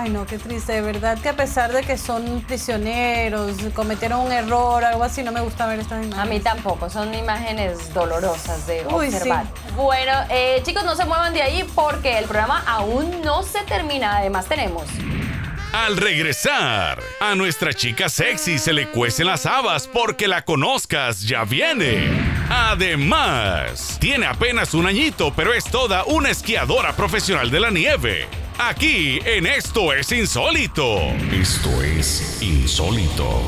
Ay, 0.00 0.10
no, 0.10 0.24
qué 0.26 0.38
triste, 0.38 0.74
de 0.74 0.80
verdad 0.80 1.18
que 1.18 1.28
a 1.28 1.32
pesar 1.32 1.72
de 1.72 1.82
que 1.82 1.98
son 1.98 2.40
prisioneros, 2.46 3.56
cometieron 3.74 4.20
un 4.20 4.30
error, 4.30 4.84
algo 4.84 5.02
así, 5.02 5.24
no 5.24 5.32
me 5.32 5.40
gusta 5.40 5.66
ver 5.66 5.80
estas 5.80 6.04
imágenes. 6.04 6.18
A 6.20 6.24
mí 6.24 6.38
tampoco, 6.38 6.88
son 6.88 7.12
imágenes 7.14 7.92
dolorosas 7.92 8.64
de 8.68 8.86
Uy, 8.92 9.08
observar. 9.08 9.46
sí. 9.46 9.72
Bueno, 9.74 10.12
eh, 10.30 10.62
chicos, 10.64 10.84
no 10.84 10.94
se 10.94 11.04
muevan 11.04 11.34
de 11.34 11.42
ahí 11.42 11.68
porque 11.74 12.16
el 12.16 12.26
programa 12.26 12.62
aún 12.64 13.22
no 13.22 13.42
se 13.42 13.60
termina. 13.62 14.18
Además, 14.18 14.46
tenemos. 14.46 14.84
Al 15.72 15.98
regresar, 15.98 16.98
a 17.20 17.34
nuestra 17.34 17.74
chica 17.74 18.08
sexy 18.08 18.58
se 18.58 18.72
le 18.72 18.88
cuecen 18.88 19.26
las 19.26 19.44
habas 19.44 19.86
porque 19.86 20.26
la 20.26 20.42
conozcas, 20.42 21.22
ya 21.22 21.44
viene. 21.44 22.08
Además, 22.48 23.98
tiene 24.00 24.24
apenas 24.24 24.72
un 24.72 24.86
añito, 24.86 25.30
pero 25.36 25.52
es 25.52 25.64
toda 25.64 26.04
una 26.04 26.30
esquiadora 26.30 26.96
profesional 26.96 27.50
de 27.50 27.60
la 27.60 27.70
nieve. 27.70 28.26
Aquí 28.58 29.20
en 29.26 29.46
Esto 29.46 29.92
es 29.92 30.10
Insólito. 30.10 31.00
Esto 31.32 31.82
es 31.82 32.40
Insólito. 32.40 33.42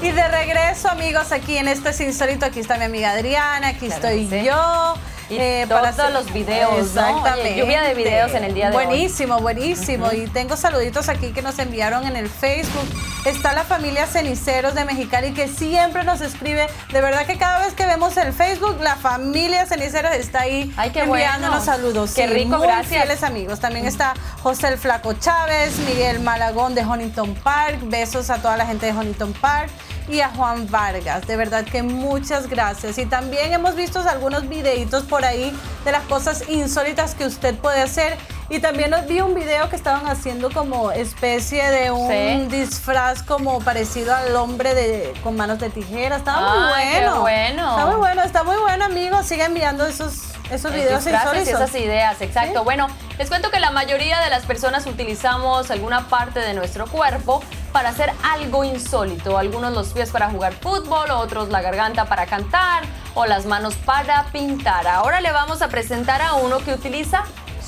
Y 0.00 0.12
de 0.12 0.28
regreso, 0.28 0.88
amigos, 0.90 1.32
aquí 1.32 1.58
en 1.58 1.66
este 1.66 1.88
es 1.88 2.00
insólito, 2.00 2.46
aquí 2.46 2.60
está 2.60 2.76
mi 2.78 2.84
amiga 2.84 3.10
Adriana, 3.12 3.68
aquí 3.68 3.86
Claro 3.86 4.08
estoy 4.08 4.28
sí. 4.28 4.46
yo. 4.46 4.94
Eh, 5.30 5.64
Y 5.64 5.68
todos 5.68 6.12
los 6.12 6.32
videos, 6.32 6.72
¿no? 6.94 7.06
Exactamente. 7.06 7.52
Oye, 7.52 7.56
lluvia 7.60 7.82
de 7.82 7.94
videos 7.94 8.32
en 8.32 8.44
el 8.44 8.54
día 8.54 8.70
de 8.70 8.76
hoy. 8.76 8.84
buenísimo, 8.86 9.38
Buenísimo, 9.40 10.12
Y 10.12 10.26
tengo 10.28 10.56
saluditos 10.56 11.08
aquí 11.08 11.32
que 11.32 11.42
nos 11.42 11.58
enviaron 11.58 12.06
en 12.06 12.16
el 12.16 12.28
Facebook. 12.28 12.86
Está 13.24 13.52
la 13.52 13.64
familia 13.64 14.06
Ceniceros 14.06 14.74
de 14.74 14.84
Mexicali 14.84 15.32
que 15.32 15.48
siempre 15.48 16.04
nos 16.04 16.20
escribe. 16.20 16.68
De 16.92 17.00
verdad 17.00 17.26
que 17.26 17.36
cada 17.38 17.58
vez 17.64 17.74
que 17.74 17.84
vemos 17.86 18.16
el 18.16 18.32
Facebook, 18.32 18.76
la 18.80 18.94
familia 18.96 19.66
Ceniceros 19.66 20.12
está 20.14 20.42
ahí 20.42 20.72
Ay, 20.76 20.92
enviándonos 20.94 21.64
bueno. 21.64 21.64
saludos. 21.64 22.12
Qué 22.14 22.28
Sí, 22.28 22.32
rico, 22.32 22.58
muy 22.58 22.66
gracias. 22.68 22.88
fieles 23.02 23.22
amigos. 23.24 23.58
También 23.58 23.86
está 23.86 24.14
José 24.42 24.68
el 24.68 24.78
Flaco 24.78 25.12
Chávez, 25.14 25.76
Miguel 25.78 26.20
Malagón 26.20 26.74
de 26.76 26.84
Huntington 26.84 27.34
Park. 27.34 27.78
Besos 27.82 28.30
a 28.30 28.36
toda 28.38 28.56
la 28.56 28.64
gente 28.66 28.86
de 28.86 28.92
Huntington 28.92 29.32
Park 29.34 29.70
y 30.08 30.20
a 30.20 30.30
Juan 30.30 30.70
Vargas. 30.70 31.26
De 31.26 31.36
verdad 31.36 31.64
que 31.64 31.82
muchas 31.82 32.48
gracias. 32.48 32.98
Y 32.98 33.06
también 33.06 33.52
hemos 33.52 33.74
visto 33.74 34.00
algunos 34.00 34.48
videitos 34.48 35.04
por 35.04 35.24
ahí 35.24 35.52
de 35.84 35.92
las 35.92 36.04
cosas 36.04 36.48
insólitas 36.48 37.14
que 37.14 37.26
usted 37.26 37.54
puede 37.56 37.80
hacer. 37.80 38.16
Y 38.48 38.60
también 38.60 38.90
nos 38.90 39.06
vi 39.06 39.20
un 39.20 39.34
video 39.34 39.68
que 39.68 39.74
estaban 39.76 40.06
haciendo 40.08 40.50
como 40.52 40.92
especie 40.92 41.68
de 41.70 41.90
un 41.90 42.08
Sí. 42.08 42.46
disfraz 42.56 43.22
como 43.24 43.58
parecido 43.60 44.14
al 44.14 44.36
hombre 44.36 44.72
de 44.74 45.12
con 45.24 45.36
manos 45.36 45.58
de 45.58 45.68
tijera. 45.68 46.16
Estaba 46.16 46.70
muy 46.70 46.82
qué 46.84 46.98
bueno. 47.00 47.20
bueno. 47.22 47.70
Está 47.70 47.86
muy 47.86 47.96
bueno, 47.96 48.22
está 48.22 48.44
muy 48.44 48.56
bueno, 48.56 48.84
amigos. 48.84 49.26
Sigue 49.26 49.44
enviando 49.44 49.84
esos, 49.84 50.28
esos 50.52 50.72
videos 50.72 51.04
disfraces 51.04 51.48
y 51.48 51.50
esas 51.50 51.74
ideas, 51.74 52.20
exacto. 52.22 52.60
Sí. 52.60 52.64
Bueno, 52.64 52.86
les 53.18 53.28
cuento 53.28 53.50
que 53.50 53.58
la 53.58 53.72
mayoría 53.72 54.20
de 54.20 54.30
las 54.30 54.46
personas 54.46 54.86
utilizamos 54.86 55.72
alguna 55.72 56.08
parte 56.08 56.38
de 56.38 56.54
nuestro 56.54 56.86
cuerpo 56.86 57.42
para 57.72 57.88
hacer 57.88 58.12
algo 58.32 58.62
insólito. 58.62 59.38
Algunos 59.38 59.72
los 59.72 59.88
pies 59.88 60.10
para 60.10 60.30
jugar 60.30 60.52
fútbol, 60.52 61.10
otros 61.10 61.48
la 61.48 61.62
garganta 61.62 62.04
para 62.04 62.26
cantar 62.26 62.84
o 63.14 63.26
las 63.26 63.44
manos 63.44 63.74
para 63.74 64.26
pintar. 64.26 64.86
Ahora 64.86 65.20
le 65.20 65.32
vamos 65.32 65.62
a 65.62 65.68
presentar 65.68 66.22
a 66.22 66.34
uno 66.34 66.58
que 66.58 66.72
utiliza 66.74 67.24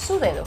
su 0.09 0.19
dedo. 0.19 0.43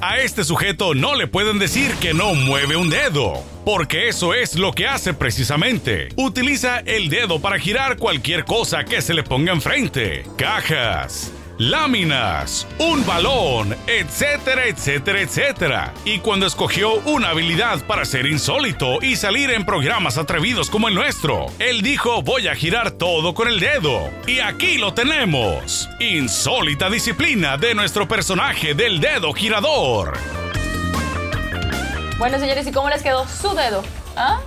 A 0.00 0.18
este 0.18 0.42
sujeto 0.42 0.94
no 0.94 1.14
le 1.14 1.26
pueden 1.26 1.58
decir 1.58 1.94
que 2.00 2.14
no 2.14 2.34
mueve 2.34 2.76
un 2.76 2.88
dedo, 2.88 3.42
porque 3.64 4.08
eso 4.08 4.34
es 4.34 4.56
lo 4.56 4.72
que 4.72 4.86
hace 4.86 5.12
precisamente. 5.14 6.08
Utiliza 6.16 6.80
el 6.80 7.08
dedo 7.10 7.40
para 7.40 7.58
girar 7.58 7.98
cualquier 7.98 8.44
cosa 8.44 8.84
que 8.84 9.02
se 9.02 9.14
le 9.14 9.22
ponga 9.22 9.52
enfrente. 9.52 10.24
Cajas, 10.36 11.30
láminas, 11.58 12.66
un 12.78 13.04
balón, 13.06 13.76
etcétera, 13.86 14.66
etcétera, 14.66 15.20
etcétera. 15.20 15.94
Y 16.04 16.18
cuando 16.18 16.46
escogió 16.46 16.94
una 17.04 17.30
habilidad 17.30 17.84
para 17.86 18.04
ser 18.04 18.26
insólito 18.26 19.02
y 19.02 19.16
salir 19.16 19.50
en 19.50 19.64
programas 19.64 20.18
atrevidos 20.18 20.70
como 20.70 20.88
el 20.88 20.94
nuestro, 20.94 21.46
él 21.58 21.82
dijo 21.82 22.22
voy 22.22 22.48
a 22.48 22.54
girar 22.54 22.92
todo 22.92 23.34
con 23.34 23.48
el 23.48 23.60
dedo. 23.60 24.10
Y 24.26 24.40
aquí 24.40 24.78
lo 24.78 24.94
tenemos. 24.94 25.88
Insólita 26.00 26.90
disciplina 26.90 27.56
de 27.56 27.74
nuestro 27.74 28.08
personaje 28.08 28.74
del 28.74 29.00
dedo 29.00 29.32
girador. 29.32 30.18
Bueno, 32.18 32.38
señores, 32.38 32.66
¿y 32.66 32.72
cómo 32.72 32.88
les 32.88 33.02
quedó 33.02 33.26
su 33.28 33.54
dedo? 33.54 33.82
¿Ah? 34.16 34.40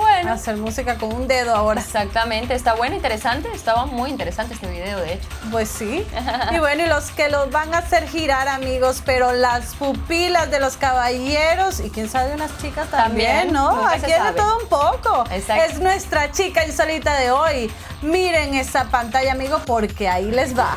Bueno. 0.00 0.32
Hacer 0.32 0.56
música 0.56 0.96
con 0.96 1.12
un 1.12 1.28
dedo 1.28 1.54
ahora. 1.54 1.80
Exactamente, 1.80 2.54
está 2.54 2.74
bueno, 2.74 2.96
interesante, 2.96 3.48
estaba 3.54 3.86
muy 3.86 4.10
interesante 4.10 4.54
este 4.54 4.66
video, 4.66 4.98
de 5.00 5.14
hecho. 5.14 5.28
Pues 5.50 5.68
sí. 5.68 6.06
Y 6.52 6.58
bueno, 6.58 6.84
y 6.84 6.86
los 6.86 7.10
que 7.10 7.28
los 7.28 7.50
van 7.50 7.74
a 7.74 7.78
hacer 7.78 8.08
girar, 8.08 8.48
amigos, 8.48 9.02
pero 9.04 9.32
las 9.32 9.74
pupilas 9.76 10.50
de 10.50 10.58
los 10.58 10.76
caballeros 10.76 11.80
y 11.80 11.90
quién 11.90 12.08
sabe 12.08 12.34
unas 12.34 12.56
chicas 12.58 12.88
también, 12.88 13.48
También, 13.48 13.52
¿no? 13.52 13.86
Aquí 13.86 14.10
es 14.10 14.24
de 14.24 14.32
todo 14.32 14.58
un 14.58 14.68
poco. 14.68 15.24
Exacto. 15.30 15.64
Es 15.64 15.80
nuestra 15.80 16.32
chica 16.32 16.66
insólita 16.66 17.14
de 17.18 17.30
hoy. 17.30 17.70
Miren 18.02 18.54
esa 18.54 18.84
pantalla, 18.84 19.32
amigo, 19.32 19.60
porque 19.66 20.08
ahí 20.08 20.30
les 20.30 20.58
va. 20.58 20.76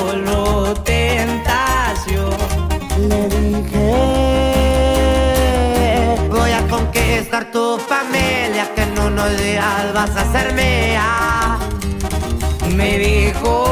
en 9.27 9.93
vas 9.93 10.15
a 10.15 10.31
ser 10.31 10.53
mía. 10.53 11.59
Me 12.75 12.97
dijo 12.97 13.67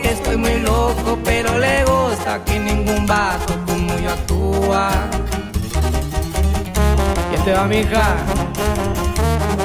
que 0.00 0.10
estoy 0.10 0.36
muy 0.36 0.60
loco, 0.60 1.18
pero 1.24 1.58
le 1.58 1.84
gusta 1.84 2.44
que 2.44 2.60
ningún 2.60 3.06
vato 3.06 3.54
como 3.66 3.98
yo 3.98 4.10
actúa. 4.10 4.90
¿Quién 7.30 7.44
te 7.44 7.52
va, 7.52 7.64
mija? 7.64 8.16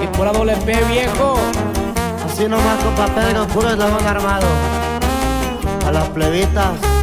Y 0.02 0.08
por 0.18 0.34
doble 0.34 0.56
P, 0.58 0.84
viejo. 0.86 1.36
Así 2.26 2.48
nomás 2.48 2.84
con 2.84 2.96
papel 2.96 3.34
no 3.36 3.48
puro 3.48 3.70
eslabón 3.70 4.08
armado. 4.08 4.48
A 5.86 5.92
las 5.92 6.10
plebitas. 6.10 7.03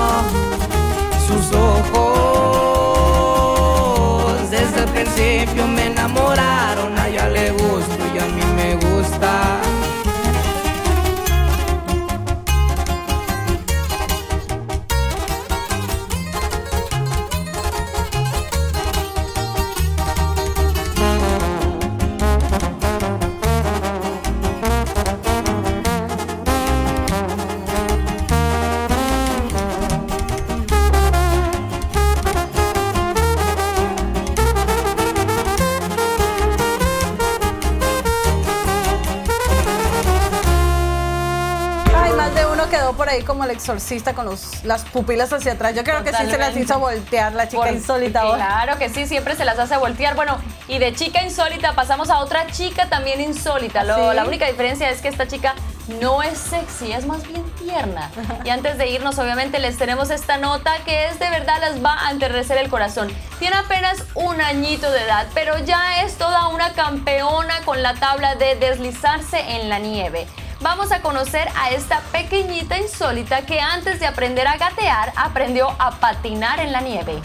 Exorcista 43.71 44.13
con 44.13 44.25
los, 44.25 44.63
las 44.65 44.83
pupilas 44.85 45.31
hacia 45.31 45.53
atrás. 45.53 45.73
Yo 45.75 45.83
creo 45.83 46.03
que 46.03 46.11
sí 46.13 46.25
se 46.29 46.37
las 46.37 46.55
hizo 46.57 46.77
voltear 46.79 47.33
la 47.33 47.47
chica 47.47 47.63
Por- 47.63 47.71
insólita 47.73 48.21
ahora. 48.21 48.35
Claro 48.45 48.77
que 48.77 48.89
sí, 48.89 49.05
siempre 49.07 49.35
se 49.35 49.45
las 49.45 49.57
hace 49.59 49.77
voltear. 49.77 50.15
Bueno, 50.15 50.37
y 50.67 50.77
de 50.79 50.93
chica 50.93 51.21
insólita 51.23 51.73
pasamos 51.73 52.09
a 52.09 52.19
otra 52.19 52.47
chica 52.47 52.87
también 52.89 53.21
insólita. 53.21 53.83
Lo- 53.83 53.95
Sí. 53.95 54.15
La 54.15 54.25
única 54.25 54.45
diferencia 54.47 54.89
es 54.89 55.01
que 55.01 55.07
esta 55.07 55.27
chica 55.27 55.53
no 56.01 56.21
es 56.23 56.37
sexy, 56.37 56.91
es 56.91 57.05
más 57.05 57.25
bien 57.27 57.43
tierna. 57.57 58.09
Y 58.45 58.49
antes 58.49 58.77
de 58.77 58.87
irnos, 58.89 59.17
obviamente, 59.19 59.59
les 59.59 59.77
tenemos 59.77 60.09
esta 60.09 60.37
nota 60.37 60.71
que 60.85 61.07
es 61.07 61.19
de 61.19 61.29
verdad 61.29 61.59
les 61.61 61.83
va 61.83 62.07
a 62.07 62.11
enterrecer 62.11 62.57
el 62.57 62.69
corazón. 62.69 63.09
Tiene 63.39 63.55
apenas 63.57 64.03
un 64.15 64.41
añito 64.41 64.91
de 64.91 65.01
edad, 65.03 65.27
pero 65.33 65.57
ya 65.59 66.01
es 66.03 66.15
toda 66.17 66.47
una 66.49 66.73
campeona 66.73 67.61
con 67.65 67.81
la 67.83 67.93
tabla 67.95 68.35
de 68.35 68.55
deslizarse 68.55 69.39
en 69.55 69.69
la 69.69 69.79
nieve. 69.79 70.27
Vamos 70.61 70.91
a 70.91 71.01
conocer 71.01 71.47
a 71.55 71.71
esta 71.71 72.01
pequeñita 72.11 72.77
insólita 72.77 73.43
que 73.47 73.59
antes 73.59 73.99
de 73.99 74.05
aprender 74.05 74.47
a 74.47 74.57
gatear 74.57 75.11
aprendió 75.15 75.69
a 75.79 75.89
patinar 75.99 76.59
en 76.59 76.71
la 76.71 76.81
nieve. 76.81 77.19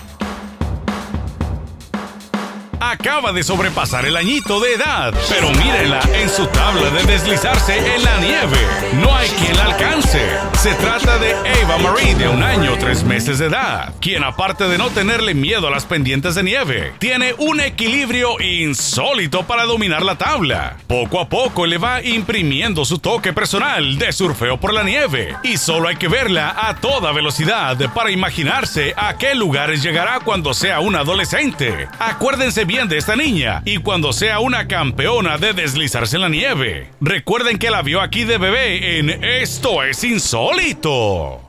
Acaba 2.80 3.32
de 3.32 3.43
sobrepasar 3.43 4.07
el 4.07 4.16
añito 4.16 4.61
de 4.61 4.74
edad, 4.74 5.12
pero 5.28 5.51
mírenla 5.51 6.01
en 6.14 6.28
su 6.30 6.47
tabla 6.47 6.89
de 6.91 7.05
deslizarse 7.05 7.95
en 7.95 8.05
la 8.05 8.16
nieve. 8.18 8.59
No 9.03 9.14
hay 9.14 9.28
quien 9.30 9.57
la 9.57 9.64
alcance. 9.64 10.20
Se 10.59 10.74
trata 10.74 11.18
de 11.18 11.30
Eva 11.61 11.78
Marie, 11.78 12.14
de 12.14 12.28
un 12.28 12.43
año, 12.43 12.65
tres 12.87 13.03
meses 13.03 13.41
de 13.41 13.47
edad, 13.47 13.95
quien 14.01 14.22
aparte 14.22 14.68
de 14.68 14.78
no 14.78 14.91
tenerle 14.91 15.34
miedo 15.34 15.66
a 15.66 15.72
las 15.72 15.84
pendientes 15.84 16.37
de 16.37 16.45
nieve, 16.45 16.93
tiene 17.01 17.34
un 17.37 17.59
equilibrio 17.59 18.41
insólito 18.41 19.43
para 19.43 19.64
dominar 19.64 20.05
la 20.05 20.14
tabla. 20.14 20.76
Poco 20.87 21.18
a 21.18 21.28
poco 21.28 21.66
le 21.66 21.78
va 21.78 22.01
imprimiendo 22.01 22.84
su 22.84 23.01
toque 23.01 23.32
personal 23.32 23.99
de 23.99 24.12
surfeo 24.12 24.61
por 24.61 24.72
la 24.72 24.84
nieve, 24.84 25.34
y 25.43 25.57
solo 25.57 25.89
hay 25.89 25.97
que 25.97 26.07
verla 26.07 26.55
a 26.57 26.76
toda 26.76 27.11
velocidad 27.11 27.76
para 27.93 28.12
imaginarse 28.12 28.95
a 28.97 29.18
qué 29.18 29.34
lugares 29.34 29.82
llegará 29.82 30.20
cuando 30.20 30.55
sea 30.55 30.78
una 30.78 31.01
adolescente. 31.01 31.89
Acuérdense 31.99 32.66
bien 32.66 32.89
de 32.89 32.99
esta 32.99 33.16
niña 33.16 33.62
y 33.64 33.78
cuando 33.78 34.12
sea 34.12 34.39
una 34.39 34.68
campeona 34.68 35.39
de 35.39 35.55
deslizarse 35.55 36.14
en 36.14 36.22
la 36.22 36.28
nieve. 36.28 36.93
Recuerden 37.01 37.59
que 37.59 37.70
la 37.70 37.82
vio 37.82 38.01
aquí 38.01 38.22
de 38.22 38.39
bebé 38.39 39.01
en 39.01 39.24
Esto 39.24 39.82
es 39.82 40.05
insólito. 40.05 41.43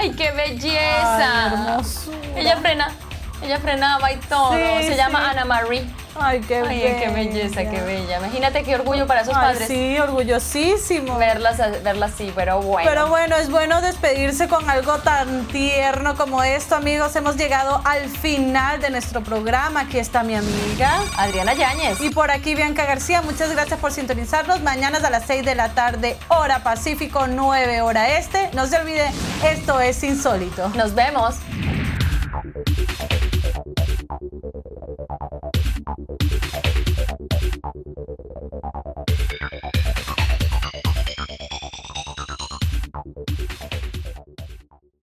¡Ay, 0.00 0.12
qué 0.12 0.30
belleza! 0.30 1.76
Ay. 1.78 1.84
Ella 2.36 2.56
frena, 2.58 2.88
ella 3.42 3.58
frenaba 3.58 4.12
y 4.12 4.16
todo. 4.16 4.52
Sí, 4.52 4.84
Se 4.84 4.90
sí. 4.92 4.96
llama 4.96 5.28
Ana 5.30 5.44
Marie. 5.44 5.84
Ay, 6.20 6.40
qué 6.40 6.62
Ay, 6.66 6.96
qué 7.00 7.08
belleza, 7.08 7.64
qué 7.64 7.80
bella. 7.80 8.18
Imagínate 8.18 8.62
qué 8.62 8.74
orgullo 8.74 9.06
para 9.06 9.22
esos 9.22 9.34
Ay, 9.34 9.52
padres. 9.52 9.68
sí, 9.68 9.98
orgullosísimo. 9.98 11.16
Verlas, 11.16 11.58
verlas 11.82 12.12
así, 12.14 12.32
pero 12.34 12.60
bueno. 12.60 12.88
Pero 12.88 13.08
bueno, 13.08 13.36
es 13.36 13.50
bueno 13.50 13.80
despedirse 13.80 14.48
con 14.48 14.68
algo 14.68 14.98
tan 14.98 15.46
tierno 15.46 16.16
como 16.16 16.42
esto, 16.42 16.76
amigos. 16.76 17.14
Hemos 17.16 17.36
llegado 17.36 17.80
al 17.84 18.08
final 18.08 18.80
de 18.80 18.90
nuestro 18.90 19.22
programa. 19.22 19.80
Aquí 19.80 19.98
está 19.98 20.22
mi 20.22 20.34
amiga 20.34 21.00
Adriana 21.16 21.54
Yáñez. 21.54 22.00
Y 22.00 22.10
por 22.10 22.30
aquí 22.30 22.54
Bianca 22.54 22.84
García. 22.84 23.22
Muchas 23.22 23.50
gracias 23.52 23.78
por 23.78 23.92
sintonizarnos. 23.92 24.60
Mañana 24.60 24.98
a 24.98 25.10
las 25.10 25.26
6 25.26 25.44
de 25.44 25.54
la 25.54 25.70
tarde, 25.70 26.16
hora 26.28 26.62
Pacífico, 26.62 27.26
9 27.28 27.82
hora 27.82 28.18
Este. 28.18 28.50
No 28.54 28.66
se 28.66 28.78
olvide, 28.78 29.10
esto 29.44 29.80
es 29.80 30.02
insólito. 30.02 30.68
Nos 30.70 30.94
vemos. 30.94 31.36